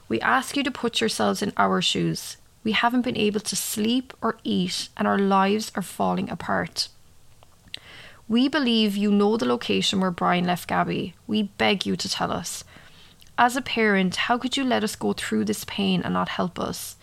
We 0.09 0.21
ask 0.21 0.57
you 0.57 0.63
to 0.63 0.71
put 0.71 1.01
yourselves 1.01 1.43
in 1.43 1.53
our 1.57 1.83
shoes. 1.83 2.37
We 2.63 2.73
haven't 2.73 3.03
been 3.03 3.17
able 3.17 3.41
to 3.41 3.57
sleep 3.57 4.13
or 4.23 4.39
eat, 4.45 4.89
and 4.97 5.09
our 5.09 5.19
lives 5.19 5.73
are 5.75 5.83
falling 5.83 6.31
apart. 6.31 6.89
We 8.29 8.49
believe 8.49 8.97
you 8.97 9.11
know 9.11 9.37
the 9.37 9.45
location 9.47 10.01
where 10.01 10.11
Brian 10.11 10.47
left 10.47 10.69
Gabby. 10.69 11.15
We 11.27 11.43
beg 11.43 11.85
you 11.85 11.97
to 11.97 12.09
tell 12.09 12.33
us. 12.33 12.65
As 13.37 13.57
a 13.57 13.63
parent, 13.63 14.17
how 14.17 14.39
could 14.39 14.57
you 14.57 14.65
let 14.65 14.85
us 14.85 14.97
go 14.97 15.13
through 15.13 15.45
this 15.45 15.65
pain 15.65 16.01
and 16.03 16.15
not 16.15 16.31
help 16.31 16.59
us? 16.59 16.97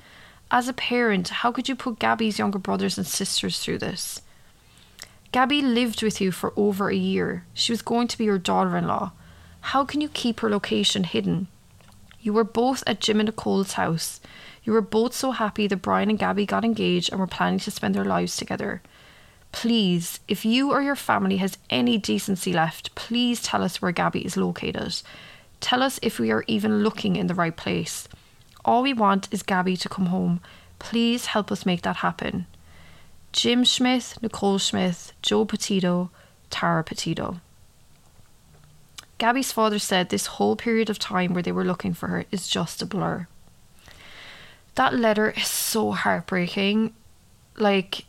As 0.49 0.67
a 0.67 0.73
parent, 0.73 1.29
how 1.29 1.51
could 1.51 1.69
you 1.69 1.75
put 1.75 1.99
Gabby's 1.99 2.39
younger 2.39 2.57
brothers 2.57 2.97
and 2.97 3.05
sisters 3.05 3.59
through 3.59 3.79
this? 3.79 4.21
Gabby 5.31 5.61
lived 5.61 6.03
with 6.03 6.19
you 6.19 6.31
for 6.31 6.51
over 6.57 6.89
a 6.89 6.95
year. 6.95 7.45
She 7.53 7.71
was 7.71 7.81
going 7.81 8.09
to 8.09 8.17
be 8.17 8.25
your 8.25 8.37
daughter 8.37 8.75
in 8.75 8.87
law. 8.87 9.13
How 9.61 9.85
can 9.85 10.01
you 10.01 10.09
keep 10.09 10.41
her 10.41 10.49
location 10.49 11.05
hidden? 11.05 11.47
You 12.19 12.33
were 12.33 12.43
both 12.43 12.83
at 12.85 12.99
Jim 12.99 13.19
and 13.21 13.27
Nicole's 13.27 13.73
house. 13.73 14.19
You 14.63 14.73
were 14.73 14.81
both 14.81 15.13
so 15.13 15.31
happy 15.31 15.67
that 15.67 15.77
Brian 15.77 16.09
and 16.09 16.19
Gabby 16.19 16.45
got 16.45 16.65
engaged 16.65 17.11
and 17.11 17.19
were 17.19 17.27
planning 17.27 17.59
to 17.59 17.71
spend 17.71 17.95
their 17.95 18.03
lives 18.03 18.35
together. 18.35 18.81
Please, 19.53 20.19
if 20.27 20.43
you 20.43 20.71
or 20.71 20.81
your 20.81 20.97
family 20.97 21.37
has 21.37 21.57
any 21.69 21.97
decency 21.97 22.51
left, 22.51 22.93
please 22.95 23.41
tell 23.41 23.63
us 23.63 23.81
where 23.81 23.91
Gabby 23.91 24.25
is 24.25 24.35
located. 24.35 25.01
Tell 25.61 25.81
us 25.81 25.99
if 26.01 26.19
we 26.19 26.31
are 26.31 26.43
even 26.47 26.83
looking 26.83 27.15
in 27.15 27.27
the 27.27 27.35
right 27.35 27.55
place. 27.55 28.07
All 28.65 28.83
we 28.83 28.93
want 28.93 29.29
is 29.31 29.43
Gabby 29.43 29.77
to 29.77 29.89
come 29.89 30.07
home. 30.07 30.41
Please 30.77 31.27
help 31.27 31.51
us 31.51 31.65
make 31.65 31.83
that 31.83 31.97
happen. 31.97 32.47
Jim 33.31 33.63
Smith, 33.65 34.17
Nicole 34.21 34.59
Smith, 34.59 35.13
Joe 35.21 35.45
Petito, 35.45 36.09
Tara 36.49 36.83
Petito. 36.83 37.39
Gabby's 39.17 39.51
father 39.51 39.79
said 39.79 40.09
this 40.09 40.25
whole 40.25 40.55
period 40.55 40.89
of 40.89 40.99
time 40.99 41.33
where 41.33 41.43
they 41.43 41.51
were 41.51 41.63
looking 41.63 41.93
for 41.93 42.07
her 42.07 42.25
is 42.31 42.47
just 42.47 42.81
a 42.81 42.85
blur. 42.85 43.27
That 44.75 44.95
letter 44.95 45.31
is 45.31 45.47
so 45.47 45.91
heartbreaking. 45.91 46.93
Like, 47.57 48.05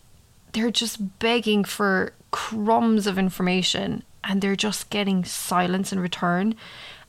they're 0.53 0.71
just 0.71 1.19
begging 1.19 1.65
for 1.65 2.15
crumbs 2.31 3.07
of 3.07 3.19
information 3.19 4.03
and 4.25 4.41
they're 4.41 4.57
just 4.57 4.91
getting 4.91 5.25
silence 5.25 5.93
in 5.93 6.01
return. 6.01 6.55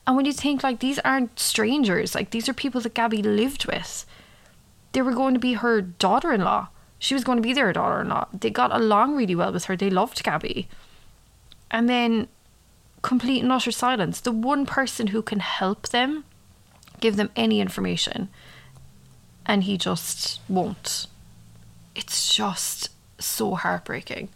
And 0.06 0.16
when 0.16 0.26
you 0.26 0.32
think, 0.32 0.62
like, 0.62 0.80
these 0.80 0.98
aren't 0.98 1.38
strangers, 1.38 2.14
like, 2.14 2.30
these 2.30 2.48
are 2.48 2.54
people 2.54 2.80
that 2.82 2.94
Gabby 2.94 3.22
lived 3.22 3.66
with. 3.66 4.04
They 4.92 5.02
were 5.02 5.14
going 5.14 5.34
to 5.34 5.40
be 5.40 5.54
her 5.54 5.80
daughter 5.80 6.32
in 6.32 6.42
law. 6.42 6.68
She 6.98 7.14
was 7.14 7.24
going 7.24 7.38
to 7.38 7.42
be 7.42 7.52
their 7.52 7.72
daughter 7.72 8.00
in 8.00 8.08
law. 8.08 8.28
They 8.32 8.50
got 8.50 8.74
along 8.74 9.16
really 9.16 9.34
well 9.34 9.52
with 9.52 9.66
her. 9.66 9.76
They 9.76 9.90
loved 9.90 10.22
Gabby. 10.22 10.68
And 11.70 11.88
then 11.88 12.28
complete 13.02 13.42
and 13.42 13.52
utter 13.52 13.70
silence. 13.70 14.20
The 14.20 14.32
one 14.32 14.64
person 14.64 15.08
who 15.08 15.22
can 15.22 15.40
help 15.40 15.88
them, 15.90 16.24
give 17.00 17.16
them 17.16 17.30
any 17.36 17.60
information, 17.60 18.28
and 19.44 19.64
he 19.64 19.76
just 19.76 20.40
won't. 20.48 21.06
It's 21.94 22.34
just 22.34 22.90
so 23.18 23.54
heartbreaking. 23.54 24.30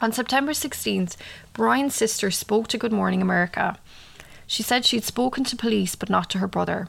On 0.00 0.12
September 0.12 0.52
16th, 0.52 1.16
Brian's 1.52 1.94
sister 1.94 2.30
spoke 2.30 2.68
to 2.68 2.78
Good 2.78 2.92
Morning 2.92 3.22
America. 3.22 3.78
She 4.46 4.62
said 4.62 4.84
she'd 4.84 5.04
spoken 5.04 5.44
to 5.44 5.56
police 5.56 5.94
but 5.94 6.10
not 6.10 6.28
to 6.30 6.38
her 6.38 6.48
brother. 6.48 6.88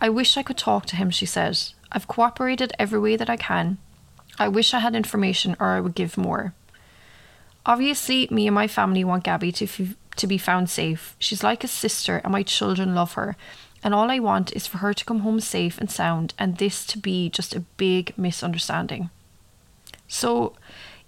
I 0.00 0.08
wish 0.08 0.36
I 0.36 0.42
could 0.42 0.58
talk 0.58 0.86
to 0.86 0.96
him, 0.96 1.10
she 1.10 1.26
said. 1.26 1.58
I've 1.90 2.08
cooperated 2.08 2.72
every 2.78 2.98
way 2.98 3.16
that 3.16 3.30
I 3.30 3.36
can. 3.36 3.78
I 4.38 4.48
wish 4.48 4.74
I 4.74 4.78
had 4.78 4.94
information 4.94 5.56
or 5.58 5.68
I 5.68 5.80
would 5.80 5.94
give 5.94 6.16
more. 6.16 6.54
Obviously, 7.66 8.28
me 8.30 8.46
and 8.46 8.54
my 8.54 8.66
family 8.66 9.04
want 9.04 9.24
Gabby 9.24 9.52
to, 9.52 9.64
f- 9.64 9.96
to 10.16 10.26
be 10.26 10.38
found 10.38 10.70
safe. 10.70 11.16
She's 11.18 11.42
like 11.42 11.64
a 11.64 11.68
sister, 11.68 12.18
and 12.18 12.32
my 12.32 12.42
children 12.42 12.94
love 12.94 13.14
her. 13.14 13.36
And 13.82 13.94
all 13.94 14.10
I 14.10 14.18
want 14.18 14.54
is 14.56 14.66
for 14.66 14.78
her 14.78 14.94
to 14.94 15.04
come 15.04 15.20
home 15.20 15.40
safe 15.40 15.78
and 15.78 15.90
sound, 15.90 16.34
and 16.38 16.56
this 16.56 16.86
to 16.86 16.98
be 16.98 17.28
just 17.28 17.54
a 17.54 17.60
big 17.76 18.16
misunderstanding. 18.16 19.10
So, 20.08 20.54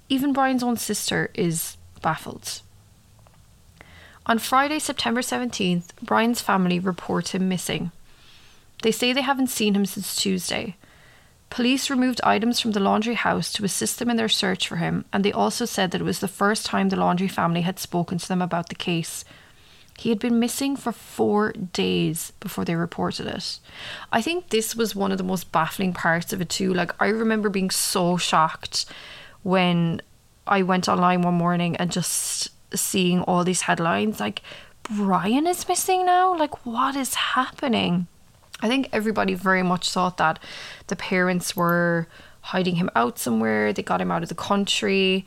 even 0.09 0.33
Brian's 0.33 0.63
own 0.63 0.77
sister 0.77 1.31
is 1.35 1.77
baffled. 2.03 2.61
On 4.27 4.39
Friday, 4.39 4.79
September 4.79 5.23
17th, 5.23 5.87
Brian's 6.03 6.41
family 6.41 6.79
report 6.79 7.35
him 7.35 7.49
missing. 7.49 7.91
They 8.83 8.93
say 8.93 9.13
they 9.13 9.23
haven't 9.23 9.49
seen 9.49 9.75
him 9.75 9.87
since 9.87 10.17
Tuesday. 10.17 10.77
Police 11.51 11.91
removed 11.91 12.21
items 12.23 12.61
from 12.61 12.71
the 12.73 12.81
Laundrie 12.81 13.15
house 13.15 13.53
to 13.55 13.65
assist 13.65 13.99
them 13.99 14.09
in 14.09 14.17
their 14.17 14.29
search 14.29 14.69
for 14.69 14.77
him, 14.77 15.05
and 15.13 15.25
they 15.25 15.33
also 15.33 15.65
said 15.65 15.91
that 15.91 16.01
it 16.01 16.05
was 16.05 16.21
the 16.21 16.29
first 16.29 16.65
time 16.65 16.89
the 16.89 16.97
Laundrie 16.97 17.31
family 17.31 17.63
had 17.63 17.79
spoken 17.79 18.19
to 18.19 18.29
them 18.29 18.41
about 18.41 18.69
the 18.69 18.77
case. 18.77 19.25
He 19.99 20.09
had 20.09 20.19
been 20.21 20.39
missing 20.39 20.77
for 20.77 20.93
four 20.93 21.53
days 21.53 22.33
before 22.41 22.65
they 22.65 22.77
reported 22.77 23.27
it. 23.27 23.59
I 24.13 24.23
think 24.23 24.49
this 24.49 24.77
was 24.77 24.95
one 24.95 25.13
of 25.13 25.19
the 25.19 25.25
most 25.25 25.53
baffling 25.53 25.93
parts 25.93 26.33
of 26.33 26.41
it, 26.41 26.49
too. 26.49 26.73
Like, 26.73 26.93
I 27.03 27.09
remember 27.09 27.51
being 27.51 27.69
so 27.71 28.17
shocked 28.17 28.87
when 29.43 30.01
I 30.47 30.63
went 30.63 30.89
online 30.89 31.23
one 31.23 31.35
morning 31.35 31.77
and 31.77 31.93
just 31.93 32.49
seeing 32.75 33.23
all 33.23 33.45
these 33.45 33.63
headlines 33.63 34.21
like, 34.21 34.41
Brian 34.85 35.47
is 35.47 35.69
missing 35.69 36.07
now? 36.07 36.35
Like, 36.35 36.65
what 36.65 36.97
is 36.97 37.15
happening? 37.15 38.07
I 38.63 38.69
think 38.69 38.89
everybody 38.93 39.35
very 39.35 39.63
much 39.63 39.91
thought 39.91 40.17
that 40.19 40.39
the 40.89 40.97
parents 40.97 41.57
were 41.57 42.09
hiding 42.43 42.77
him 42.77 42.91
out 42.95 43.19
somewhere, 43.19 43.73
they 43.73 43.83
got 43.83 44.01
him 44.01 44.11
out 44.11 44.23
of 44.23 44.29
the 44.29 44.35
country. 44.35 45.25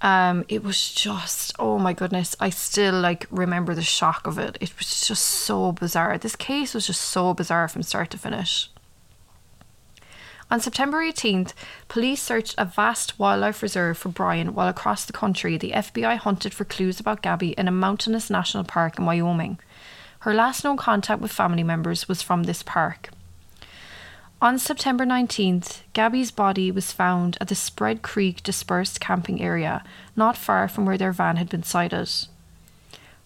Um 0.00 0.44
it 0.48 0.62
was 0.62 0.92
just 0.92 1.52
oh 1.58 1.76
my 1.76 1.92
goodness 1.92 2.36
i 2.38 2.50
still 2.50 2.94
like 3.00 3.26
remember 3.30 3.74
the 3.74 3.82
shock 3.82 4.26
of 4.26 4.38
it. 4.38 4.56
It 4.60 4.72
was 4.78 5.06
just 5.08 5.24
so 5.24 5.72
bizarre. 5.72 6.18
This 6.18 6.36
case 6.36 6.74
was 6.74 6.86
just 6.86 7.00
so 7.00 7.34
bizarre 7.34 7.68
from 7.68 7.82
start 7.82 8.10
to 8.10 8.18
finish. 8.18 8.70
On 10.50 10.60
September 10.60 11.02
18th, 11.04 11.52
police 11.88 12.22
searched 12.22 12.54
a 12.56 12.64
vast 12.64 13.18
wildlife 13.18 13.62
reserve 13.62 13.98
for 13.98 14.08
Brian 14.08 14.54
while 14.54 14.68
across 14.68 15.04
the 15.04 15.12
country 15.12 15.58
the 15.58 15.72
FBI 15.72 16.16
hunted 16.16 16.54
for 16.54 16.64
clues 16.64 16.98
about 16.98 17.20
Gabby 17.20 17.50
in 17.50 17.68
a 17.68 17.70
mountainous 17.70 18.30
national 18.30 18.64
park 18.64 18.98
in 18.98 19.04
Wyoming. 19.04 19.58
Her 20.28 20.34
last 20.34 20.62
known 20.62 20.76
contact 20.76 21.22
with 21.22 21.32
family 21.32 21.62
members 21.62 22.06
was 22.06 22.20
from 22.20 22.42
this 22.42 22.62
park. 22.62 23.08
On 24.42 24.58
September 24.58 25.06
19th, 25.06 25.80
Gabby's 25.94 26.30
body 26.30 26.70
was 26.70 26.92
found 26.92 27.38
at 27.40 27.48
the 27.48 27.54
Spread 27.54 28.02
Creek 28.02 28.42
dispersed 28.42 29.00
camping 29.00 29.40
area, 29.40 29.82
not 30.14 30.36
far 30.36 30.68
from 30.68 30.84
where 30.84 30.98
their 30.98 31.12
van 31.12 31.36
had 31.36 31.48
been 31.48 31.62
sighted. 31.62 32.10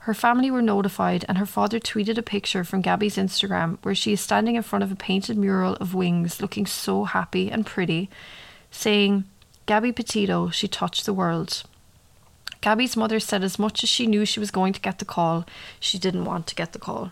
Her 0.07 0.15
family 0.15 0.49
were 0.49 0.63
notified, 0.63 1.25
and 1.29 1.39
her 1.39 1.45
father 1.45 1.81
tweeted 1.81 2.19
a 2.19 2.23
picture 2.23 2.63
from 2.63 2.83
Gabby's 2.83 3.17
Instagram 3.17 3.79
where 3.83 3.97
she 3.97 4.13
is 4.13 4.21
standing 4.21 4.55
in 4.55 4.63
front 4.63 4.85
of 4.85 4.93
a 4.93 4.95
painted 4.95 5.37
mural 5.37 5.75
of 5.81 5.95
wings, 5.95 6.41
looking 6.41 6.67
so 6.67 7.03
happy 7.03 7.51
and 7.51 7.67
pretty, 7.67 8.11
saying, 8.71 9.25
Gabby 9.67 9.91
Petito, 9.91 10.51
she 10.51 10.69
touched 10.69 11.05
the 11.05 11.13
world. 11.13 11.65
Gabby's 12.63 12.97
mother 12.97 13.21
said 13.21 13.43
as 13.43 13.59
much 13.59 13.83
as 13.83 13.91
she 13.91 14.07
knew 14.07 14.25
she 14.25 14.41
was 14.41 14.53
going 14.53 14.73
to 14.73 14.81
get 14.81 15.01
the 15.01 15.05
call, 15.05 15.45
she 15.81 15.99
didn't 15.99 16.25
want 16.25 16.47
to 16.47 16.55
get 16.55 16.73
the 16.73 16.79
call. 16.79 17.11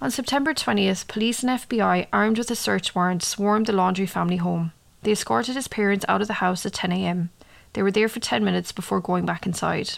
On 0.00 0.10
September 0.10 0.54
20th, 0.54 1.08
police 1.08 1.42
and 1.42 1.50
FBI, 1.60 2.06
armed 2.12 2.38
with 2.38 2.50
a 2.50 2.56
search 2.56 2.94
warrant, 2.94 3.24
swarmed 3.24 3.66
the 3.66 3.72
Laundrie 3.72 4.08
family 4.08 4.36
home. 4.36 4.72
They 5.02 5.10
escorted 5.10 5.56
his 5.56 5.66
parents 5.66 6.04
out 6.08 6.20
of 6.22 6.28
the 6.28 6.34
house 6.34 6.64
at 6.64 6.74
10 6.74 6.92
am. 6.92 7.30
They 7.72 7.82
were 7.82 7.90
there 7.90 8.08
for 8.08 8.20
10 8.20 8.44
minutes 8.44 8.70
before 8.70 9.00
going 9.00 9.26
back 9.26 9.46
inside. 9.46 9.94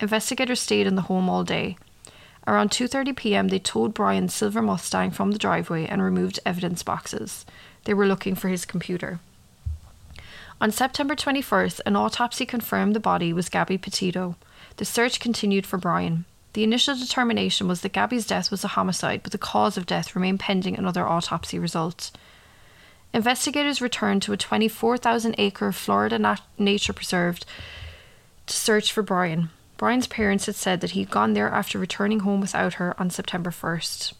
Investigators 0.00 0.60
stayed 0.60 0.86
in 0.86 0.94
the 0.94 1.02
home 1.02 1.28
all 1.30 1.44
day. 1.44 1.78
Around 2.46 2.72
2:30 2.72 3.16
p.m., 3.16 3.48
they 3.48 3.58
towed 3.58 3.94
Brian's 3.94 4.34
silver 4.34 4.60
Mustang 4.60 5.10
from 5.10 5.30
the 5.30 5.38
driveway 5.38 5.86
and 5.86 6.02
removed 6.02 6.40
evidence 6.44 6.82
boxes. 6.82 7.46
They 7.84 7.94
were 7.94 8.06
looking 8.06 8.34
for 8.34 8.48
his 8.48 8.66
computer. 8.66 9.18
On 10.60 10.70
September 10.70 11.14
21st, 11.14 11.80
an 11.84 11.96
autopsy 11.96 12.46
confirmed 12.46 12.94
the 12.94 13.00
body 13.00 13.32
was 13.32 13.48
Gabby 13.48 13.76
Petito. 13.76 14.36
The 14.76 14.84
search 14.84 15.20
continued 15.20 15.66
for 15.66 15.78
Brian. 15.78 16.24
The 16.54 16.64
initial 16.64 16.96
determination 16.96 17.66
was 17.66 17.80
that 17.80 17.92
Gabby's 17.92 18.26
death 18.26 18.50
was 18.50 18.62
a 18.64 18.68
homicide, 18.68 19.22
but 19.22 19.32
the 19.32 19.38
cause 19.38 19.76
of 19.76 19.86
death 19.86 20.14
remained 20.14 20.40
pending 20.40 20.78
another 20.78 21.06
autopsy 21.06 21.58
result. 21.58 22.12
Investigators 23.12 23.80
returned 23.80 24.22
to 24.22 24.32
a 24.32 24.36
24,000 24.36 25.34
acre 25.38 25.72
Florida 25.72 26.18
nat- 26.18 26.42
nature 26.58 26.92
preserve 26.92 27.40
to 28.46 28.54
search 28.54 28.92
for 28.92 29.02
Brian. 29.02 29.50
Brian's 29.76 30.06
parents 30.06 30.46
had 30.46 30.54
said 30.54 30.80
that 30.80 30.92
he'd 30.92 31.10
gone 31.10 31.32
there 31.32 31.48
after 31.48 31.78
returning 31.78 32.20
home 32.20 32.40
without 32.40 32.74
her 32.74 32.94
on 33.00 33.10
September 33.10 33.50
1st. 33.50 34.14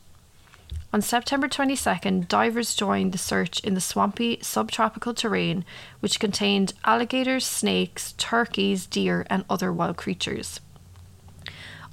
On 0.95 1.03
September 1.03 1.49
22nd, 1.49 2.29
divers 2.29 2.77
joined 2.77 3.11
the 3.11 3.19
search 3.19 3.59
in 3.65 3.75
the 3.75 3.81
swampy 3.81 4.39
subtropical 4.43 5.13
terrain, 5.13 5.65
which 5.99 6.21
contained 6.21 6.73
alligators, 6.85 7.45
snakes, 7.45 8.13
turkeys, 8.13 8.87
deer, 8.87 9.27
and 9.29 9.45
other 9.51 9.73
wild 9.73 9.97
creatures. 9.97 10.61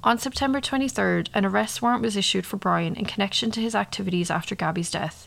On 0.04 0.18
September 0.18 0.60
23rd, 0.60 1.30
an 1.34 1.44
arrest 1.44 1.82
warrant 1.82 2.02
was 2.02 2.16
issued 2.16 2.46
for 2.46 2.58
Brian 2.58 2.94
in 2.94 3.04
connection 3.04 3.50
to 3.50 3.60
his 3.60 3.74
activities 3.74 4.30
after 4.30 4.54
Gabby's 4.54 4.92
death. 4.92 5.26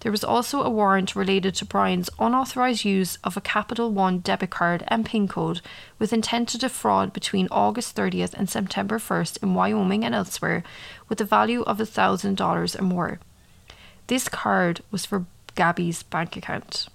There 0.00 0.12
was 0.12 0.24
also 0.24 0.62
a 0.62 0.70
warrant 0.70 1.14
related 1.14 1.54
to 1.56 1.66
Brian's 1.66 2.08
unauthorised 2.18 2.86
use 2.86 3.18
of 3.22 3.36
a 3.36 3.42
Capital 3.42 3.92
One 3.92 4.20
debit 4.20 4.48
card 4.48 4.82
and 4.88 5.04
PIN 5.04 5.28
code 5.28 5.60
with 5.98 6.12
intent 6.12 6.48
to 6.50 6.58
defraud 6.58 7.12
between 7.12 7.48
August 7.50 7.94
30th 7.96 8.32
and 8.32 8.48
September 8.48 8.98
1st 8.98 9.42
in 9.42 9.54
Wyoming 9.54 10.04
and 10.04 10.14
elsewhere 10.14 10.64
with 11.08 11.20
a 11.20 11.24
value 11.24 11.62
of 11.62 11.78
$1,000 11.78 12.80
or 12.80 12.82
more. 12.82 13.20
This 14.06 14.28
card 14.28 14.80
was 14.90 15.04
for 15.04 15.26
Gabby's 15.54 16.02
bank 16.02 16.34
account. 16.34 16.88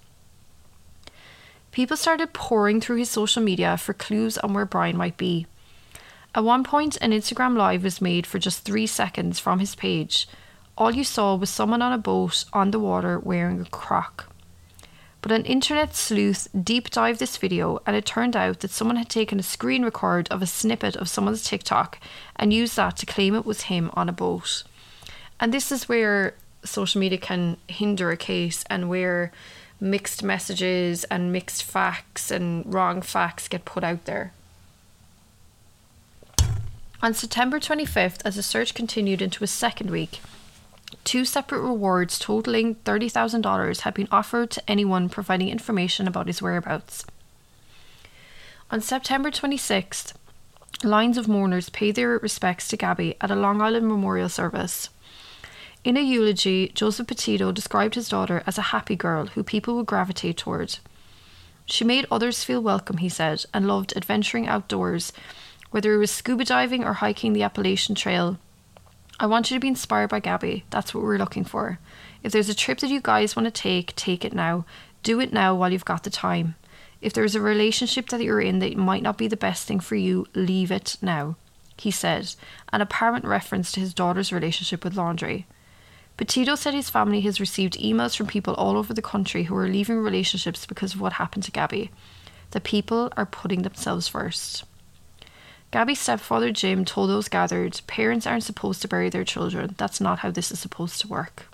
People 1.70 1.96
started 1.96 2.32
pouring 2.32 2.80
through 2.80 2.96
his 2.96 3.10
social 3.10 3.42
media 3.42 3.76
for 3.76 3.94
clues 3.94 4.36
on 4.38 4.52
where 4.52 4.66
Brian 4.66 4.96
might 4.96 5.16
be. 5.16 5.46
At 6.34 6.42
one 6.42 6.64
point, 6.64 6.98
an 7.00 7.12
Instagram 7.12 7.56
live 7.56 7.84
was 7.84 8.00
made 8.00 8.26
for 8.26 8.38
just 8.38 8.64
three 8.64 8.86
seconds 8.86 9.38
from 9.38 9.60
his 9.60 9.74
page. 9.74 10.26
All 10.78 10.94
you 10.94 11.04
saw 11.04 11.34
was 11.34 11.48
someone 11.48 11.80
on 11.80 11.92
a 11.92 11.98
boat 11.98 12.44
on 12.52 12.70
the 12.70 12.78
water 12.78 13.18
wearing 13.18 13.60
a 13.62 13.64
croc. 13.64 14.30
But 15.22 15.32
an 15.32 15.46
internet 15.46 15.96
sleuth 15.96 16.48
deep 16.62 16.90
dived 16.90 17.18
this 17.18 17.38
video, 17.38 17.80
and 17.86 17.96
it 17.96 18.04
turned 18.04 18.36
out 18.36 18.60
that 18.60 18.70
someone 18.70 18.96
had 18.96 19.08
taken 19.08 19.40
a 19.40 19.42
screen 19.42 19.84
record 19.84 20.28
of 20.30 20.42
a 20.42 20.46
snippet 20.46 20.94
of 20.94 21.08
someone's 21.08 21.42
TikTok 21.42 21.98
and 22.36 22.52
used 22.52 22.76
that 22.76 22.98
to 22.98 23.06
claim 23.06 23.34
it 23.34 23.46
was 23.46 23.62
him 23.62 23.90
on 23.94 24.10
a 24.10 24.12
boat. 24.12 24.64
And 25.40 25.52
this 25.52 25.72
is 25.72 25.88
where 25.88 26.34
social 26.62 27.00
media 27.00 27.18
can 27.18 27.56
hinder 27.68 28.10
a 28.10 28.16
case 28.16 28.62
and 28.68 28.90
where 28.90 29.32
mixed 29.80 30.22
messages 30.22 31.04
and 31.04 31.32
mixed 31.32 31.62
facts 31.62 32.30
and 32.30 32.72
wrong 32.72 33.00
facts 33.00 33.48
get 33.48 33.64
put 33.64 33.82
out 33.82 34.04
there. 34.04 34.32
On 37.02 37.14
September 37.14 37.58
25th, 37.58 38.20
as 38.24 38.36
the 38.36 38.42
search 38.42 38.74
continued 38.74 39.22
into 39.22 39.42
a 39.44 39.46
second 39.46 39.90
week, 39.90 40.20
two 41.04 41.24
separate 41.24 41.60
rewards 41.60 42.18
totaling 42.18 42.76
$30,000 42.76 43.80
had 43.80 43.94
been 43.94 44.08
offered 44.10 44.50
to 44.50 44.70
anyone 44.70 45.08
providing 45.08 45.48
information 45.48 46.06
about 46.06 46.26
his 46.26 46.42
whereabouts. 46.42 47.04
On 48.70 48.80
September 48.80 49.30
26th, 49.30 50.12
lines 50.82 51.16
of 51.16 51.28
mourners 51.28 51.70
paid 51.70 51.94
their 51.94 52.18
respects 52.18 52.68
to 52.68 52.76
Gabby 52.76 53.16
at 53.20 53.30
a 53.30 53.36
Long 53.36 53.60
Island 53.60 53.88
memorial 53.88 54.28
service. 54.28 54.88
In 55.84 55.96
a 55.96 56.00
eulogy, 56.00 56.72
Joseph 56.74 57.06
Petito 57.06 57.52
described 57.52 57.94
his 57.94 58.08
daughter 58.08 58.42
as 58.44 58.58
a 58.58 58.72
happy 58.74 58.96
girl 58.96 59.26
who 59.26 59.44
people 59.44 59.76
would 59.76 59.86
gravitate 59.86 60.36
toward. 60.36 60.78
She 61.66 61.84
made 61.84 62.06
others 62.10 62.42
feel 62.44 62.60
welcome, 62.60 62.98
he 62.98 63.08
said, 63.08 63.44
and 63.54 63.68
loved 63.68 63.92
adventuring 63.96 64.48
outdoors, 64.48 65.12
whether 65.70 65.94
it 65.94 65.98
was 65.98 66.10
scuba 66.10 66.44
diving 66.44 66.84
or 66.84 66.94
hiking 66.94 67.32
the 67.32 67.44
Appalachian 67.44 67.94
Trail. 67.94 68.38
I 69.18 69.26
want 69.26 69.50
you 69.50 69.56
to 69.56 69.60
be 69.60 69.68
inspired 69.68 70.10
by 70.10 70.20
Gabby. 70.20 70.64
That's 70.68 70.94
what 70.94 71.02
we're 71.02 71.16
looking 71.16 71.44
for. 71.44 71.78
If 72.22 72.32
there's 72.32 72.50
a 72.50 72.54
trip 72.54 72.80
that 72.80 72.90
you 72.90 73.00
guys 73.00 73.34
want 73.34 73.46
to 73.46 73.50
take, 73.50 73.96
take 73.96 74.24
it 74.24 74.34
now. 74.34 74.66
Do 75.02 75.20
it 75.20 75.32
now 75.32 75.54
while 75.54 75.72
you've 75.72 75.86
got 75.86 76.02
the 76.02 76.10
time. 76.10 76.54
If 77.00 77.14
there's 77.14 77.34
a 77.34 77.40
relationship 77.40 78.08
that 78.08 78.22
you're 78.22 78.40
in 78.40 78.58
that 78.58 78.76
might 78.76 79.02
not 79.02 79.16
be 79.16 79.28
the 79.28 79.36
best 79.36 79.66
thing 79.66 79.80
for 79.80 79.94
you, 79.94 80.26
leave 80.34 80.70
it 80.70 80.98
now, 81.00 81.36
he 81.78 81.90
said, 81.90 82.34
an 82.72 82.80
apparent 82.80 83.24
reference 83.24 83.72
to 83.72 83.80
his 83.80 83.94
daughter's 83.94 84.32
relationship 84.32 84.84
with 84.84 84.94
Laundrie. 84.94 85.44
Petito 86.16 86.54
said 86.54 86.74
his 86.74 86.90
family 86.90 87.20
has 87.22 87.40
received 87.40 87.78
emails 87.78 88.16
from 88.16 88.26
people 88.26 88.54
all 88.54 88.76
over 88.76 88.92
the 88.92 89.02
country 89.02 89.44
who 89.44 89.56
are 89.56 89.68
leaving 89.68 89.98
relationships 89.98 90.66
because 90.66 90.94
of 90.94 91.00
what 91.00 91.14
happened 91.14 91.44
to 91.44 91.50
Gabby. 91.50 91.90
The 92.52 92.60
people 92.60 93.12
are 93.16 93.26
putting 93.26 93.62
themselves 93.62 94.08
first. 94.08 94.64
Gabby's 95.70 96.00
stepfather 96.00 96.52
Jim 96.52 96.84
told 96.84 97.10
those 97.10 97.28
gathered, 97.28 97.80
Parents 97.86 98.26
aren't 98.26 98.44
supposed 98.44 98.82
to 98.82 98.88
bury 98.88 99.10
their 99.10 99.24
children. 99.24 99.74
That's 99.76 100.00
not 100.00 100.20
how 100.20 100.30
this 100.30 100.50
is 100.50 100.60
supposed 100.60 101.00
to 101.00 101.08
work. 101.08 101.46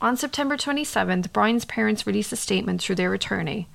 On 0.00 0.16
September 0.16 0.56
27th, 0.56 1.32
Brian's 1.32 1.64
parents 1.64 2.06
released 2.06 2.32
a 2.32 2.36
statement 2.36 2.82
through 2.82 2.96
their 2.96 3.14
attorney. 3.14 3.68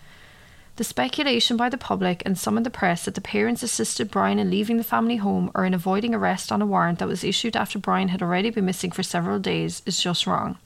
The 0.77 0.83
speculation 0.83 1.57
by 1.57 1.69
the 1.69 1.77
public 1.77 2.21
and 2.25 2.37
some 2.37 2.55
in 2.55 2.63
the 2.63 2.69
press 2.69 3.05
that 3.05 3.15
the 3.15 3.21
parents 3.21 3.63
assisted 3.63 4.11
Brian 4.11 4.37
in 4.37 4.51
leaving 4.51 4.77
the 4.77 4.83
family 4.83 5.15
home 5.15 5.49
or 5.55 5.65
in 5.65 5.73
avoiding 5.73 6.13
arrest 6.13 6.51
on 6.51 6.61
a 6.61 6.65
warrant 6.65 6.99
that 6.99 7.07
was 7.07 7.23
issued 7.23 7.55
after 7.55 7.79
Brian 7.79 8.09
had 8.09 8.21
already 8.21 8.51
been 8.51 8.65
missing 8.65 8.91
for 8.91 9.03
several 9.03 9.39
days 9.39 9.81
is 9.85 9.99
just 9.99 10.27
wrong. 10.27 10.57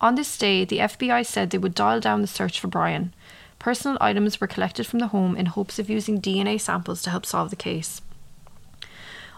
On 0.00 0.14
this 0.14 0.38
day, 0.38 0.64
the 0.64 0.78
FBI 0.78 1.26
said 1.26 1.50
they 1.50 1.58
would 1.58 1.74
dial 1.74 1.98
down 1.98 2.20
the 2.20 2.28
search 2.28 2.60
for 2.60 2.68
Brian. 2.68 3.12
Personal 3.58 3.98
items 4.00 4.40
were 4.40 4.46
collected 4.46 4.86
from 4.86 5.00
the 5.00 5.08
home 5.08 5.36
in 5.36 5.46
hopes 5.46 5.78
of 5.78 5.90
using 5.90 6.20
DNA 6.20 6.60
samples 6.60 7.02
to 7.02 7.10
help 7.10 7.26
solve 7.26 7.50
the 7.50 7.56
case. 7.56 8.00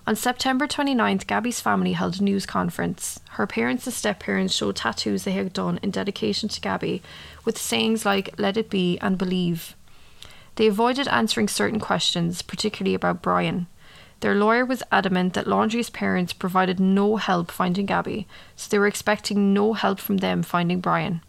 On 0.06 0.16
September 0.16 0.66
29th, 0.66 1.26
Gabby's 1.26 1.60
family 1.60 1.92
held 1.92 2.20
a 2.20 2.24
news 2.24 2.46
conference. 2.46 3.20
Her 3.30 3.46
parents 3.46 3.86
and 3.86 3.94
step 3.94 4.18
parents 4.20 4.54
showed 4.54 4.76
tattoos 4.76 5.24
they 5.24 5.32
had 5.32 5.52
done 5.52 5.78
in 5.82 5.90
dedication 5.90 6.48
to 6.48 6.60
Gabby, 6.60 7.02
with 7.44 7.58
sayings 7.58 8.04
like 8.04 8.34
let 8.38 8.56
it 8.56 8.70
be 8.70 8.98
and 8.98 9.18
believe. 9.18 9.76
They 10.56 10.66
avoided 10.66 11.06
answering 11.08 11.48
certain 11.48 11.80
questions, 11.80 12.42
particularly 12.42 12.94
about 12.94 13.22
Brian. 13.22 13.66
Their 14.20 14.34
lawyer 14.34 14.64
was 14.66 14.82
adamant 14.92 15.34
that 15.34 15.46
Laundrie's 15.46 15.90
parents 15.90 16.32
provided 16.32 16.78
no 16.78 17.16
help 17.16 17.50
finding 17.50 17.86
Gabby, 17.86 18.26
so 18.56 18.68
they 18.68 18.78
were 18.78 18.86
expecting 18.86 19.54
no 19.54 19.72
help 19.72 19.98
from 19.98 20.18
them 20.18 20.42
finding 20.42 20.80
Brian. 20.80 21.22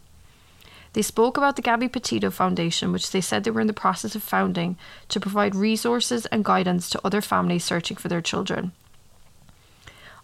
They 0.94 1.02
spoke 1.02 1.38
about 1.38 1.56
the 1.56 1.62
Gabby 1.62 1.88
Petito 1.88 2.30
Foundation, 2.30 2.92
which 2.92 3.12
they 3.12 3.22
said 3.22 3.44
they 3.44 3.52
were 3.52 3.62
in 3.62 3.68
the 3.68 3.74
process 3.74 4.16
of 4.16 4.24
founding 4.24 4.78
to 5.08 5.20
provide 5.20 5.56
resources 5.56 6.26
and 6.28 6.44
guidance 6.44 6.90
to 6.90 7.02
other 7.04 7.22
families 7.22 7.64
searching 7.64 7.96
for 7.96 8.10
their 8.10 8.22
children. 8.22 8.74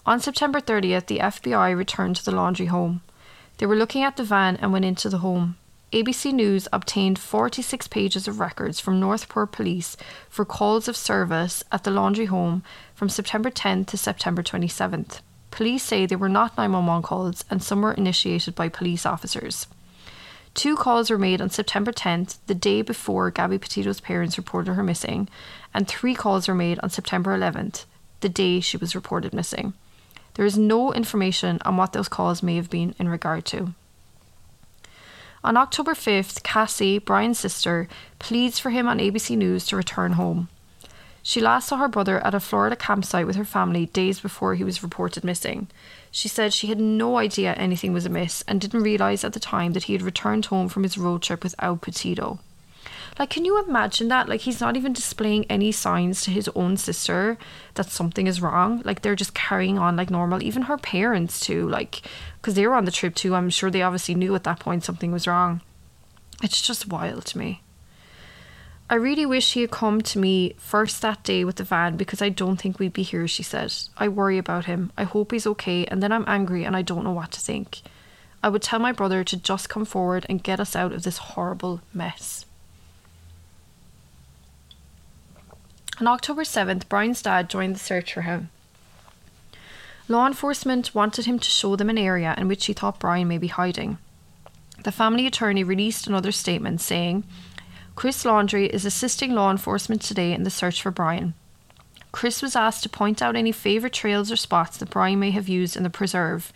On 0.05 0.19
September 0.19 0.59
30th, 0.59 1.07
the 1.07 1.19
FBI 1.19 1.75
returned 1.75 2.17
to 2.17 2.25
the 2.25 2.31
Laundrie 2.31 2.67
home. 2.67 3.01
They 3.57 3.65
were 3.65 3.75
looking 3.75 4.03
at 4.03 4.17
the 4.17 4.23
van 4.23 4.57
and 4.57 4.73
went 4.73 4.85
into 4.85 5.09
the 5.09 5.19
home. 5.19 5.57
ABC 5.93 6.33
News 6.33 6.67
obtained 6.73 7.17
46 7.17 7.87
pages 7.87 8.27
of 8.27 8.41
records 8.41 8.79
from 8.79 8.99
North 8.99 9.29
Port 9.29 9.53
Police 9.53 9.95
for 10.29 10.43
calls 10.43 10.89
of 10.89 10.97
service 10.97 11.63
at 11.71 11.85
the 11.85 11.91
Laundrie 11.91 12.27
home 12.27 12.61
from 12.93 13.07
September 13.07 13.49
10th 13.49 13.87
to 13.87 13.97
September 13.97 14.43
27th. 14.43 15.21
Police 15.49 15.83
say 15.83 16.05
they 16.05 16.17
were 16.17 16.27
not 16.27 16.57
911 16.57 17.03
calls 17.03 17.45
and 17.49 17.63
some 17.63 17.81
were 17.81 17.93
initiated 17.93 18.53
by 18.53 18.67
police 18.67 19.05
officers. 19.05 19.67
Two 20.57 20.75
calls 20.75 21.11
were 21.11 21.19
made 21.19 21.39
on 21.39 21.51
September 21.51 21.91
10th, 21.91 22.37
the 22.47 22.55
day 22.55 22.81
before 22.81 23.29
Gabby 23.29 23.59
Petito's 23.59 23.99
parents 23.99 24.39
reported 24.39 24.73
her 24.73 24.81
missing, 24.81 25.29
and 25.71 25.87
three 25.87 26.15
calls 26.15 26.47
were 26.47 26.55
made 26.55 26.79
on 26.79 26.89
September 26.89 27.37
11th, 27.37 27.85
the 28.21 28.27
day 28.27 28.59
she 28.59 28.75
was 28.75 28.95
reported 28.95 29.35
missing. 29.35 29.73
There 30.33 30.47
is 30.47 30.57
no 30.57 30.91
information 30.91 31.59
on 31.63 31.77
what 31.77 31.93
those 31.93 32.07
calls 32.07 32.41
may 32.41 32.55
have 32.55 32.71
been 32.71 32.95
in 32.97 33.07
regard 33.07 33.45
to. 33.45 33.75
On 35.43 35.57
October 35.57 35.93
5th, 35.93 36.41
Cassie, 36.41 36.97
Brian's 36.97 37.37
sister, 37.37 37.87
pleads 38.17 38.57
for 38.57 38.71
him 38.71 38.87
on 38.87 38.97
ABC 38.97 39.37
News 39.37 39.67
to 39.67 39.75
return 39.75 40.13
home. 40.13 40.49
She 41.21 41.39
last 41.39 41.67
saw 41.67 41.77
her 41.77 41.87
brother 41.87 42.19
at 42.25 42.33
a 42.33 42.39
Florida 42.39 42.75
campsite 42.75 43.27
with 43.27 43.35
her 43.35 43.45
family 43.45 43.85
days 43.85 44.21
before 44.21 44.55
he 44.55 44.63
was 44.63 44.81
reported 44.81 45.23
missing. 45.23 45.67
She 46.17 46.27
said 46.27 46.51
she 46.51 46.65
had 46.65 46.79
no 46.79 47.17
idea 47.17 47.53
anything 47.53 47.93
was 47.93 48.07
amiss 48.07 48.43
and 48.47 48.59
didn't 48.59 48.81
realise 48.81 49.23
at 49.23 49.33
the 49.33 49.39
time 49.39 49.73
that 49.73 49.83
he 49.83 49.93
had 49.93 50.01
returned 50.01 50.47
home 50.47 50.67
from 50.67 50.81
his 50.81 50.97
road 50.97 51.21
trip 51.21 51.43
without 51.43 51.81
Petito. 51.81 52.39
Like, 53.19 53.29
can 53.29 53.45
you 53.45 53.63
imagine 53.63 54.07
that? 54.07 54.27
Like, 54.27 54.41
he's 54.41 54.59
not 54.59 54.75
even 54.75 54.93
displaying 54.93 55.45
any 55.45 55.71
signs 55.71 56.23
to 56.23 56.31
his 56.31 56.49
own 56.55 56.75
sister 56.77 57.37
that 57.75 57.91
something 57.91 58.25
is 58.25 58.41
wrong. 58.41 58.81
Like, 58.83 59.03
they're 59.03 59.15
just 59.15 59.35
carrying 59.35 59.77
on 59.77 59.95
like 59.95 60.09
normal. 60.09 60.41
Even 60.41 60.63
her 60.63 60.79
parents, 60.79 61.39
too, 61.39 61.69
like, 61.69 62.01
because 62.41 62.55
they 62.55 62.65
were 62.65 62.73
on 62.73 62.85
the 62.85 62.91
trip 62.91 63.13
too. 63.13 63.35
I'm 63.35 63.51
sure 63.51 63.69
they 63.69 63.83
obviously 63.83 64.15
knew 64.15 64.33
at 64.33 64.43
that 64.45 64.59
point 64.59 64.83
something 64.83 65.11
was 65.11 65.27
wrong. 65.27 65.61
It's 66.41 66.63
just 66.63 66.87
wild 66.87 67.25
to 67.25 67.37
me. 67.37 67.61
I 68.89 68.95
really 68.95 69.25
wish 69.25 69.53
he 69.53 69.61
had 69.61 69.71
come 69.71 70.01
to 70.01 70.19
me 70.19 70.55
first 70.57 71.01
that 71.01 71.23
day 71.23 71.43
with 71.43 71.57
the 71.57 71.65
van 71.65 71.97
because 71.97 72.21
I 72.21 72.29
don't 72.29 72.55
think 72.55 72.79
we'd 72.79 72.93
be 72.93 73.03
here, 73.03 73.27
she 73.27 73.43
said. 73.43 73.73
I 73.97 74.07
worry 74.07 74.37
about 74.37 74.65
him. 74.65 74.91
I 74.97 75.03
hope 75.03 75.31
he's 75.31 75.47
okay, 75.47 75.85
and 75.85 76.01
then 76.01 76.13
I'm 76.13 76.23
angry 76.25 76.63
and 76.63 76.75
I 76.75 76.83
don't 76.83 77.03
know 77.03 77.11
what 77.11 77.31
to 77.33 77.41
think. 77.41 77.81
I 78.41 78.47
would 78.47 78.61
tell 78.61 78.79
my 78.79 78.93
brother 78.93 79.25
to 79.25 79.35
just 79.35 79.67
come 79.67 79.83
forward 79.83 80.25
and 80.29 80.43
get 80.43 80.61
us 80.61 80.73
out 80.73 80.93
of 80.93 81.03
this 81.03 81.17
horrible 81.17 81.81
mess. 81.93 82.45
On 85.99 86.07
October 86.07 86.43
7th, 86.43 86.87
Brian's 86.87 87.21
dad 87.21 87.49
joined 87.49 87.75
the 87.75 87.79
search 87.79 88.13
for 88.13 88.21
him. 88.21 88.51
Law 90.07 90.27
enforcement 90.27 90.95
wanted 90.95 91.25
him 91.25 91.39
to 91.39 91.49
show 91.49 91.75
them 91.75 91.89
an 91.89 91.97
area 91.97 92.33
in 92.37 92.47
which 92.47 92.67
he 92.67 92.73
thought 92.73 92.99
Brian 92.99 93.27
may 93.27 93.37
be 93.37 93.47
hiding. 93.47 93.97
The 94.83 94.91
family 94.91 95.27
attorney 95.27 95.63
released 95.63 96.07
another 96.07 96.31
statement 96.31 96.79
saying, 96.79 97.25
Chris 97.97 98.25
Laundrie 98.25 98.69
is 98.69 98.85
assisting 98.85 99.33
law 99.33 99.49
enforcement 99.49 100.03
today 100.03 100.31
in 100.31 100.43
the 100.43 100.51
search 100.51 100.83
for 100.83 100.91
Brian. 100.91 101.33
Chris 102.11 102.43
was 102.43 102.55
asked 102.55 102.83
to 102.83 102.89
point 102.89 103.23
out 103.23 103.35
any 103.35 103.51
favourite 103.51 103.91
trails 103.91 104.31
or 104.31 104.35
spots 104.35 104.77
that 104.77 104.91
Brian 104.91 105.19
may 105.19 105.31
have 105.31 105.47
used 105.47 105.75
in 105.75 105.81
the 105.81 105.89
preserve. 105.89 106.53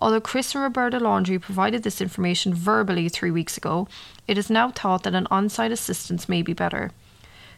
Although 0.00 0.20
Chris 0.20 0.52
and 0.52 0.64
Roberta 0.64 0.98
Laundrie 0.98 1.40
provided 1.40 1.84
this 1.84 2.00
information 2.00 2.52
verbally 2.52 3.08
three 3.08 3.30
weeks 3.30 3.56
ago, 3.56 3.86
it 4.26 4.36
is 4.36 4.50
now 4.50 4.68
thought 4.68 5.04
that 5.04 5.14
an 5.14 5.28
on 5.30 5.48
site 5.48 5.70
assistance 5.70 6.28
may 6.28 6.42
be 6.42 6.52
better. 6.52 6.90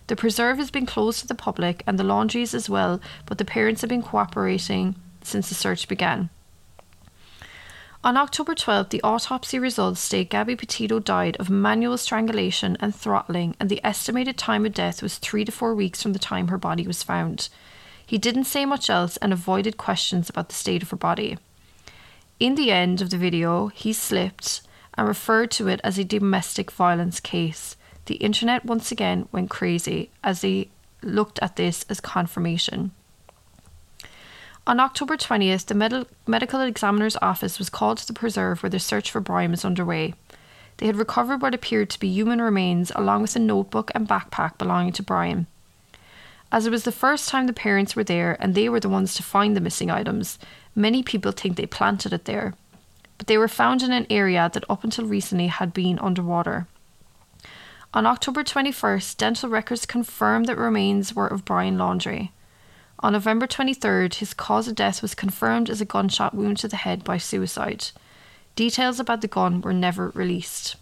The 0.08 0.16
preserve 0.16 0.58
has 0.58 0.70
been 0.70 0.84
closed 0.84 1.20
to 1.20 1.26
the 1.26 1.34
public 1.34 1.82
and 1.86 1.98
the 1.98 2.04
Laundries 2.04 2.52
as 2.52 2.68
well, 2.68 3.00
but 3.24 3.38
the 3.38 3.46
parents 3.46 3.80
have 3.80 3.88
been 3.88 4.02
cooperating 4.02 4.94
since 5.22 5.48
the 5.48 5.54
search 5.54 5.88
began. 5.88 6.28
On 8.06 8.16
October 8.16 8.54
12th, 8.54 8.90
the 8.90 9.02
autopsy 9.02 9.58
results 9.58 10.00
state 10.00 10.30
Gabby 10.30 10.54
Petito 10.54 11.00
died 11.00 11.36
of 11.40 11.50
manual 11.50 11.98
strangulation 11.98 12.76
and 12.78 12.94
throttling, 12.94 13.56
and 13.58 13.68
the 13.68 13.84
estimated 13.84 14.38
time 14.38 14.64
of 14.64 14.74
death 14.74 15.02
was 15.02 15.18
three 15.18 15.44
to 15.44 15.50
four 15.50 15.74
weeks 15.74 16.04
from 16.04 16.12
the 16.12 16.20
time 16.20 16.46
her 16.46 16.56
body 16.56 16.86
was 16.86 17.02
found. 17.02 17.48
He 18.06 18.16
didn't 18.16 18.44
say 18.44 18.64
much 18.64 18.88
else 18.88 19.16
and 19.16 19.32
avoided 19.32 19.76
questions 19.76 20.30
about 20.30 20.50
the 20.50 20.54
state 20.54 20.84
of 20.84 20.90
her 20.90 20.96
body. 20.96 21.36
In 22.38 22.54
the 22.54 22.70
end 22.70 23.02
of 23.02 23.10
the 23.10 23.18
video, 23.18 23.66
he 23.74 23.92
slipped 23.92 24.60
and 24.94 25.08
referred 25.08 25.50
to 25.50 25.66
it 25.66 25.80
as 25.82 25.98
a 25.98 26.04
domestic 26.04 26.70
violence 26.70 27.18
case. 27.18 27.74
The 28.04 28.22
internet 28.22 28.64
once 28.64 28.92
again 28.92 29.28
went 29.32 29.50
crazy 29.50 30.10
as 30.22 30.42
they 30.42 30.68
looked 31.02 31.40
at 31.42 31.56
this 31.56 31.84
as 31.88 31.98
confirmation. 31.98 32.92
On 34.68 34.80
October 34.80 35.16
20th, 35.16 35.66
the 35.66 35.74
med- 35.74 36.06
medical 36.26 36.60
examiner's 36.60 37.16
office 37.22 37.60
was 37.60 37.70
called 37.70 37.98
to 37.98 38.06
the 38.06 38.12
preserve 38.12 38.62
where 38.62 38.70
the 38.70 38.80
search 38.80 39.12
for 39.12 39.20
Brian 39.20 39.52
was 39.52 39.64
underway. 39.64 40.14
They 40.78 40.86
had 40.86 40.96
recovered 40.96 41.40
what 41.40 41.54
appeared 41.54 41.88
to 41.90 42.00
be 42.00 42.08
human 42.08 42.42
remains 42.42 42.90
along 42.96 43.22
with 43.22 43.36
a 43.36 43.38
notebook 43.38 43.92
and 43.94 44.08
backpack 44.08 44.58
belonging 44.58 44.92
to 44.94 45.04
Brian. 45.04 45.46
As 46.50 46.66
it 46.66 46.70
was 46.70 46.82
the 46.82 46.90
first 46.90 47.28
time 47.28 47.46
the 47.46 47.52
parents 47.52 47.94
were 47.94 48.02
there 48.02 48.36
and 48.40 48.54
they 48.54 48.68
were 48.68 48.80
the 48.80 48.88
ones 48.88 49.14
to 49.14 49.22
find 49.22 49.56
the 49.56 49.60
missing 49.60 49.90
items, 49.90 50.36
many 50.74 51.00
people 51.02 51.30
think 51.30 51.56
they 51.56 51.66
planted 51.66 52.12
it 52.12 52.24
there. 52.24 52.54
But 53.18 53.28
they 53.28 53.38
were 53.38 53.48
found 53.48 53.82
in 53.82 53.92
an 53.92 54.06
area 54.10 54.50
that 54.52 54.64
up 54.68 54.82
until 54.82 55.06
recently 55.06 55.46
had 55.46 55.72
been 55.72 56.00
underwater. 56.00 56.66
On 57.94 58.04
October 58.04 58.42
21st, 58.42 59.16
dental 59.16 59.48
records 59.48 59.86
confirmed 59.86 60.46
that 60.46 60.58
remains 60.58 61.14
were 61.14 61.28
of 61.28 61.44
Brian 61.44 61.78
Laundrie. 61.78 62.30
On 63.00 63.12
November 63.12 63.46
23rd, 63.46 64.14
his 64.14 64.32
cause 64.32 64.68
of 64.68 64.74
death 64.74 65.02
was 65.02 65.14
confirmed 65.14 65.68
as 65.68 65.80
a 65.80 65.84
gunshot 65.84 66.34
wound 66.34 66.56
to 66.58 66.68
the 66.68 66.76
head 66.76 67.04
by 67.04 67.18
suicide. 67.18 67.88
Details 68.54 68.98
about 68.98 69.20
the 69.20 69.28
gun 69.28 69.60
were 69.60 69.74
never 69.74 70.10
released. 70.10 70.76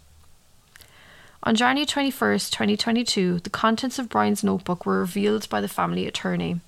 On 1.43 1.53
January 1.55 1.85
21st, 1.85 2.49
2022, 2.51 3.39
the 3.41 3.49
contents 3.49 3.99
of 3.99 4.09
Brian's 4.09 4.43
notebook 4.43 4.85
were 4.85 4.99
revealed 4.99 5.47
by 5.49 5.61
the 5.61 5.67
family 5.67 6.07
attorney. 6.07 6.61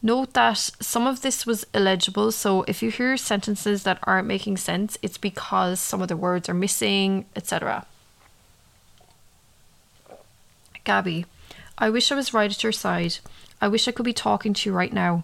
Note 0.00 0.32
that 0.32 0.56
some 0.80 1.06
of 1.06 1.22
this 1.22 1.44
was 1.44 1.66
illegible, 1.74 2.32
so 2.32 2.62
if 2.62 2.82
you 2.82 2.90
hear 2.90 3.16
sentences 3.16 3.82
that 3.82 3.98
aren't 4.04 4.26
making 4.26 4.56
sense, 4.56 4.96
it's 5.02 5.18
because 5.18 5.78
some 5.78 6.00
of 6.00 6.08
the 6.08 6.16
words 6.16 6.48
are 6.48 6.54
missing, 6.54 7.26
etc. 7.36 7.84
Gabby, 10.84 11.26
I 11.78 11.90
wish 11.90 12.10
I 12.10 12.14
was 12.14 12.32
right 12.32 12.50
at 12.50 12.62
your 12.62 12.72
side. 12.72 13.18
I 13.62 13.68
wish 13.68 13.86
I 13.86 13.92
could 13.92 14.04
be 14.04 14.12
talking 14.12 14.52
to 14.54 14.68
you 14.68 14.74
right 14.74 14.92
now. 14.92 15.22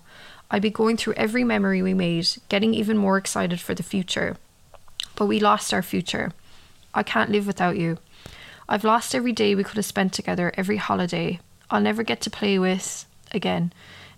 I'd 0.48 0.62
be 0.62 0.70
going 0.70 0.96
through 0.96 1.14
every 1.14 1.42
memory 1.42 1.82
we 1.82 1.92
made, 1.92 2.28
getting 2.48 2.72
even 2.72 2.96
more 2.96 3.18
excited 3.18 3.60
for 3.60 3.74
the 3.74 3.82
future. 3.82 4.36
But 5.16 5.26
we 5.26 5.40
lost 5.40 5.74
our 5.74 5.82
future. 5.82 6.30
I 6.94 7.02
can't 7.02 7.32
live 7.32 7.48
without 7.48 7.76
you. 7.76 7.98
I've 8.68 8.84
lost 8.84 9.12
every 9.12 9.32
day 9.32 9.56
we 9.56 9.64
could 9.64 9.74
have 9.74 9.84
spent 9.84 10.12
together, 10.12 10.52
every 10.56 10.76
holiday. 10.76 11.40
I'll 11.68 11.80
never 11.80 12.04
get 12.04 12.20
to 12.22 12.30
play 12.30 12.60
with 12.60 13.06
again. 13.32 13.72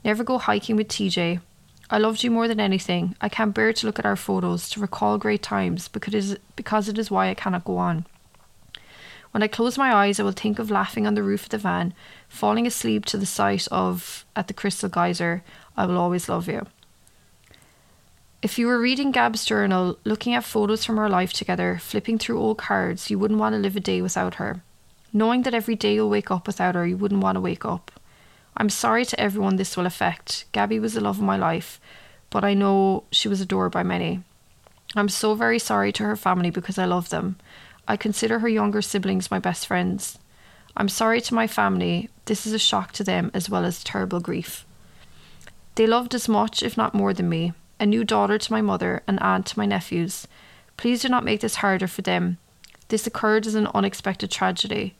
Never 0.04 0.22
go 0.22 0.36
hiking 0.36 0.76
with 0.76 0.88
TJ. 0.88 1.40
I 1.88 1.96
loved 1.98 2.22
you 2.22 2.30
more 2.30 2.46
than 2.46 2.60
anything. 2.60 3.16
I 3.22 3.30
can't 3.30 3.54
bear 3.54 3.72
to 3.72 3.86
look 3.86 3.98
at 3.98 4.06
our 4.06 4.16
photos, 4.16 4.68
to 4.70 4.80
recall 4.80 5.16
great 5.16 5.42
times, 5.42 5.88
because 5.88 6.14
it 6.14 6.18
is, 6.18 6.38
because 6.56 6.90
it 6.90 6.98
is 6.98 7.10
why 7.10 7.30
I 7.30 7.34
cannot 7.34 7.64
go 7.64 7.78
on. 7.78 8.04
When 9.30 9.42
I 9.42 9.48
close 9.48 9.78
my 9.78 9.94
eyes, 9.94 10.20
I 10.20 10.24
will 10.24 10.32
think 10.32 10.58
of 10.58 10.70
laughing 10.70 11.06
on 11.06 11.14
the 11.14 11.22
roof 11.22 11.44
of 11.44 11.50
the 11.50 11.58
van, 11.58 11.94
falling 12.30 12.66
asleep 12.66 13.04
to 13.04 13.18
the 13.18 13.26
sight 13.26 13.68
of 13.70 14.24
at 14.34 14.48
the 14.48 14.54
Crystal 14.54 14.88
Geyser, 14.88 15.42
I 15.76 15.84
will 15.84 15.98
always 15.98 16.28
love 16.28 16.48
you. 16.48 16.66
If 18.40 18.58
you 18.58 18.66
were 18.68 18.80
reading 18.80 19.10
Gab's 19.10 19.44
journal, 19.44 19.98
looking 20.04 20.32
at 20.32 20.44
photos 20.44 20.82
from 20.82 20.98
our 20.98 21.10
life 21.10 21.34
together, 21.34 21.78
flipping 21.78 22.18
through 22.18 22.40
old 22.40 22.56
cards, 22.56 23.10
you 23.10 23.18
wouldn't 23.18 23.38
want 23.38 23.54
to 23.54 23.58
live 23.58 23.76
a 23.76 23.80
day 23.80 24.00
without 24.00 24.36
her. 24.36 24.62
Knowing 25.12 25.42
that 25.42 25.52
every 25.52 25.74
day 25.74 25.94
you'll 25.94 26.08
wake 26.08 26.30
up 26.30 26.46
without 26.46 26.74
her, 26.74 26.86
you 26.86 26.96
wouldn't 26.96 27.22
want 27.22 27.36
to 27.36 27.40
wake 27.40 27.66
up. 27.66 27.90
I'm 28.56 28.70
sorry 28.70 29.04
to 29.04 29.20
everyone 29.20 29.56
this 29.56 29.76
will 29.76 29.84
affect. 29.84 30.46
Gabby 30.52 30.78
was 30.80 30.94
the 30.94 31.00
love 31.00 31.18
of 31.18 31.24
my 31.24 31.36
life, 31.36 31.78
but 32.30 32.44
I 32.44 32.54
know 32.54 33.04
she 33.10 33.28
was 33.28 33.40
adored 33.40 33.72
by 33.72 33.82
many. 33.82 34.22
I'm 34.96 35.08
so 35.08 35.34
very 35.34 35.58
sorry 35.58 35.92
to 35.92 36.04
her 36.04 36.16
family 36.16 36.50
because 36.50 36.78
I 36.78 36.86
love 36.86 37.10
them. 37.10 37.36
I 37.86 37.96
consider 37.96 38.38
her 38.38 38.48
younger 38.48 38.80
siblings 38.80 39.30
my 39.30 39.38
best 39.38 39.66
friends. 39.66 40.18
I'm 40.76 40.88
sorry 40.88 41.20
to 41.22 41.34
my 41.34 41.46
family. 41.46 42.08
This 42.26 42.46
is 42.46 42.52
a 42.52 42.58
shock 42.58 42.92
to 42.92 43.04
them 43.04 43.30
as 43.34 43.50
well 43.50 43.64
as 43.64 43.82
terrible 43.82 44.20
grief. 44.20 44.64
They 45.74 45.86
loved 45.86 46.14
as 46.14 46.28
much, 46.28 46.62
if 46.62 46.76
not 46.76 46.94
more, 46.94 47.12
than 47.12 47.28
me. 47.28 47.52
A 47.78 47.86
new 47.86 48.04
daughter 48.04 48.38
to 48.38 48.52
my 48.52 48.60
mother, 48.60 49.02
an 49.06 49.18
aunt 49.20 49.46
to 49.46 49.58
my 49.58 49.66
nephews. 49.66 50.26
Please 50.76 51.02
do 51.02 51.08
not 51.08 51.24
make 51.24 51.40
this 51.40 51.56
harder 51.56 51.86
for 51.86 52.02
them. 52.02 52.38
This 52.88 53.06
occurred 53.06 53.46
as 53.46 53.54
an 53.54 53.68
unexpected 53.74 54.30
tragedy. 54.30 54.94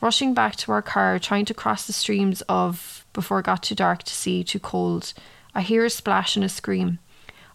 Rushing 0.00 0.34
back 0.34 0.56
to 0.56 0.72
our 0.72 0.82
car, 0.82 1.18
trying 1.18 1.44
to 1.46 1.54
cross 1.54 1.86
the 1.86 1.92
streams 1.92 2.42
of 2.48 3.04
before 3.12 3.40
it 3.40 3.46
got 3.46 3.62
too 3.62 3.74
dark 3.74 4.02
to 4.02 4.12
see, 4.12 4.44
too 4.44 4.58
cold, 4.58 5.12
I 5.54 5.62
hear 5.62 5.84
a 5.84 5.90
splash 5.90 6.36
and 6.36 6.44
a 6.44 6.48
scream. 6.48 6.98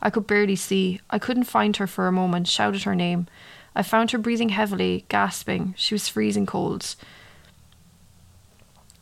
I 0.01 0.09
could 0.09 0.25
barely 0.25 0.55
see. 0.55 1.01
I 1.09 1.19
couldn't 1.19 1.43
find 1.43 1.75
her 1.77 1.87
for 1.87 2.07
a 2.07 2.11
moment, 2.11 2.47
shouted 2.47 2.83
her 2.83 2.95
name. 2.95 3.27
I 3.75 3.83
found 3.83 4.11
her 4.11 4.17
breathing 4.17 4.49
heavily, 4.49 5.05
gasping. 5.09 5.73
She 5.77 5.93
was 5.93 6.07
freezing 6.07 6.45
cold. 6.45 6.95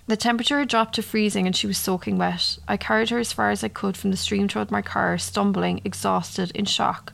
The 0.08 0.16
temperature 0.16 0.60
had 0.60 0.70
dropped 0.70 0.96
to 0.96 1.04
freezing 1.04 1.46
and 1.46 1.56
she 1.56 1.68
was 1.68 1.78
soaking 1.78 2.18
wet. 2.18 2.58
I 2.66 2.78
carried 2.78 3.10
her 3.10 3.20
as 3.20 3.34
far 3.34 3.52
as 3.52 3.62
I 3.62 3.68
could 3.68 3.98
from 3.98 4.12
the 4.12 4.18
stream 4.18 4.48
toward 4.48 4.72
my 4.72 4.82
car, 4.82 5.18
stumbling, 5.18 5.82
exhausted, 5.84 6.50
in 6.52 6.64
shock. 6.64 7.12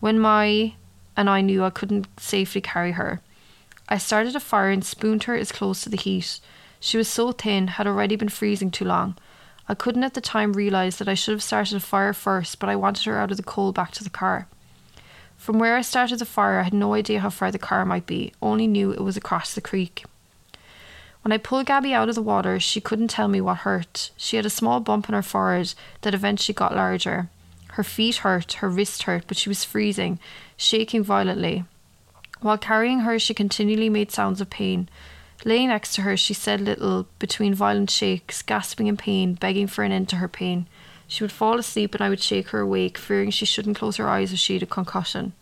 When 0.00 0.20
my 0.20 0.74
and 1.16 1.30
I 1.30 1.40
knew 1.40 1.64
I 1.64 1.70
couldn't 1.70 2.08
safely 2.20 2.60
carry 2.60 2.92
her. 2.92 3.22
I 3.88 3.96
started 3.96 4.36
a 4.36 4.40
fire 4.40 4.70
and 4.70 4.84
spooned 4.84 5.24
her 5.24 5.34
as 5.34 5.50
close 5.50 5.80
to 5.82 5.88
the 5.88 5.96
heat. 5.96 6.40
She 6.78 6.98
was 6.98 7.08
so 7.08 7.32
thin, 7.32 7.68
had 7.68 7.86
already 7.86 8.16
been 8.16 8.28
freezing 8.28 8.70
too 8.70 8.84
long. 8.84 9.16
I 9.66 9.74
couldn't 9.74 10.04
at 10.04 10.12
the 10.12 10.20
time 10.20 10.52
realise 10.52 10.96
that 10.96 11.08
I 11.08 11.14
should 11.14 11.32
have 11.32 11.42
started 11.42 11.76
a 11.76 11.80
fire 11.80 12.12
first, 12.12 12.58
but 12.58 12.68
I 12.68 12.76
wanted 12.76 13.04
her 13.06 13.18
out 13.18 13.30
of 13.30 13.38
the 13.38 13.42
cold 13.42 13.74
back 13.74 13.92
to 13.92 14.04
the 14.04 14.10
car. 14.10 14.46
From 15.38 15.58
where 15.58 15.76
I 15.76 15.80
started 15.80 16.18
the 16.18 16.26
fire, 16.26 16.60
I 16.60 16.64
had 16.64 16.74
no 16.74 16.92
idea 16.92 17.20
how 17.20 17.30
far 17.30 17.50
the 17.50 17.58
car 17.58 17.86
might 17.86 18.06
be, 18.06 18.34
only 18.42 18.66
knew 18.66 18.90
it 18.90 19.00
was 19.00 19.16
across 19.16 19.54
the 19.54 19.62
creek. 19.62 20.04
When 21.26 21.32
I 21.32 21.38
pulled 21.38 21.66
Gabby 21.66 21.92
out 21.92 22.08
of 22.08 22.14
the 22.14 22.22
water, 22.22 22.60
she 22.60 22.80
couldn't 22.80 23.08
tell 23.08 23.26
me 23.26 23.40
what 23.40 23.56
hurt. 23.66 24.12
She 24.16 24.36
had 24.36 24.46
a 24.46 24.48
small 24.48 24.78
bump 24.78 25.10
on 25.10 25.14
her 25.14 25.22
forehead 25.22 25.74
that 26.02 26.14
eventually 26.14 26.54
got 26.54 26.76
larger. 26.76 27.30
Her 27.70 27.82
feet 27.82 28.18
hurt, 28.18 28.52
her 28.52 28.68
wrist 28.68 29.02
hurt, 29.02 29.24
but 29.26 29.36
she 29.36 29.48
was 29.48 29.64
freezing, 29.64 30.20
shaking 30.56 31.02
violently. 31.02 31.64
While 32.42 32.58
carrying 32.58 33.00
her, 33.00 33.18
she 33.18 33.34
continually 33.34 33.88
made 33.88 34.12
sounds 34.12 34.40
of 34.40 34.50
pain. 34.50 34.88
Laying 35.44 35.70
next 35.70 35.96
to 35.96 36.02
her, 36.02 36.16
she 36.16 36.32
said 36.32 36.60
little 36.60 37.08
between 37.18 37.54
violent 37.54 37.90
shakes, 37.90 38.40
gasping 38.40 38.86
in 38.86 38.96
pain, 38.96 39.34
begging 39.34 39.66
for 39.66 39.82
an 39.82 39.90
end 39.90 40.08
to 40.10 40.16
her 40.18 40.28
pain. 40.28 40.68
She 41.08 41.24
would 41.24 41.32
fall 41.32 41.58
asleep 41.58 41.92
and 41.96 42.04
I 42.04 42.08
would 42.08 42.20
shake 42.20 42.50
her 42.50 42.60
awake, 42.60 42.96
fearing 42.96 43.30
she 43.30 43.46
shouldn't 43.46 43.78
close 43.78 43.96
her 43.96 44.08
eyes 44.08 44.32
if 44.32 44.38
she 44.38 44.52
had 44.54 44.62
a 44.62 44.66
concussion. 44.66 45.32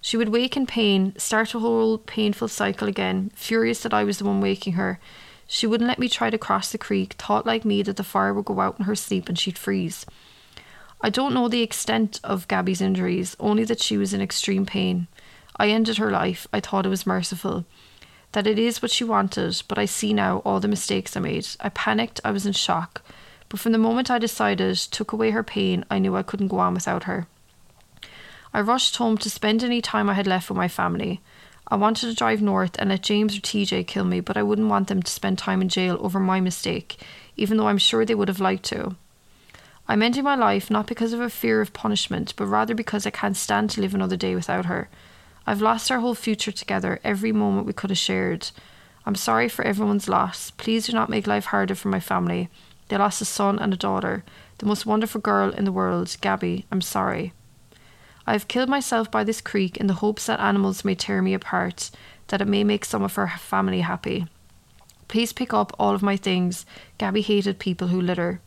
She 0.00 0.16
would 0.16 0.28
wake 0.28 0.56
in 0.56 0.66
pain, 0.66 1.14
start 1.18 1.54
a 1.54 1.58
whole 1.58 1.98
painful 1.98 2.48
cycle 2.48 2.88
again, 2.88 3.30
furious 3.34 3.82
that 3.82 3.92
I 3.94 4.04
was 4.04 4.18
the 4.18 4.24
one 4.24 4.40
waking 4.40 4.74
her. 4.74 5.00
She 5.46 5.66
wouldn't 5.66 5.88
let 5.88 5.98
me 5.98 6.08
try 6.08 6.30
to 6.30 6.38
cross 6.38 6.70
the 6.70 6.78
creek, 6.78 7.14
thought 7.14 7.46
like 7.46 7.64
me 7.64 7.82
that 7.82 7.96
the 7.96 8.04
fire 8.04 8.32
would 8.32 8.44
go 8.44 8.60
out 8.60 8.78
in 8.78 8.84
her 8.84 8.94
sleep 8.94 9.28
and 9.28 9.38
she'd 9.38 9.58
freeze. 9.58 10.06
I 11.00 11.10
don't 11.10 11.34
know 11.34 11.48
the 11.48 11.62
extent 11.62 12.20
of 12.22 12.48
Gabby's 12.48 12.80
injuries, 12.80 13.36
only 13.40 13.64
that 13.64 13.80
she 13.80 13.96
was 13.96 14.12
in 14.12 14.20
extreme 14.20 14.66
pain. 14.66 15.06
I 15.56 15.70
ended 15.70 15.96
her 15.98 16.10
life. 16.10 16.46
I 16.52 16.60
thought 16.60 16.86
it 16.86 16.90
was 16.90 17.06
merciful. 17.06 17.64
That 18.32 18.46
it 18.46 18.58
is 18.58 18.82
what 18.82 18.90
she 18.90 19.04
wanted, 19.04 19.62
but 19.68 19.78
I 19.78 19.86
see 19.86 20.12
now 20.12 20.38
all 20.44 20.60
the 20.60 20.68
mistakes 20.68 21.16
I 21.16 21.20
made. 21.20 21.46
I 21.60 21.70
panicked, 21.70 22.20
I 22.24 22.30
was 22.30 22.46
in 22.46 22.52
shock. 22.52 23.02
But 23.48 23.58
from 23.58 23.72
the 23.72 23.78
moment 23.78 24.10
I 24.10 24.18
decided, 24.18 24.76
took 24.76 25.12
away 25.12 25.30
her 25.30 25.42
pain, 25.42 25.84
I 25.90 25.98
knew 25.98 26.14
I 26.14 26.22
couldn't 26.22 26.48
go 26.48 26.58
on 26.58 26.74
without 26.74 27.04
her. 27.04 27.26
I 28.52 28.60
rushed 28.60 28.96
home 28.96 29.18
to 29.18 29.30
spend 29.30 29.62
any 29.62 29.82
time 29.82 30.08
I 30.08 30.14
had 30.14 30.26
left 30.26 30.48
with 30.48 30.56
my 30.56 30.68
family. 30.68 31.20
I 31.68 31.76
wanted 31.76 32.08
to 32.08 32.14
drive 32.14 32.40
north 32.40 32.76
and 32.78 32.88
let 32.88 33.02
James 33.02 33.36
or 33.36 33.40
TJ 33.40 33.86
kill 33.86 34.04
me, 34.04 34.20
but 34.20 34.38
I 34.38 34.42
wouldn't 34.42 34.70
want 34.70 34.88
them 34.88 35.02
to 35.02 35.12
spend 35.12 35.36
time 35.36 35.60
in 35.60 35.68
jail 35.68 35.98
over 36.00 36.18
my 36.18 36.40
mistake, 36.40 36.96
even 37.36 37.58
though 37.58 37.68
I'm 37.68 37.78
sure 37.78 38.04
they 38.04 38.14
would 38.14 38.28
have 38.28 38.40
liked 38.40 38.64
to. 38.66 38.96
I'm 39.86 40.02
ending 40.02 40.24
my 40.24 40.34
life 40.34 40.70
not 40.70 40.86
because 40.86 41.12
of 41.12 41.20
a 41.20 41.28
fear 41.28 41.60
of 41.60 41.72
punishment, 41.72 42.34
but 42.36 42.46
rather 42.46 42.74
because 42.74 43.06
I 43.06 43.10
can't 43.10 43.36
stand 43.36 43.70
to 43.70 43.80
live 43.80 43.94
another 43.94 44.16
day 44.16 44.34
without 44.34 44.64
her. 44.64 44.88
I've 45.46 45.62
lost 45.62 45.90
our 45.90 46.00
whole 46.00 46.14
future 46.14 46.52
together, 46.52 47.00
every 47.04 47.32
moment 47.32 47.66
we 47.66 47.72
could 47.72 47.90
have 47.90 47.98
shared. 47.98 48.50
I'm 49.06 49.14
sorry 49.14 49.48
for 49.48 49.64
everyone's 49.64 50.08
loss. 50.08 50.50
Please 50.50 50.86
do 50.86 50.92
not 50.92 51.08
make 51.08 51.26
life 51.26 51.46
harder 51.46 51.74
for 51.74 51.88
my 51.88 52.00
family. 52.00 52.50
They 52.88 52.98
lost 52.98 53.22
a 53.22 53.24
son 53.24 53.58
and 53.58 53.72
a 53.72 53.76
daughter, 53.76 54.24
the 54.58 54.66
most 54.66 54.84
wonderful 54.84 55.20
girl 55.20 55.50
in 55.50 55.64
the 55.64 55.72
world, 55.72 56.14
Gabby. 56.20 56.66
I'm 56.70 56.82
sorry. 56.82 57.32
I 58.28 58.32
have 58.32 58.46
killed 58.46 58.68
myself 58.68 59.10
by 59.10 59.24
this 59.24 59.40
creek 59.40 59.78
in 59.78 59.86
the 59.86 59.94
hopes 60.04 60.26
that 60.26 60.38
animals 60.38 60.84
may 60.84 60.94
tear 60.94 61.22
me 61.22 61.32
apart, 61.32 61.90
that 62.26 62.42
it 62.42 62.46
may 62.46 62.62
make 62.62 62.84
some 62.84 63.02
of 63.02 63.14
her 63.14 63.26
family 63.26 63.80
happy. 63.80 64.26
Please 65.08 65.32
pick 65.32 65.54
up 65.54 65.72
all 65.78 65.94
of 65.94 66.02
my 66.02 66.14
things. 66.18 66.66
Gabby 66.98 67.22
hated 67.22 67.58
people 67.58 67.88
who 67.88 67.98
litter. 67.98 68.42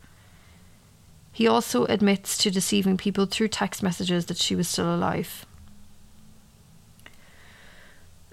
He 1.32 1.48
also 1.48 1.84
admits 1.86 2.38
to 2.38 2.50
deceiving 2.52 2.96
people 2.96 3.26
through 3.26 3.48
text 3.48 3.82
messages 3.82 4.26
that 4.26 4.36
she 4.36 4.54
was 4.54 4.68
still 4.68 4.94
alive. 4.94 5.44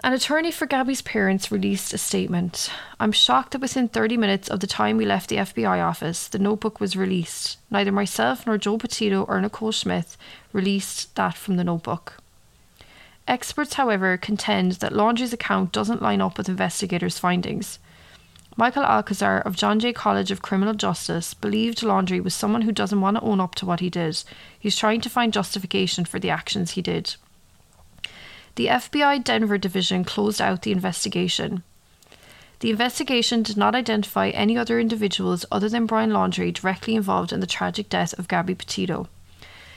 An 0.02 0.14
attorney 0.14 0.50
for 0.50 0.64
Gabby's 0.64 1.02
parents 1.02 1.52
released 1.52 1.92
a 1.92 1.98
statement. 1.98 2.72
I'm 2.98 3.12
shocked 3.12 3.52
that 3.52 3.60
within 3.60 3.86
30 3.86 4.16
minutes 4.16 4.48
of 4.48 4.60
the 4.60 4.66
time 4.66 4.96
we 4.96 5.04
left 5.04 5.28
the 5.28 5.36
FBI 5.36 5.84
office, 5.86 6.26
the 6.26 6.38
notebook 6.38 6.80
was 6.80 6.96
released. 6.96 7.58
Neither 7.70 7.92
myself 7.92 8.46
nor 8.46 8.56
Joe 8.56 8.78
Petito 8.78 9.24
or 9.24 9.38
Nicole 9.42 9.72
Smith 9.72 10.16
released 10.54 11.14
that 11.16 11.36
from 11.36 11.56
the 11.56 11.64
notebook. 11.64 12.16
Experts, 13.28 13.74
however, 13.74 14.16
contend 14.16 14.72
that 14.72 14.94
Laundrie's 14.94 15.34
account 15.34 15.70
doesn't 15.70 16.00
line 16.00 16.22
up 16.22 16.38
with 16.38 16.48
investigators' 16.48 17.18
findings. 17.18 17.78
Michael 18.56 18.84
Alcazar 18.84 19.42
of 19.42 19.54
John 19.54 19.78
Jay 19.80 19.92
College 19.92 20.30
of 20.30 20.40
Criminal 20.40 20.74
Justice 20.74 21.34
believed 21.34 21.80
Laundrie 21.80 22.24
was 22.24 22.34
someone 22.34 22.62
who 22.62 22.72
doesn't 22.72 23.02
want 23.02 23.18
to 23.18 23.22
own 23.22 23.38
up 23.38 23.54
to 23.56 23.66
what 23.66 23.80
he 23.80 23.90
did. 23.90 24.24
He's 24.58 24.78
trying 24.78 25.02
to 25.02 25.10
find 25.10 25.30
justification 25.30 26.06
for 26.06 26.18
the 26.18 26.30
actions 26.30 26.70
he 26.70 26.80
did. 26.80 27.16
The 28.56 28.66
FBI 28.66 29.22
Denver 29.22 29.58
division 29.58 30.04
closed 30.04 30.40
out 30.40 30.62
the 30.62 30.72
investigation. 30.72 31.62
The 32.60 32.70
investigation 32.70 33.42
did 33.42 33.56
not 33.56 33.74
identify 33.74 34.28
any 34.28 34.58
other 34.58 34.78
individuals 34.78 35.46
other 35.50 35.68
than 35.68 35.86
Brian 35.86 36.10
Laundrie 36.10 36.52
directly 36.52 36.94
involved 36.94 37.32
in 37.32 37.40
the 37.40 37.46
tragic 37.46 37.88
death 37.88 38.18
of 38.18 38.28
Gabby 38.28 38.54
Petito. 38.54 39.08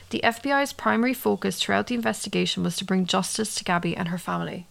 The 0.10 0.22
FBI's 0.24 0.74
primary 0.74 1.14
focus 1.14 1.60
throughout 1.60 1.88
the 1.88 1.96
investigation 1.96 2.62
was 2.62 2.76
to 2.78 2.86
bring 2.86 3.06
justice 3.06 3.56
to 3.56 3.64
Gabby 3.64 3.96
and 3.96 4.10
her 4.10 4.18
family. 4.18 4.68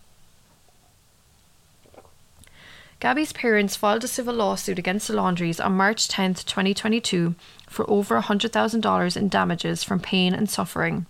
Gabby's 3.00 3.32
parents 3.32 3.74
filed 3.74 4.04
a 4.04 4.08
civil 4.08 4.34
lawsuit 4.34 4.78
against 4.78 5.08
the 5.08 5.14
Laundries 5.14 5.58
on 5.58 5.72
March 5.72 6.06
10, 6.06 6.34
2022, 6.34 7.34
for 7.68 7.90
over 7.90 8.20
$100,000 8.20 9.16
in 9.16 9.28
damages 9.28 9.82
from 9.82 9.98
pain 9.98 10.32
and 10.34 10.48
suffering. 10.48 11.06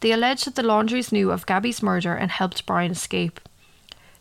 They 0.00 0.12
alleged 0.12 0.46
that 0.46 0.54
the 0.54 0.62
Laundries 0.62 1.12
knew 1.12 1.32
of 1.32 1.46
Gabby's 1.46 1.82
murder 1.82 2.14
and 2.14 2.30
helped 2.30 2.66
Brian 2.66 2.92
escape. 2.92 3.40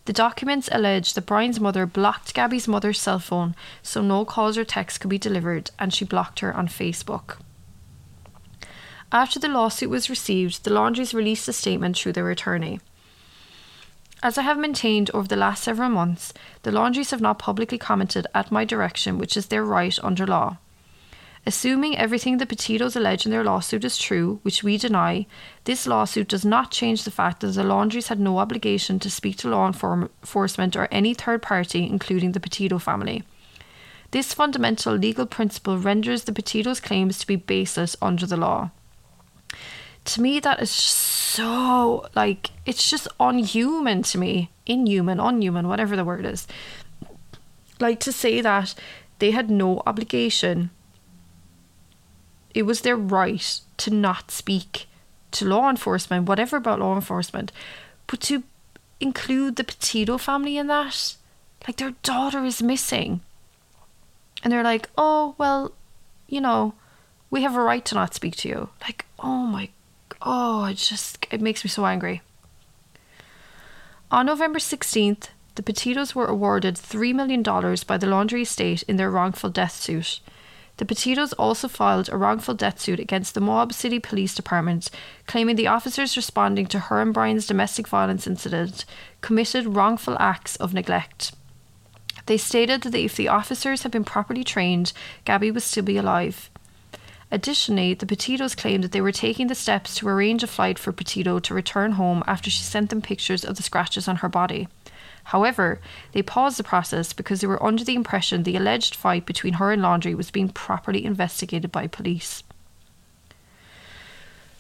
The 0.06 0.14
documents 0.14 0.70
allege 0.72 1.14
that 1.14 1.26
Brian's 1.26 1.60
mother 1.60 1.86
blocked 1.86 2.34
Gabby's 2.34 2.68
mother's 2.68 3.00
cell 3.00 3.20
phone 3.20 3.56
so 3.84 4.02
no 4.02 4.26
calls 4.26 4.58
or 4.58 4.64
texts 4.64 4.98
could 4.98 5.10
be 5.10 5.18
delivered, 5.18 5.70
and 5.78 5.94
she 5.94 6.06
blocked 6.06 6.40
her 6.40 6.56
on 6.56 6.68
Facebook. 6.68 7.40
After 9.12 9.40
the 9.40 9.48
lawsuit 9.48 9.90
was 9.90 10.10
received, 10.10 10.64
the 10.64 10.74
Laundries 10.74 11.14
released 11.14 11.48
a 11.48 11.54
statement 11.54 11.98
through 11.98 12.14
their 12.14 12.30
attorney. 12.30 12.80
As 14.24 14.38
I 14.38 14.42
have 14.42 14.58
maintained 14.58 15.12
over 15.14 15.28
the 15.28 15.36
last 15.36 15.64
several 15.64 15.90
months, 15.90 16.34
the 16.64 16.72
Laundries 16.72 17.12
have 17.12 17.22
not 17.22 17.38
publicly 17.40 17.78
commented 17.78 18.28
at 18.34 18.52
my 18.52 18.66
direction, 18.66 19.18
which 19.18 19.38
is 19.38 19.48
their 19.48 19.64
right 19.64 19.98
under 20.04 20.26
law. 20.26 20.58
Assuming 21.48 21.98
everything 21.98 22.40
the 22.40 22.46
Petitos 22.46 22.98
allege 22.98 23.24
in 23.24 23.32
their 23.32 23.46
lawsuit 23.46 23.86
is 23.86 23.98
true, 23.98 24.42
which 24.42 24.64
we 24.64 24.78
deny, 24.78 25.26
this 25.64 25.88
lawsuit 25.88 26.28
does 26.28 26.44
not 26.44 26.72
change 26.72 27.06
the 27.06 27.10
fact 27.10 27.40
that 27.40 27.52
the 27.52 27.64
Laundries 27.64 28.10
had 28.10 28.20
no 28.20 28.40
obligation 28.40 29.00
to 29.00 29.10
speak 29.10 29.38
to 29.38 29.48
law 29.48 29.66
enforcement 29.66 30.76
or 30.76 30.90
any 30.92 31.14
third 31.14 31.42
party, 31.42 31.86
including 31.86 32.34
the 32.34 32.42
Petito 32.42 32.78
family. 32.80 33.24
This 34.12 34.34
fundamental 34.34 34.96
legal 34.96 35.26
principle 35.26 35.78
renders 35.78 36.26
the 36.26 36.34
Petitos' 36.34 36.84
claims 36.84 37.18
to 37.20 37.28
be 37.28 37.38
baseless 37.38 37.96
under 38.02 38.26
the 38.26 38.36
law. 38.36 38.72
To 40.04 40.22
me, 40.22 40.42
that 40.42 40.62
is 40.62 40.70
so 40.70 42.10
like 42.14 42.52
it's 42.66 42.90
just 42.90 43.08
unhuman 43.22 44.04
to 44.04 44.18
me, 44.18 44.52
inhuman, 44.66 45.22
unhuman, 45.22 45.70
whatever 45.70 45.96
the 45.96 46.04
word 46.04 46.26
is. 46.26 46.46
Like 47.80 48.02
to 48.02 48.12
say 48.12 48.42
that 48.42 48.76
they 49.20 49.32
had 49.32 49.50
no 49.50 49.82
obligation. 49.88 50.72
It 52.58 52.66
was 52.66 52.82
their 52.82 52.96
right 52.96 53.62
to 53.78 53.92
not 53.92 54.32
speak 54.32 54.88
to 55.32 55.46
law 55.46 55.70
enforcement, 55.70 56.28
whatever 56.28 56.58
about 56.58 56.80
law 56.80 56.96
enforcement, 56.96 57.52
but 58.08 58.20
to 58.22 58.42
include 59.00 59.58
the 59.58 59.64
Petito 59.64 60.18
family 60.18 60.58
in 60.58 60.66
that, 60.66 61.16
like 61.68 61.78
their 61.78 61.94
daughter 62.02 62.44
is 62.44 62.64
missing. 62.64 63.22
And 64.42 64.52
they're 64.52 64.64
like, 64.64 64.90
oh, 64.98 65.36
well, 65.38 65.74
you 66.28 66.42
know, 66.42 66.74
we 67.30 67.44
have 67.44 67.56
a 67.56 67.62
right 67.62 67.86
to 67.86 67.94
not 67.94 68.16
speak 68.16 68.36
to 68.38 68.50
you. 68.50 68.70
Like, 68.82 69.06
oh 69.20 69.46
my 69.46 69.70
oh, 70.24 70.66
it 70.66 70.78
just 70.78 71.28
it 71.30 71.42
makes 71.42 71.64
me 71.64 71.70
so 71.70 71.86
angry. 71.86 72.24
On 74.10 74.26
November 74.26 74.58
16th, 74.58 75.28
the 75.54 75.62
Petitos 75.62 76.16
were 76.16 76.26
awarded 76.26 76.74
$3 76.74 77.14
million 77.14 77.44
by 77.44 77.98
the 77.98 78.08
Laundrie 78.08 78.42
estate 78.42 78.82
in 78.88 78.96
their 78.96 79.12
wrongful 79.12 79.52
death 79.52 79.74
suit. 79.74 80.22
The 80.78 80.86
Petitos 80.86 81.34
also 81.40 81.68
filed 81.68 82.08
a 82.08 82.18
wrongful 82.18 82.54
death 82.54 82.80
suit 82.80 83.00
against 83.00 83.34
the 83.34 83.42
Moab 83.42 83.74
City 83.74 84.00
Police 84.00 84.36
Department, 84.36 84.92
claiming 85.26 85.56
the 85.56 85.68
officers 85.68 86.16
responding 86.16 86.68
to 86.68 86.80
her 86.80 87.02
and 87.02 87.14
Brian's 87.14 87.48
domestic 87.48 87.88
violence 87.88 88.28
incident 88.28 88.86
committed 89.22 89.76
wrongful 89.76 90.16
acts 90.20 90.56
of 90.58 90.74
neglect. 90.74 91.32
They 92.28 92.38
stated 92.38 92.82
that 92.82 92.94
if 92.94 93.16
the 93.16 93.28
officers 93.28 93.84
had 93.84 93.92
been 93.92 94.04
properly 94.04 94.44
trained, 94.44 94.94
Gabby 95.26 95.50
would 95.50 95.64
still 95.64 95.84
be 95.84 95.98
alive. 95.98 96.50
Additionally, 97.32 97.94
the 97.94 98.06
Petitos 98.06 98.56
claimed 98.56 98.84
that 98.84 98.92
they 98.92 99.02
were 99.02 99.12
taking 99.12 99.48
the 99.48 99.56
steps 99.56 99.96
to 99.96 100.08
arrange 100.08 100.44
a 100.44 100.48
flight 100.48 100.78
for 100.78 100.92
Petito 100.92 101.40
to 101.40 101.54
return 101.54 101.94
home 101.94 102.24
after 102.28 102.50
she 102.50 102.64
sent 102.64 102.90
them 102.90 103.02
pictures 103.02 103.44
of 103.44 103.58
the 103.58 103.64
scratches 103.64 104.08
on 104.08 104.18
her 104.18 104.30
body. 104.30 104.68
However, 105.28 105.82
they 106.14 106.22
paused 106.22 106.58
the 106.58 106.64
process 106.64 107.12
because 107.12 107.42
they 107.42 107.48
were 107.48 107.62
under 107.62 107.84
the 107.84 107.96
impression 107.96 108.44
the 108.44 108.56
alleged 108.56 108.96
fight 108.96 109.26
between 109.26 109.56
her 109.56 109.74
and 109.74 109.82
Laundrie 109.82 110.16
was 110.16 110.32
being 110.32 110.48
properly 110.48 111.04
investigated 111.04 111.70
by 111.70 111.88
police. 111.88 112.44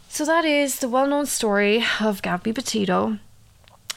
So 0.09 0.26
that 0.26 0.43
is 0.43 0.80
the 0.80 0.89
well 0.89 1.07
known 1.07 1.26
story 1.26 1.86
of 2.01 2.22
Gabby 2.22 2.51
Petito. 2.51 3.18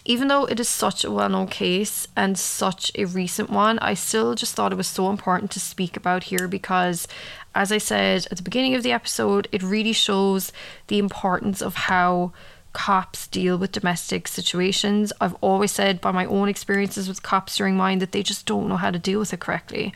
Even 0.05 0.29
though 0.29 0.45
it 0.45 0.61
is 0.61 0.69
such 0.69 1.03
a 1.03 1.11
well 1.11 1.29
known 1.29 1.49
case 1.49 2.07
and 2.15 2.39
such 2.39 2.93
a 2.95 3.05
recent 3.05 3.51
one, 3.51 3.81
I 3.81 3.95
still 3.95 4.37
just 4.37 4.55
thought 4.55 4.73
it 4.73 4.77
was 4.77 4.87
so 4.87 5.11
important 5.11 5.51
to 5.51 5.61
speak 5.61 5.97
about 5.97 6.25
here 6.25 6.47
because 6.47 7.09
as 7.53 7.73
I 7.73 7.79
said 7.79 8.29
at 8.31 8.37
the 8.37 8.45
beginning 8.45 8.77
of 8.77 8.85
the 8.85 8.93
episode, 8.93 9.49
it 9.51 9.65
really 9.65 9.93
shows 9.93 10.53
the 10.87 11.01
importance 11.01 11.61
of 11.61 11.75
how 11.91 12.33
cops 12.73 13.27
deal 13.27 13.59
with 13.59 13.73
domestic 13.73 14.29
situations. 14.29 15.13
I've 15.21 15.35
always 15.41 15.73
said 15.73 16.01
by 16.01 16.13
my 16.13 16.25
own 16.27 16.49
experiences 16.49 17.09
with 17.09 17.23
cops 17.23 17.57
during 17.57 17.77
mine 17.77 17.99
that 17.99 18.13
they 18.13 18.23
just 18.23 18.47
don't 18.47 18.69
know 18.69 18.77
how 18.77 18.91
to 18.91 18.99
deal 18.99 19.19
with 19.19 19.33
it 19.33 19.41
correctly. 19.41 19.95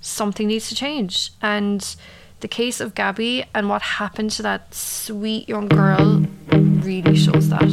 Something 0.00 0.48
needs 0.48 0.68
to 0.68 0.74
change. 0.74 1.32
And 1.42 1.96
the 2.40 2.48
case 2.48 2.80
of 2.80 2.94
Gabby 2.94 3.44
and 3.54 3.68
what 3.68 3.82
happened 3.82 4.30
to 4.32 4.42
that 4.42 4.74
sweet 4.74 5.48
young 5.48 5.68
girl 5.68 6.24
really 6.50 7.16
shows 7.16 7.50
that. 7.50 7.68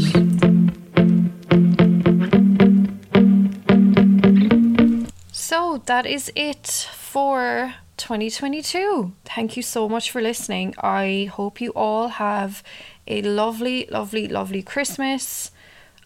So 5.31 5.81
that 5.85 6.05
is 6.05 6.31
it 6.35 6.67
for 6.93 7.75
2022. 7.95 9.13
Thank 9.23 9.55
you 9.55 9.63
so 9.63 9.87
much 9.87 10.11
for 10.11 10.21
listening. 10.21 10.75
I 10.81 11.29
hope 11.33 11.61
you 11.61 11.71
all 11.71 12.09
have 12.09 12.61
a 13.07 13.21
lovely, 13.21 13.87
lovely, 13.89 14.27
lovely 14.27 14.61
Christmas. 14.61 15.51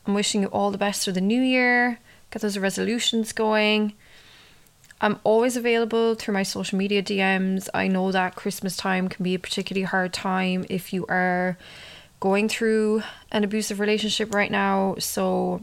I'm 0.06 0.14
wishing 0.14 0.41
you 0.41 0.47
all 0.47 0.72
the 0.72 0.78
best 0.78 1.06
for 1.06 1.12
the 1.12 1.22
new 1.22 1.41
year. 1.41 1.99
Get 2.32 2.41
those 2.41 2.58
resolutions 2.58 3.34
going. 3.34 3.93
I'm 5.02 5.20
always 5.24 5.58
available 5.58 6.14
through 6.16 6.36
my 6.36 6.43
social 6.43 6.78
media 6.78 7.02
DMs. 7.02 7.68
I 7.74 7.88
know 7.88 8.12
that 8.12 8.36
Christmas 8.36 8.78
time 8.78 9.10
can 9.10 9.24
be 9.24 9.34
a 9.34 9.39
particularly 9.39 9.86
hard 9.86 10.14
time 10.14 10.66
if 10.70 10.93
you 10.93 11.06
are 11.08 11.58
going 12.20 12.47
through 12.47 13.02
an 13.32 13.43
abusive 13.43 13.80
relationship 13.80 14.34
right 14.34 14.52
now. 14.52 14.95
So 14.99 15.62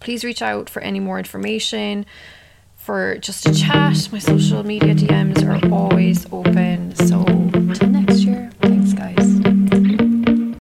please 0.00 0.24
reach 0.24 0.42
out 0.42 0.68
for 0.68 0.82
any 0.82 0.98
more 0.98 1.18
information 1.18 2.06
for 2.76 3.18
just 3.18 3.46
a 3.46 3.54
chat. 3.54 4.08
My 4.12 4.18
social 4.18 4.64
media 4.64 4.94
DMs 4.94 5.44
are 5.46 5.72
always 5.72 6.26
open. 6.32 6.94
So 6.96 7.24